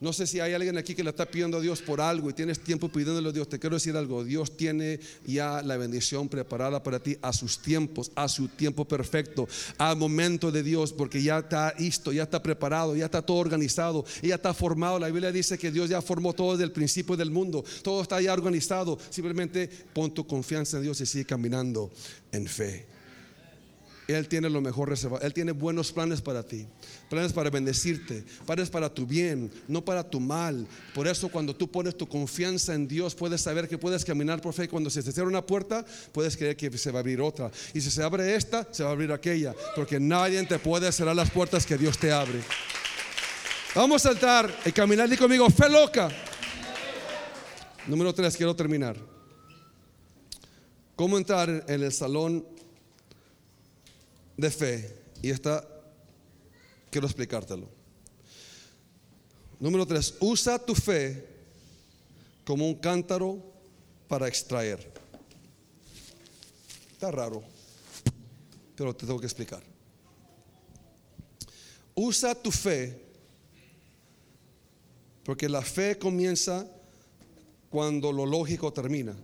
No 0.00 0.12
sé 0.12 0.26
si 0.26 0.38
hay 0.38 0.52
alguien 0.52 0.76
aquí 0.76 0.94
que 0.94 1.02
le 1.02 1.08
está 1.08 1.24
pidiendo 1.24 1.56
a 1.56 1.62
Dios 1.62 1.80
por 1.80 1.98
algo 1.98 2.28
y 2.28 2.34
tienes 2.34 2.60
tiempo 2.60 2.90
pidiéndole 2.90 3.30
a 3.30 3.32
Dios. 3.32 3.48
Te 3.48 3.58
quiero 3.58 3.76
decir 3.76 3.96
algo. 3.96 4.22
Dios 4.22 4.54
tiene 4.54 5.00
ya 5.24 5.62
la 5.62 5.78
bendición 5.78 6.28
preparada 6.28 6.82
para 6.82 7.02
ti 7.02 7.16
a 7.22 7.32
sus 7.32 7.62
tiempos, 7.62 8.12
a 8.14 8.28
su 8.28 8.48
tiempo 8.48 8.84
perfecto, 8.84 9.48
al 9.78 9.96
momento 9.96 10.52
de 10.52 10.62
Dios, 10.62 10.92
porque 10.92 11.22
ya 11.22 11.38
está 11.38 11.72
listo, 11.78 12.12
ya 12.12 12.24
está 12.24 12.42
preparado, 12.42 12.94
ya 12.94 13.06
está 13.06 13.22
todo 13.22 13.38
organizado, 13.38 14.04
ya 14.20 14.34
está 14.34 14.52
formado. 14.52 14.98
La 14.98 15.06
Biblia 15.06 15.32
dice 15.32 15.56
que 15.56 15.70
Dios 15.70 15.88
ya 15.88 16.02
formó 16.02 16.34
todo 16.34 16.52
desde 16.52 16.64
el 16.64 16.72
principio 16.72 17.16
del 17.16 17.30
mundo. 17.30 17.64
Todo 17.82 18.02
está 18.02 18.20
ya 18.20 18.34
organizado. 18.34 18.98
Simplemente 19.08 19.70
pon 19.94 20.12
tu 20.12 20.26
confianza 20.26 20.76
en 20.76 20.82
Dios 20.82 21.00
y 21.00 21.06
sigue 21.06 21.24
caminando 21.24 21.90
en 22.30 22.46
fe. 22.46 22.89
Él 24.10 24.28
tiene 24.28 24.48
lo 24.50 24.60
mejor 24.60 24.88
reservado. 24.88 25.24
Él 25.24 25.34
tiene 25.34 25.52
buenos 25.52 25.92
planes 25.92 26.20
para 26.20 26.42
ti. 26.42 26.66
Planes 27.08 27.32
para 27.32 27.50
bendecirte. 27.50 28.24
Planes 28.46 28.70
para 28.70 28.92
tu 28.92 29.06
bien, 29.06 29.50
no 29.68 29.84
para 29.84 30.08
tu 30.08 30.20
mal. 30.20 30.66
Por 30.94 31.06
eso 31.06 31.28
cuando 31.28 31.54
tú 31.54 31.70
pones 31.70 31.96
tu 31.96 32.08
confianza 32.08 32.74
en 32.74 32.88
Dios, 32.88 33.14
puedes 33.14 33.40
saber 33.40 33.68
que 33.68 33.78
puedes 33.78 34.04
caminar 34.04 34.40
por 34.40 34.54
fe. 34.54 34.68
Cuando 34.68 34.90
se 34.90 35.02
te 35.02 35.12
cierra 35.12 35.28
una 35.28 35.44
puerta, 35.44 35.84
puedes 36.12 36.36
creer 36.36 36.56
que 36.56 36.76
se 36.76 36.90
va 36.90 36.98
a 36.98 37.00
abrir 37.00 37.20
otra. 37.20 37.50
Y 37.74 37.80
si 37.80 37.90
se 37.90 38.02
abre 38.02 38.34
esta, 38.34 38.66
se 38.70 38.82
va 38.82 38.90
a 38.90 38.92
abrir 38.92 39.12
aquella. 39.12 39.54
Porque 39.76 40.00
nadie 40.00 40.42
te 40.46 40.58
puede 40.58 40.90
cerrar 40.92 41.16
las 41.16 41.30
puertas 41.30 41.66
que 41.66 41.76
Dios 41.76 41.98
te 41.98 42.12
abre. 42.12 42.40
Vamos 43.74 44.04
a 44.04 44.08
saltar 44.08 44.52
y 44.64 44.72
caminar 44.72 45.16
conmigo. 45.16 45.48
Fe 45.50 45.68
loca. 45.68 46.08
Número 47.86 48.12
tres, 48.12 48.36
quiero 48.36 48.54
terminar. 48.54 48.96
¿Cómo 50.96 51.16
entrar 51.16 51.64
en 51.66 51.82
el 51.82 51.92
salón 51.92 52.44
de 54.40 54.50
fe 54.50 54.96
y 55.22 55.30
esta 55.30 55.66
quiero 56.90 57.06
explicártelo. 57.06 57.68
Número 59.58 59.86
tres, 59.86 60.14
usa 60.20 60.58
tu 60.58 60.74
fe 60.74 61.26
como 62.44 62.66
un 62.66 62.74
cántaro 62.76 63.38
para 64.08 64.26
extraer. 64.26 64.90
Está 66.92 67.10
raro, 67.10 67.42
pero 68.74 68.96
te 68.96 69.06
tengo 69.06 69.20
que 69.20 69.26
explicar. 69.26 69.62
Usa 71.94 72.34
tu 72.34 72.50
fe 72.50 72.98
porque 75.22 75.50
la 75.50 75.60
fe 75.60 75.98
comienza 75.98 76.66
cuando 77.68 78.10
lo 78.10 78.24
lógico 78.24 78.72
termina. 78.72 79.14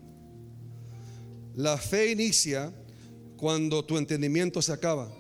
La 1.55 1.79
fe 1.79 2.13
inicia 2.13 2.71
cuando 3.37 3.85
tu 3.85 3.99
entendimiento 3.99 4.63
se 4.63 4.73
acaba. 4.73 5.13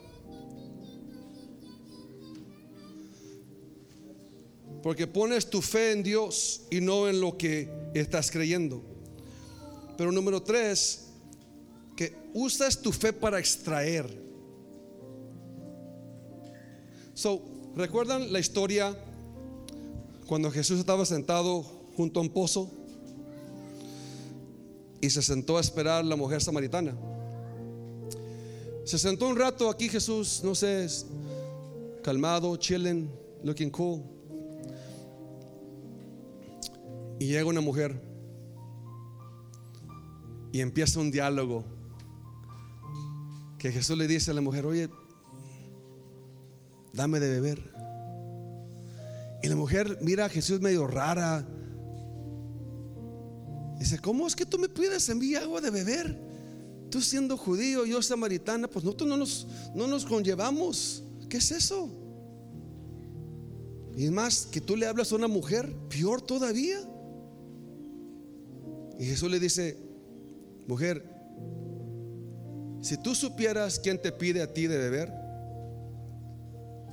Porque 4.82 5.06
pones 5.06 5.50
tu 5.50 5.60
fe 5.60 5.92
en 5.92 6.02
Dios 6.02 6.62
y 6.70 6.80
no 6.80 7.08
en 7.08 7.20
lo 7.20 7.36
que 7.36 7.68
estás 7.94 8.30
creyendo. 8.30 8.82
Pero 9.96 10.12
número 10.12 10.42
tres, 10.42 11.08
que 11.96 12.14
usas 12.34 12.80
tu 12.80 12.92
fe 12.92 13.12
para 13.12 13.38
extraer. 13.38 14.06
So, 17.14 17.42
¿recuerdan 17.74 18.32
la 18.32 18.38
historia 18.38 18.96
cuando 20.26 20.50
Jesús 20.50 20.78
estaba 20.78 21.04
sentado 21.04 21.62
junto 21.96 22.20
a 22.20 22.22
un 22.22 22.28
pozo 22.28 22.70
y 25.00 25.10
se 25.10 25.22
sentó 25.22 25.56
a 25.56 25.60
esperar 25.60 26.04
la 26.04 26.14
mujer 26.14 26.42
samaritana? 26.42 26.94
Se 28.86 29.00
sentó 29.00 29.26
un 29.26 29.34
rato 29.34 29.68
aquí 29.68 29.88
Jesús, 29.88 30.42
no 30.44 30.54
sé, 30.54 30.86
calmado, 32.04 32.56
chilling, 32.56 33.10
looking 33.42 33.68
cool. 33.68 34.00
Y 37.18 37.26
llega 37.26 37.46
una 37.46 37.60
mujer 37.60 38.00
y 40.52 40.60
empieza 40.60 41.00
un 41.00 41.10
diálogo 41.10 41.64
que 43.58 43.72
Jesús 43.72 43.98
le 43.98 44.06
dice 44.06 44.30
a 44.30 44.34
la 44.34 44.40
mujer, 44.40 44.64
oye, 44.66 44.88
dame 46.92 47.18
de 47.18 47.28
beber. 47.28 47.74
Y 49.42 49.48
la 49.48 49.56
mujer 49.56 49.98
mira 50.00 50.26
a 50.26 50.28
Jesús 50.28 50.60
medio 50.60 50.86
rara. 50.86 51.44
Dice, 53.80 53.98
¿cómo 53.98 54.28
es 54.28 54.36
que 54.36 54.46
tú 54.46 54.60
me 54.60 54.68
pides 54.68 55.08
en 55.08 55.20
agua 55.34 55.60
de 55.60 55.70
beber? 55.70 56.25
Tú 56.96 57.02
siendo 57.02 57.36
judío, 57.36 57.84
yo 57.84 58.00
samaritana, 58.00 58.68
pues 58.68 58.82
nosotros 58.82 59.06
no 59.06 59.18
nos, 59.18 59.46
no 59.74 59.86
nos 59.86 60.06
conllevamos. 60.06 61.04
¿Qué 61.28 61.36
es 61.36 61.50
eso? 61.50 61.90
Y 63.94 64.08
más, 64.08 64.46
que 64.46 64.62
tú 64.62 64.78
le 64.78 64.86
hablas 64.86 65.12
a 65.12 65.16
una 65.16 65.28
mujer, 65.28 65.70
peor 65.90 66.22
todavía. 66.22 66.78
Y 68.98 69.04
Jesús 69.04 69.30
le 69.30 69.38
dice, 69.38 69.76
mujer, 70.66 71.04
si 72.80 72.96
tú 72.96 73.14
supieras 73.14 73.78
quién 73.78 74.00
te 74.00 74.10
pide 74.10 74.40
a 74.40 74.54
ti 74.54 74.66
de 74.66 74.78
beber, 74.78 75.12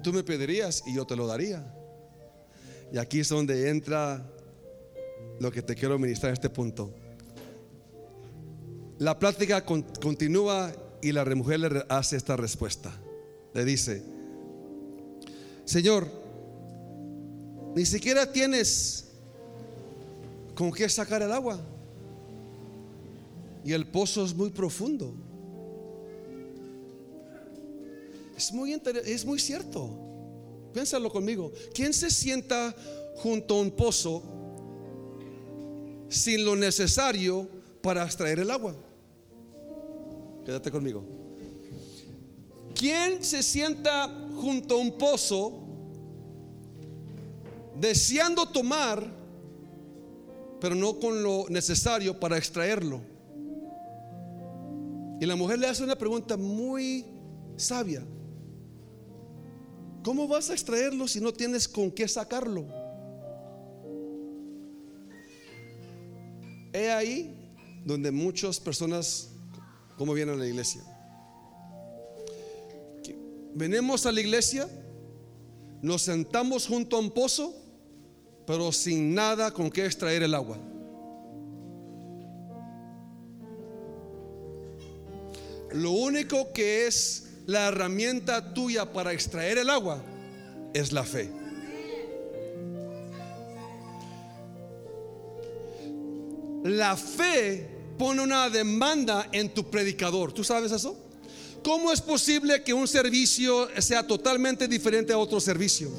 tú 0.03 0.11
me 0.11 0.25
pedirías 0.25 0.83
y 0.85 0.95
yo 0.95 1.07
te 1.07 1.15
lo 1.15 1.27
daría. 1.27 1.65
Y 2.91 2.97
aquí 2.97 3.21
es 3.21 3.29
donde 3.29 3.69
entra 3.69 4.29
lo 5.39 5.49
que 5.49 5.61
te 5.61 5.75
quiero 5.75 5.97
ministrar 5.97 6.31
en 6.31 6.33
este 6.33 6.49
punto. 6.49 6.93
La 8.99 9.17
plática 9.17 9.63
continúa 9.65 10.71
y 11.01 11.11
la 11.11 11.25
mujer 11.25 11.59
le 11.59 11.85
hace 11.89 12.15
esta 12.15 12.37
respuesta. 12.37 12.91
Le 13.53 13.65
dice, 13.65 14.03
Señor, 15.65 16.07
ni 17.75 17.85
siquiera 17.85 18.31
tienes 18.31 19.05
con 20.55 20.71
qué 20.71 20.87
sacar 20.87 21.21
el 21.21 21.31
agua. 21.31 21.59
Y 23.65 23.73
el 23.73 23.87
pozo 23.87 24.25
es 24.25 24.33
muy 24.33 24.49
profundo. 24.49 25.13
Es 28.37 28.51
muy, 28.51 28.73
es 29.05 29.25
muy 29.25 29.39
cierto. 29.39 29.89
Piénsalo 30.73 31.11
conmigo. 31.11 31.51
¿Quién 31.73 31.93
se 31.93 32.09
sienta 32.09 32.75
junto 33.15 33.55
a 33.55 33.61
un 33.61 33.71
pozo 33.71 34.23
sin 36.09 36.45
lo 36.45 36.55
necesario 36.55 37.47
para 37.83 38.05
extraer 38.05 38.39
el 38.39 38.49
agua? 38.49 38.73
Quédate 40.45 40.71
conmigo. 40.71 41.03
¿Quién 42.73 43.21
se 43.21 43.43
sienta 43.43 44.07
junto 44.37 44.75
a 44.75 44.77
un 44.77 44.97
pozo 44.97 45.51
deseando 47.79 48.47
tomar, 48.47 49.05
pero 50.61 50.75
no 50.75 50.97
con 50.97 51.21
lo 51.21 51.45
necesario 51.49 52.17
para 52.17 52.37
extraerlo? 52.37 53.01
Y 55.19 55.25
la 55.25 55.35
mujer 55.35 55.59
le 55.59 55.67
hace 55.67 55.83
una 55.83 55.97
pregunta 55.97 56.37
muy 56.37 57.05
sabia. 57.57 58.01
¿Cómo 60.05 60.27
vas 60.29 60.49
a 60.49 60.53
extraerlo 60.53 61.05
si 61.09 61.19
no 61.19 61.33
tienes 61.33 61.67
con 61.67 61.91
qué 61.91 62.07
sacarlo? 62.07 62.65
He 66.71 66.89
ahí 66.89 67.42
donde 67.83 68.11
muchas 68.11 68.59
personas, 68.59 69.29
como 69.97 70.13
vienen 70.13 70.35
a 70.35 70.37
la 70.37 70.47
iglesia? 70.47 70.81
Venimos 73.55 74.05
a 74.05 74.11
la 74.11 74.19
iglesia, 74.19 74.67
nos 75.81 76.01
sentamos 76.03 76.67
junto 76.67 76.95
a 76.95 76.99
un 76.99 77.11
pozo, 77.11 77.53
pero 78.47 78.71
sin 78.71 79.13
nada 79.13 79.51
con 79.51 79.69
qué 79.69 79.85
extraer 79.85 80.23
el 80.23 80.33
agua. 80.33 80.57
Lo 85.73 85.91
único 85.91 86.53
que 86.53 86.87
es 86.87 87.29
la 87.45 87.67
herramienta 87.67 88.53
tuya 88.53 88.91
para 88.91 89.11
extraer 89.11 89.57
el 89.57 89.69
agua 89.69 90.03
es 90.73 90.91
la 90.91 91.03
fe. 91.03 91.29
La 96.63 96.95
fe 96.95 97.72
pone 97.97 98.21
una 98.21 98.49
demanda 98.49 99.29
en 99.31 99.53
tu 99.53 99.69
predicador. 99.69 100.31
¿Tú 100.31 100.43
sabes 100.43 100.71
eso? 100.71 100.97
¿Cómo 101.63 101.91
es 101.91 102.01
posible 102.01 102.61
que 102.63 102.73
un 102.73 102.87
servicio 102.87 103.69
sea 103.79 104.05
totalmente 104.05 104.67
diferente 104.67 105.13
a 105.13 105.17
otro 105.17 105.39
servicio? 105.39 105.89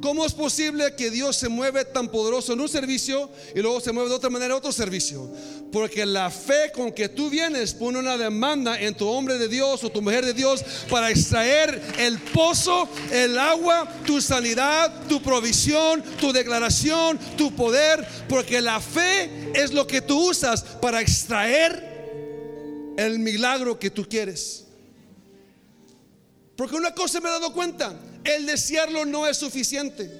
¿Cómo 0.00 0.24
es 0.24 0.32
posible 0.32 0.94
que 0.94 1.10
Dios 1.10 1.36
se 1.36 1.48
mueve 1.48 1.84
tan 1.84 2.08
poderoso 2.08 2.54
en 2.54 2.60
un 2.60 2.68
servicio 2.68 3.30
y 3.54 3.60
luego 3.60 3.80
se 3.80 3.92
mueve 3.92 4.08
de 4.08 4.14
otra 4.14 4.30
manera 4.30 4.54
en 4.54 4.58
otro 4.58 4.72
servicio? 4.72 5.30
Porque 5.70 6.06
la 6.06 6.30
fe 6.30 6.72
con 6.72 6.90
que 6.92 7.10
tú 7.10 7.28
vienes 7.28 7.74
pone 7.74 7.98
una 7.98 8.16
demanda 8.16 8.80
en 8.80 8.96
tu 8.96 9.06
hombre 9.06 9.36
de 9.36 9.48
Dios 9.48 9.84
o 9.84 9.90
tu 9.90 10.00
mujer 10.00 10.24
de 10.24 10.32
Dios 10.32 10.64
para 10.88 11.10
extraer 11.10 11.82
el 11.98 12.18
pozo, 12.18 12.88
el 13.12 13.38
agua, 13.38 13.86
tu 14.06 14.22
sanidad, 14.22 15.06
tu 15.06 15.20
provisión, 15.20 16.02
tu 16.18 16.32
declaración, 16.32 17.18
tu 17.36 17.54
poder. 17.54 18.06
Porque 18.28 18.62
la 18.62 18.80
fe 18.80 19.50
es 19.54 19.72
lo 19.72 19.86
que 19.86 20.00
tú 20.00 20.30
usas 20.30 20.62
para 20.62 21.02
extraer 21.02 22.94
el 22.96 23.18
milagro 23.18 23.78
que 23.78 23.90
tú 23.90 24.08
quieres. 24.08 24.64
Porque 26.56 26.76
una 26.76 26.94
cosa 26.94 27.20
me 27.20 27.28
he 27.28 27.32
dado 27.32 27.52
cuenta, 27.52 27.98
el 28.24 28.46
desearlo 28.46 29.04
no 29.04 29.26
es 29.26 29.36
suficiente. 29.36 30.10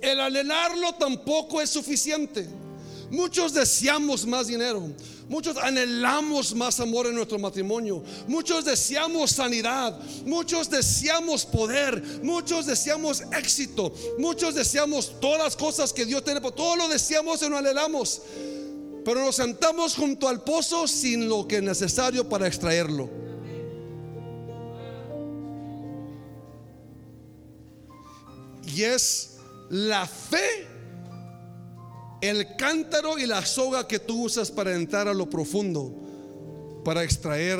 El 0.00 0.20
anhelarlo 0.20 0.94
tampoco 0.94 1.60
es 1.60 1.70
suficiente. 1.70 2.46
Muchos 3.10 3.52
deseamos 3.52 4.26
más 4.26 4.48
dinero. 4.48 4.82
Muchos 5.28 5.56
anhelamos 5.56 6.54
más 6.54 6.78
amor 6.78 7.06
en 7.06 7.14
nuestro 7.14 7.38
matrimonio. 7.38 8.02
Muchos 8.28 8.64
deseamos 8.64 9.32
sanidad. 9.32 9.98
Muchos 10.24 10.70
deseamos 10.70 11.44
poder. 11.44 12.00
Muchos 12.22 12.66
deseamos 12.66 13.22
éxito. 13.36 13.92
Muchos 14.18 14.54
deseamos 14.54 15.20
todas 15.20 15.42
las 15.42 15.56
cosas 15.56 15.92
que 15.92 16.04
Dios 16.04 16.22
tiene. 16.24 16.40
Todo 16.40 16.76
lo 16.76 16.88
deseamos 16.88 17.42
y 17.42 17.48
lo 17.48 17.58
anhelamos. 17.58 18.22
Pero 19.04 19.24
nos 19.24 19.36
sentamos 19.36 19.94
junto 19.94 20.28
al 20.28 20.42
pozo 20.42 20.86
sin 20.86 21.28
lo 21.28 21.46
que 21.46 21.56
es 21.56 21.62
necesario 21.62 22.28
para 22.28 22.46
extraerlo. 22.46 23.25
Y 28.76 28.84
es 28.84 29.38
la 29.70 30.06
fe, 30.06 30.66
el 32.20 32.56
cántaro 32.56 33.18
y 33.18 33.24
la 33.24 33.44
soga 33.46 33.88
que 33.88 33.98
tú 33.98 34.24
usas 34.24 34.50
para 34.50 34.74
entrar 34.74 35.08
a 35.08 35.14
lo 35.14 35.30
profundo, 35.30 36.82
para 36.84 37.02
extraer 37.02 37.58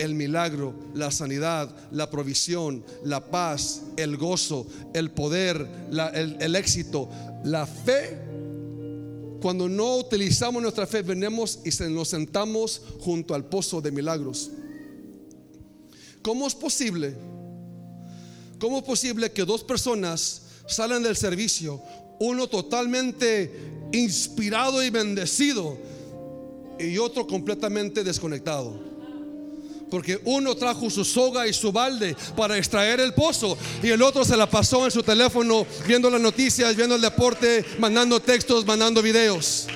el 0.00 0.16
milagro, 0.16 0.74
la 0.92 1.12
sanidad, 1.12 1.72
la 1.92 2.10
provisión, 2.10 2.84
la 3.04 3.30
paz, 3.30 3.82
el 3.96 4.16
gozo, 4.16 4.66
el 4.92 5.12
poder, 5.12 5.68
el, 6.14 6.56
éxito. 6.56 7.08
La 7.44 7.64
fe, 7.64 8.18
cuando 9.40 9.68
no 9.68 9.98
utilizamos 9.98 10.60
nuestra 10.60 10.88
fe, 10.88 11.02
venimos 11.02 11.60
y 11.64 11.70
nos 11.90 12.08
sentamos 12.08 12.82
junto 12.98 13.36
al 13.36 13.44
pozo 13.44 13.80
de 13.80 13.92
milagros. 13.92 14.50
¿Cómo 16.22 16.48
es 16.48 16.56
posible? 16.56 17.14
¿Cómo 18.60 18.76
es 18.78 18.84
posible 18.84 19.32
que 19.32 19.46
dos 19.46 19.64
personas 19.64 20.42
salen 20.66 21.02
del 21.02 21.16
servicio, 21.16 21.80
uno 22.18 22.46
totalmente 22.46 23.50
inspirado 23.90 24.84
y 24.84 24.90
bendecido 24.90 25.78
y 26.78 26.98
otro 26.98 27.26
completamente 27.26 28.04
desconectado? 28.04 28.78
Porque 29.90 30.20
uno 30.26 30.54
trajo 30.56 30.90
su 30.90 31.06
soga 31.06 31.48
y 31.48 31.54
su 31.54 31.72
balde 31.72 32.14
para 32.36 32.58
extraer 32.58 33.00
el 33.00 33.14
pozo 33.14 33.56
y 33.82 33.88
el 33.88 34.02
otro 34.02 34.26
se 34.26 34.36
la 34.36 34.48
pasó 34.48 34.84
en 34.84 34.90
su 34.90 35.02
teléfono 35.02 35.66
viendo 35.88 36.10
las 36.10 36.20
noticias, 36.20 36.76
viendo 36.76 36.96
el 36.96 37.00
deporte, 37.00 37.64
mandando 37.78 38.20
textos, 38.20 38.66
mandando 38.66 39.00
videos. 39.00 39.68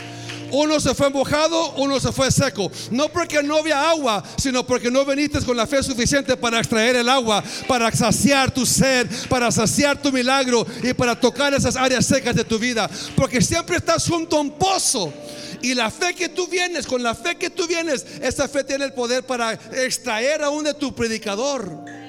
Uno 0.54 0.78
se 0.78 0.94
fue 0.94 1.10
mojado, 1.10 1.72
uno 1.78 1.98
se 1.98 2.12
fue 2.12 2.30
seco. 2.30 2.70
No 2.92 3.08
porque 3.08 3.42
no 3.42 3.56
había 3.56 3.90
agua, 3.90 4.22
sino 4.36 4.64
porque 4.64 4.88
no 4.88 5.04
viniste 5.04 5.40
con 5.40 5.56
la 5.56 5.66
fe 5.66 5.82
suficiente 5.82 6.36
para 6.36 6.60
extraer 6.60 6.94
el 6.94 7.08
agua, 7.08 7.42
para 7.66 7.90
saciar 7.90 8.52
tu 8.52 8.64
sed, 8.64 9.08
para 9.28 9.50
saciar 9.50 10.00
tu 10.00 10.12
milagro 10.12 10.64
y 10.84 10.94
para 10.94 11.18
tocar 11.18 11.52
esas 11.54 11.74
áreas 11.74 12.06
secas 12.06 12.36
de 12.36 12.44
tu 12.44 12.58
vida. 12.60 12.88
Porque 13.16 13.42
siempre 13.42 13.78
estás 13.78 14.06
junto 14.06 14.36
a 14.36 14.40
un 14.40 14.52
pozo. 14.52 15.12
Y 15.60 15.74
la 15.74 15.90
fe 15.90 16.14
que 16.14 16.28
tú 16.28 16.46
vienes, 16.46 16.86
con 16.86 17.02
la 17.02 17.16
fe 17.16 17.34
que 17.34 17.50
tú 17.50 17.66
vienes, 17.66 18.06
esa 18.22 18.46
fe 18.46 18.62
tiene 18.62 18.84
el 18.84 18.92
poder 18.92 19.24
para 19.24 19.54
extraer 19.54 20.44
aún 20.44 20.62
de 20.62 20.74
tu 20.74 20.94
predicador 20.94 22.03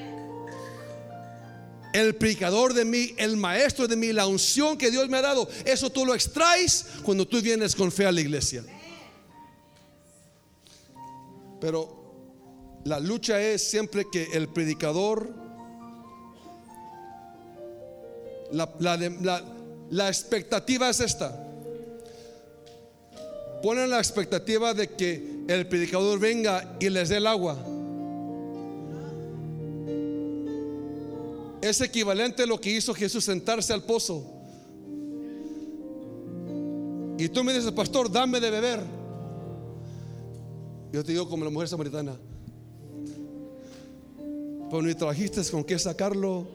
el 1.96 2.14
predicador 2.14 2.74
de 2.74 2.84
mí, 2.84 3.14
el 3.16 3.36
maestro 3.36 3.88
de 3.88 3.96
mí, 3.96 4.12
la 4.12 4.26
unción 4.26 4.76
que 4.76 4.90
Dios 4.90 5.08
me 5.08 5.16
ha 5.16 5.22
dado, 5.22 5.48
eso 5.64 5.88
tú 5.88 6.04
lo 6.04 6.14
extraes 6.14 6.86
cuando 7.02 7.26
tú 7.26 7.40
vienes 7.40 7.74
con 7.74 7.90
fe 7.90 8.04
a 8.04 8.12
la 8.12 8.20
iglesia. 8.20 8.62
Pero 11.58 12.82
la 12.84 13.00
lucha 13.00 13.40
es 13.40 13.62
siempre 13.62 14.06
que 14.12 14.28
el 14.34 14.48
predicador, 14.48 15.32
la, 18.52 18.70
la 19.90 20.08
expectativa 20.08 20.90
es 20.90 21.00
esta. 21.00 21.44
Ponen 23.62 23.88
la 23.88 23.98
expectativa 23.98 24.74
de 24.74 24.90
que 24.90 25.44
el 25.48 25.66
predicador 25.66 26.18
venga 26.18 26.76
y 26.78 26.90
les 26.90 27.08
dé 27.08 27.16
el 27.16 27.26
agua. 27.26 27.56
Es 31.66 31.80
equivalente 31.80 32.42
a 32.42 32.46
lo 32.46 32.60
que 32.60 32.70
hizo 32.70 32.94
Jesús 32.94 33.24
sentarse 33.24 33.72
al 33.72 33.82
pozo. 33.82 34.24
Y 37.18 37.28
tú 37.28 37.42
me 37.42 37.54
dices, 37.54 37.72
pastor, 37.72 38.10
dame 38.10 38.40
de 38.40 38.50
beber. 38.50 38.80
Yo 40.92 41.02
te 41.02 41.12
digo 41.12 41.28
como 41.28 41.44
la 41.44 41.50
mujer 41.50 41.68
samaritana. 41.68 42.16
Pero 44.70 44.82
ni 44.82 44.94
trajiste 44.94 45.42
con 45.50 45.64
qué 45.64 45.78
sacarlo. 45.78 46.46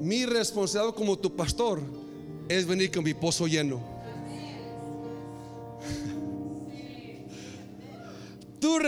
Mi 0.00 0.24
responsabilidad 0.26 0.94
como 0.94 1.18
tu 1.18 1.34
pastor 1.34 1.80
es 2.48 2.66
venir 2.66 2.92
con 2.92 3.02
mi 3.02 3.14
pozo 3.14 3.48
lleno. 3.48 3.97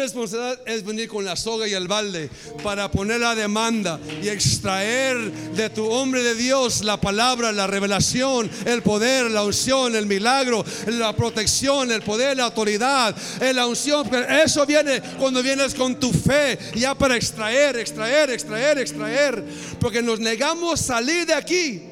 Responsabilidad 0.01 0.61
es 0.67 0.85
venir 0.85 1.09
con 1.09 1.25
la 1.25 1.37
soga 1.37 1.69
y 1.69 1.75
el 1.75 1.89
balde 1.89 2.31
para 2.63 2.91
poner 2.91 3.21
la 3.21 3.35
demanda 3.35 4.01
y 4.23 4.29
extraer 4.29 5.31
de 5.55 5.71
tu 5.71 5.89
hombre 5.91 6.23
de 6.23 6.35
Dios 6.35 6.83
la 6.83 7.01
palabra, 7.01 7.53
la 7.53 7.67
revelación, 7.67 8.51
el 8.65 8.83
poder, 8.83 9.31
la 9.31 9.45
unción, 9.45 9.95
el 9.95 10.07
milagro, 10.07 10.65
la 10.87 11.15
protección, 11.15 11.91
el 11.93 12.03
poder, 12.03 12.37
la 12.37 12.45
autoridad, 12.45 13.15
la 13.55 13.67
unción. 13.67 14.09
Eso 14.45 14.67
viene 14.67 15.01
cuando 15.19 15.43
vienes 15.43 15.75
con 15.75 15.99
tu 15.99 16.13
fe, 16.13 16.59
ya 16.75 16.95
para 16.95 17.17
extraer, 17.17 17.77
extraer, 17.77 18.31
extraer, 18.31 18.79
extraer. 18.79 19.45
Porque 19.79 20.03
nos 20.03 20.21
negamos 20.21 20.81
salir 20.81 21.27
de 21.27 21.35
aquí 21.35 21.83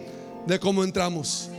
de 0.46 0.58
cómo 0.58 0.82
entramos. 0.82 1.50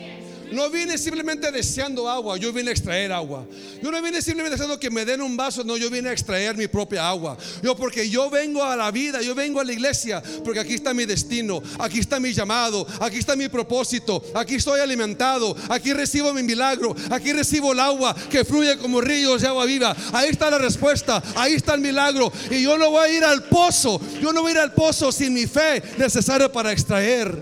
No 0.51 0.69
vine 0.69 0.97
simplemente 0.97 1.51
deseando 1.51 2.09
agua, 2.09 2.37
yo 2.37 2.51
vine 2.51 2.69
a 2.69 2.73
extraer 2.73 3.11
agua. 3.11 3.45
Yo 3.81 3.91
no 3.91 4.01
vine 4.01 4.21
simplemente 4.21 4.55
deseando 4.55 4.79
que 4.79 4.89
me 4.89 5.05
den 5.05 5.21
un 5.21 5.37
vaso, 5.37 5.63
no, 5.63 5.77
yo 5.77 5.89
vine 5.89 6.09
a 6.09 6.11
extraer 6.11 6.57
mi 6.57 6.67
propia 6.67 7.07
agua. 7.07 7.37
Yo 7.61 7.75
porque 7.75 8.09
yo 8.09 8.29
vengo 8.29 8.63
a 8.63 8.75
la 8.75 8.89
vida, 8.89 9.21
yo 9.21 9.35
vengo 9.35 9.59
a 9.59 9.63
la 9.63 9.73
iglesia, 9.73 10.23
porque 10.43 10.59
aquí 10.59 10.73
está 10.73 10.93
mi 10.93 11.05
destino, 11.05 11.61
aquí 11.77 11.99
está 11.99 12.19
mi 12.19 12.33
llamado, 12.33 12.87
aquí 12.99 13.17
está 13.17 13.35
mi 13.35 13.47
propósito, 13.47 14.23
aquí 14.33 14.55
estoy 14.55 14.79
alimentado, 14.79 15.55
aquí 15.69 15.93
recibo 15.93 16.33
mi 16.33 16.41
milagro, 16.41 16.95
aquí 17.11 17.31
recibo 17.31 17.73
el 17.73 17.79
agua 17.79 18.15
que 18.29 18.43
fluye 18.43 18.77
como 18.77 19.01
ríos 19.01 19.41
de 19.41 19.47
agua 19.47 19.65
viva. 19.65 19.95
Ahí 20.13 20.29
está 20.29 20.49
la 20.49 20.57
respuesta, 20.57 21.21
ahí 21.35 21.53
está 21.53 21.75
el 21.75 21.81
milagro. 21.81 22.31
Y 22.49 22.63
yo 22.63 22.77
no 22.77 22.89
voy 22.89 23.07
a 23.07 23.17
ir 23.17 23.23
al 23.23 23.43
pozo, 23.43 24.01
yo 24.19 24.33
no 24.33 24.41
voy 24.41 24.51
a 24.51 24.55
ir 24.55 24.59
al 24.61 24.73
pozo 24.73 25.11
sin 25.11 25.33
mi 25.33 25.45
fe 25.45 25.83
necesaria 25.97 26.51
para 26.51 26.71
extraer 26.71 27.37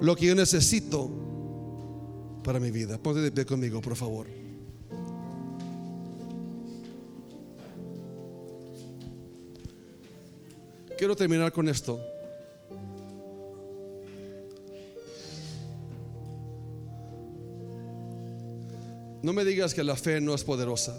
lo 0.00 0.14
que 0.14 0.26
yo 0.26 0.34
necesito 0.34 1.15
para 2.46 2.60
mi 2.60 2.70
vida. 2.70 2.96
Ponte 2.96 3.20
de 3.20 3.32
pie 3.32 3.44
conmigo, 3.44 3.80
por 3.80 3.96
favor. 3.96 4.28
Quiero 10.96 11.16
terminar 11.16 11.52
con 11.52 11.68
esto. 11.68 12.00
No 19.22 19.32
me 19.32 19.44
digas 19.44 19.74
que 19.74 19.82
la 19.82 19.96
fe 19.96 20.20
no 20.20 20.32
es 20.32 20.44
poderosa. 20.44 20.96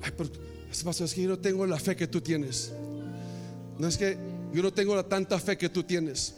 Ay, 0.00 0.12
pero 0.16 0.30
es 0.70 1.12
que 1.12 1.22
yo 1.22 1.28
no 1.28 1.40
tengo 1.40 1.66
la 1.66 1.80
fe 1.80 1.96
que 1.96 2.06
tú 2.06 2.20
tienes. 2.20 2.72
No 3.80 3.88
es 3.88 3.98
que 3.98 4.16
yo 4.54 4.62
no 4.62 4.72
tengo 4.72 4.94
la 4.94 5.02
tanta 5.02 5.40
fe 5.40 5.58
que 5.58 5.68
tú 5.68 5.82
tienes. 5.82 6.36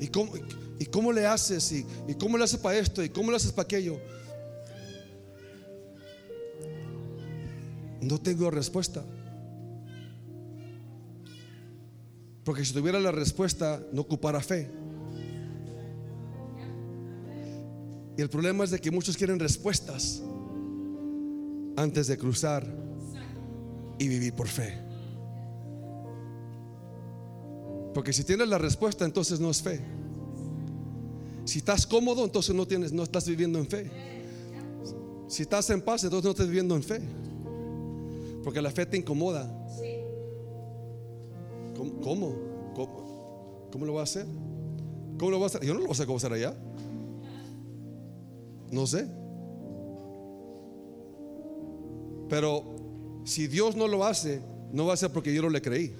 ¿Y 0.00 0.08
cómo, 0.08 0.32
¿Y 0.80 0.86
cómo 0.86 1.12
le 1.12 1.26
haces? 1.26 1.70
¿Y, 1.72 1.86
¿Y 2.08 2.14
cómo 2.14 2.38
le 2.38 2.44
haces 2.44 2.58
para 2.58 2.78
esto? 2.78 3.04
¿Y 3.04 3.10
cómo 3.10 3.30
le 3.30 3.36
haces 3.36 3.52
para 3.52 3.64
aquello? 3.64 4.00
No 8.00 8.18
tengo 8.18 8.50
respuesta. 8.50 9.04
Porque 12.44 12.64
si 12.64 12.72
tuviera 12.72 12.98
la 12.98 13.12
respuesta, 13.12 13.78
no 13.92 14.00
ocupara 14.00 14.40
fe. 14.40 14.70
Y 18.16 18.22
el 18.22 18.30
problema 18.30 18.64
es 18.64 18.70
de 18.70 18.78
que 18.80 18.90
muchos 18.90 19.18
quieren 19.18 19.38
respuestas 19.38 20.22
antes 21.76 22.06
de 22.06 22.16
cruzar 22.16 22.66
y 23.98 24.08
vivir 24.08 24.32
por 24.32 24.48
fe. 24.48 24.78
Porque 27.92 28.14
si 28.14 28.24
tienes 28.24 28.48
la 28.48 28.56
respuesta, 28.56 29.04
entonces 29.04 29.40
no 29.40 29.50
es 29.50 29.60
fe. 29.60 29.99
Si 31.50 31.58
estás 31.58 31.84
cómodo, 31.84 32.24
entonces 32.24 32.54
no 32.54 32.64
tienes, 32.64 32.92
no 32.92 33.02
estás 33.02 33.26
viviendo 33.26 33.58
en 33.58 33.66
fe. 33.66 33.90
Si 35.26 35.42
estás 35.42 35.68
en 35.70 35.82
paz, 35.82 36.04
entonces 36.04 36.24
no 36.24 36.30
estás 36.30 36.46
viviendo 36.46 36.76
en 36.76 36.82
fe. 36.84 37.00
Porque 38.44 38.62
la 38.62 38.70
fe 38.70 38.86
te 38.86 38.96
incomoda. 38.96 39.52
¿Cómo? 42.04 42.36
¿Cómo? 42.76 43.84
lo 43.84 43.94
va 43.94 44.02
a 44.02 44.04
hacer? 44.04 44.26
¿Cómo 45.18 45.32
lo 45.32 45.40
va 45.40 45.46
a 45.46 45.48
hacer? 45.48 45.64
Yo 45.64 45.74
no 45.74 45.80
lo 45.80 45.92
sé 45.92 46.06
cómo 46.06 46.18
hacer 46.18 46.32
allá. 46.32 46.54
No 48.70 48.86
sé. 48.86 49.08
Pero 52.28 52.62
si 53.24 53.48
Dios 53.48 53.74
no 53.74 53.88
lo 53.88 54.04
hace, 54.04 54.40
no 54.72 54.86
va 54.86 54.94
a 54.94 54.96
ser 54.96 55.10
porque 55.10 55.34
yo 55.34 55.42
no 55.42 55.50
le 55.50 55.60
creí. 55.60 55.96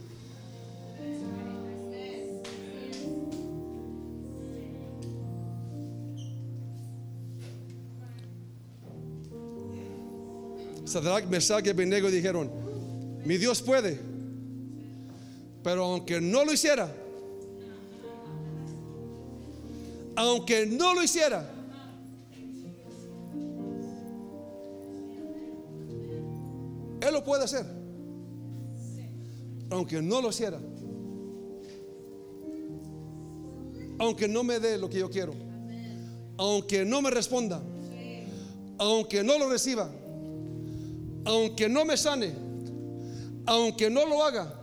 Sadrach, 10.91 11.24
Mesach 11.26 11.64
y 11.64 11.70
Abednego 11.70 12.11
dijeron, 12.11 12.51
mi 13.24 13.38
Dios 13.38 13.62
puede, 13.62 13.97
pero 15.62 15.84
aunque 15.84 16.20
no 16.20 16.45
lo 16.45 16.53
hiciera, 16.53 16.93
aunque 20.16 20.66
no 20.66 20.93
lo 20.95 21.03
hiciera, 21.05 21.49
Él 27.01 27.12
lo 27.12 27.22
puede 27.22 27.45
hacer, 27.45 27.64
aunque 29.70 30.03
no 30.03 30.20
lo 30.20 30.30
hiciera, 30.30 30.59
aunque 34.01 34.26
no 34.26 34.43
me 34.43 34.59
dé 34.59 34.76
lo 34.76 34.91
que 34.91 34.99
yo 34.99 35.09
quiero, 35.09 35.34
aunque 36.36 36.84
no 36.84 37.01
me 37.01 37.11
responda, 37.11 37.62
aunque 38.76 39.22
no 39.22 39.38
lo 39.38 39.49
reciba 39.49 39.88
aunque 41.24 41.68
no 41.68 41.84
me 41.84 41.96
sane, 41.96 42.32
aunque 43.46 43.90
no 43.90 44.06
lo 44.06 44.24
haga, 44.24 44.54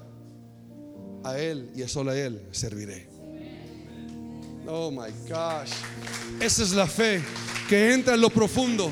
a 1.24 1.38
Él 1.40 1.72
y 1.76 1.84
a 1.84 1.88
solo 1.88 2.12
a 2.12 2.18
Él 2.18 2.42
serviré. 2.52 3.08
Oh 4.68 4.92
my 4.92 5.12
gosh. 5.30 5.72
Esa 6.42 6.64
es 6.64 6.72
la 6.72 6.88
fe 6.88 7.22
que 7.70 7.94
entra 7.94 8.16
en 8.16 8.22
lo 8.22 8.30
profundo. 8.30 8.90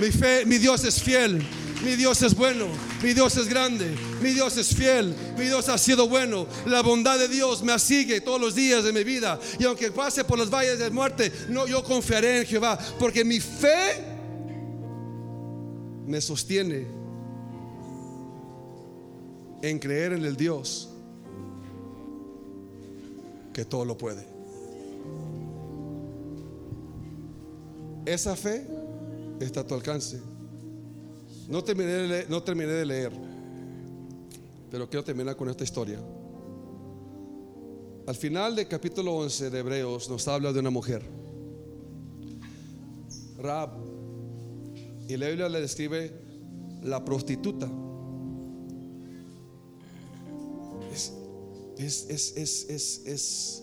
Mi 0.00 0.10
fe, 0.10 0.44
mi 0.44 0.58
Dios 0.58 0.84
es 0.84 1.00
fiel. 1.00 1.44
Mi 1.84 1.96
Dios 1.96 2.22
es 2.22 2.34
bueno, 2.34 2.68
mi 3.02 3.12
Dios 3.12 3.36
es 3.36 3.46
grande, 3.46 3.94
mi 4.22 4.30
Dios 4.30 4.56
es 4.56 4.74
fiel, 4.74 5.14
mi 5.36 5.44
Dios 5.44 5.68
ha 5.68 5.76
sido 5.76 6.08
bueno. 6.08 6.46
La 6.64 6.80
bondad 6.80 7.18
de 7.18 7.28
Dios 7.28 7.62
me 7.62 7.78
sigue 7.78 8.22
todos 8.22 8.40
los 8.40 8.54
días 8.54 8.84
de 8.84 8.92
mi 8.92 9.04
vida. 9.04 9.38
Y 9.58 9.64
aunque 9.64 9.92
pase 9.92 10.24
por 10.24 10.38
los 10.38 10.48
valles 10.48 10.78
de 10.78 10.88
muerte, 10.88 11.30
no, 11.50 11.66
yo 11.66 11.84
confiaré 11.84 12.38
en 12.38 12.46
Jehová, 12.46 12.78
porque 12.98 13.22
mi 13.22 13.38
fe 13.38 14.13
me 16.06 16.20
sostiene 16.20 16.86
en 19.62 19.78
creer 19.78 20.12
en 20.12 20.24
el 20.24 20.36
Dios 20.36 20.90
que 23.52 23.64
todo 23.64 23.84
lo 23.84 23.96
puede. 23.96 24.26
Esa 28.04 28.36
fe 28.36 28.66
está 29.40 29.60
a 29.60 29.66
tu 29.66 29.74
alcance. 29.74 30.20
No 31.48 31.62
terminé, 31.62 31.92
de 31.92 32.08
leer, 32.08 32.30
no 32.30 32.42
terminé 32.42 32.72
de 32.72 32.84
leer, 32.84 33.12
pero 34.70 34.88
quiero 34.88 35.04
terminar 35.04 35.36
con 35.36 35.48
esta 35.48 35.64
historia. 35.64 35.98
Al 38.06 38.14
final 38.14 38.54
del 38.54 38.68
capítulo 38.68 39.14
11 39.14 39.48
de 39.48 39.58
Hebreos 39.58 40.10
nos 40.10 40.28
habla 40.28 40.52
de 40.52 40.60
una 40.60 40.70
mujer, 40.70 41.02
Rab, 43.38 43.83
y 45.08 45.16
la 45.16 45.28
Biblia 45.28 45.48
le 45.48 45.60
describe 45.60 46.12
la 46.82 47.04
prostituta. 47.04 47.68
Es, 51.78 52.06
es, 52.08 52.36
es, 52.36 52.70
es, 52.70 53.02
es. 53.06 53.62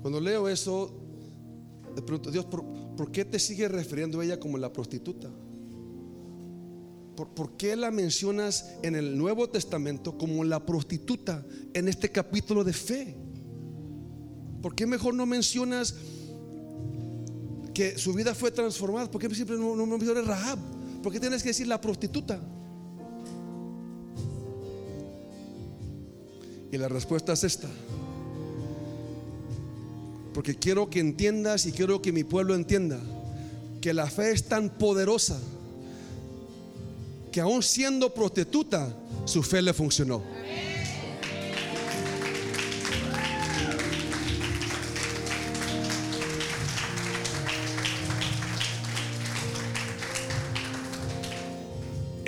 Cuando 0.00 0.20
leo 0.20 0.48
eso, 0.48 0.94
le 1.94 2.02
pregunto, 2.02 2.30
Dios, 2.30 2.44
¿por, 2.44 3.10
qué 3.10 3.24
te 3.24 3.38
sigue 3.38 3.68
refiriendo 3.68 4.22
ella 4.22 4.38
como 4.38 4.56
la 4.56 4.72
prostituta? 4.72 5.30
¿Por, 7.16 7.28
¿Por, 7.28 7.56
qué 7.56 7.76
la 7.76 7.90
mencionas 7.90 8.70
en 8.82 8.94
el 8.94 9.16
Nuevo 9.16 9.48
Testamento 9.48 10.16
como 10.16 10.44
la 10.44 10.64
prostituta 10.64 11.44
en 11.72 11.88
este 11.88 12.10
capítulo 12.10 12.64
de 12.64 12.72
fe? 12.72 13.16
¿Por 14.62 14.74
qué 14.74 14.86
mejor 14.86 15.14
no 15.14 15.26
mencionas 15.26 15.94
que 17.74 17.98
su 17.98 18.14
vida 18.14 18.34
fue 18.34 18.50
transformada? 18.50 19.10
¿Por 19.10 19.20
qué 19.20 19.34
siempre 19.34 19.56
no, 19.56 19.74
no 19.74 19.86
mencionas 19.86 20.26
Rahab? 20.26 20.58
¿Por 21.02 21.12
qué 21.12 21.20
tienes 21.20 21.42
que 21.42 21.50
decir 21.50 21.66
la 21.66 21.80
prostituta? 21.80 22.40
Y 26.72 26.78
la 26.78 26.88
respuesta 26.88 27.32
es 27.34 27.44
esta. 27.44 27.68
Porque 30.32 30.56
quiero 30.56 30.88
que 30.88 31.00
entiendas 31.00 31.66
y 31.66 31.72
quiero 31.72 32.00
que 32.00 32.10
mi 32.10 32.24
pueblo 32.24 32.54
entienda 32.54 33.00
que 33.80 33.92
la 33.92 34.06
fe 34.06 34.32
es 34.32 34.44
tan 34.44 34.70
poderosa 34.70 35.38
que 37.30 37.40
aún 37.40 37.62
siendo 37.62 38.14
prostituta, 38.14 38.96
su 39.24 39.42
fe 39.42 39.60
le 39.60 39.72
funcionó. 39.72 40.22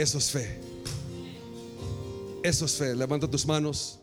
Eso 0.07 0.19
es 0.19 0.31
fe. 0.31 0.61
Eso 2.45 2.67
es 2.67 2.77
fe. 2.77 2.95
Levanta 2.95 3.29
tus 3.29 3.45
manos. 3.45 3.99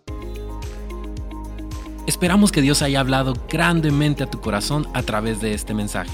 Esperamos 2.08 2.52
que 2.52 2.62
Dios 2.62 2.82
haya 2.82 3.00
hablado 3.00 3.36
grandemente 3.48 4.22
a 4.22 4.30
tu 4.30 4.42
corazón 4.42 4.86
a 4.94 5.02
través 5.04 5.40
de 5.40 5.54
este 5.54 5.74
mensaje. 5.74 6.12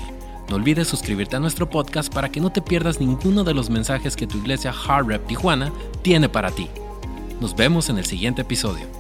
No 0.48 0.58
olvides 0.58 0.88
suscribirte 0.88 1.38
a 1.38 1.40
nuestro 1.40 1.72
podcast 1.72 2.14
para 2.14 2.30
que 2.30 2.40
no 2.40 2.52
te 2.52 2.62
pierdas 2.62 3.00
ninguno 3.00 3.44
de 3.44 3.56
los 3.56 3.72
mensajes 3.72 4.16
que 4.16 4.28
tu 4.28 4.38
iglesia 4.38 4.72
Hard 4.72 5.08
Rep 5.08 5.26
Tijuana 5.26 5.74
tiene 6.04 6.30
para 6.30 6.52
ti. 6.52 6.68
Nos 7.42 7.56
vemos 7.56 7.90
en 7.90 7.98
el 7.98 8.06
siguiente 8.06 8.44
episodio. 8.44 8.99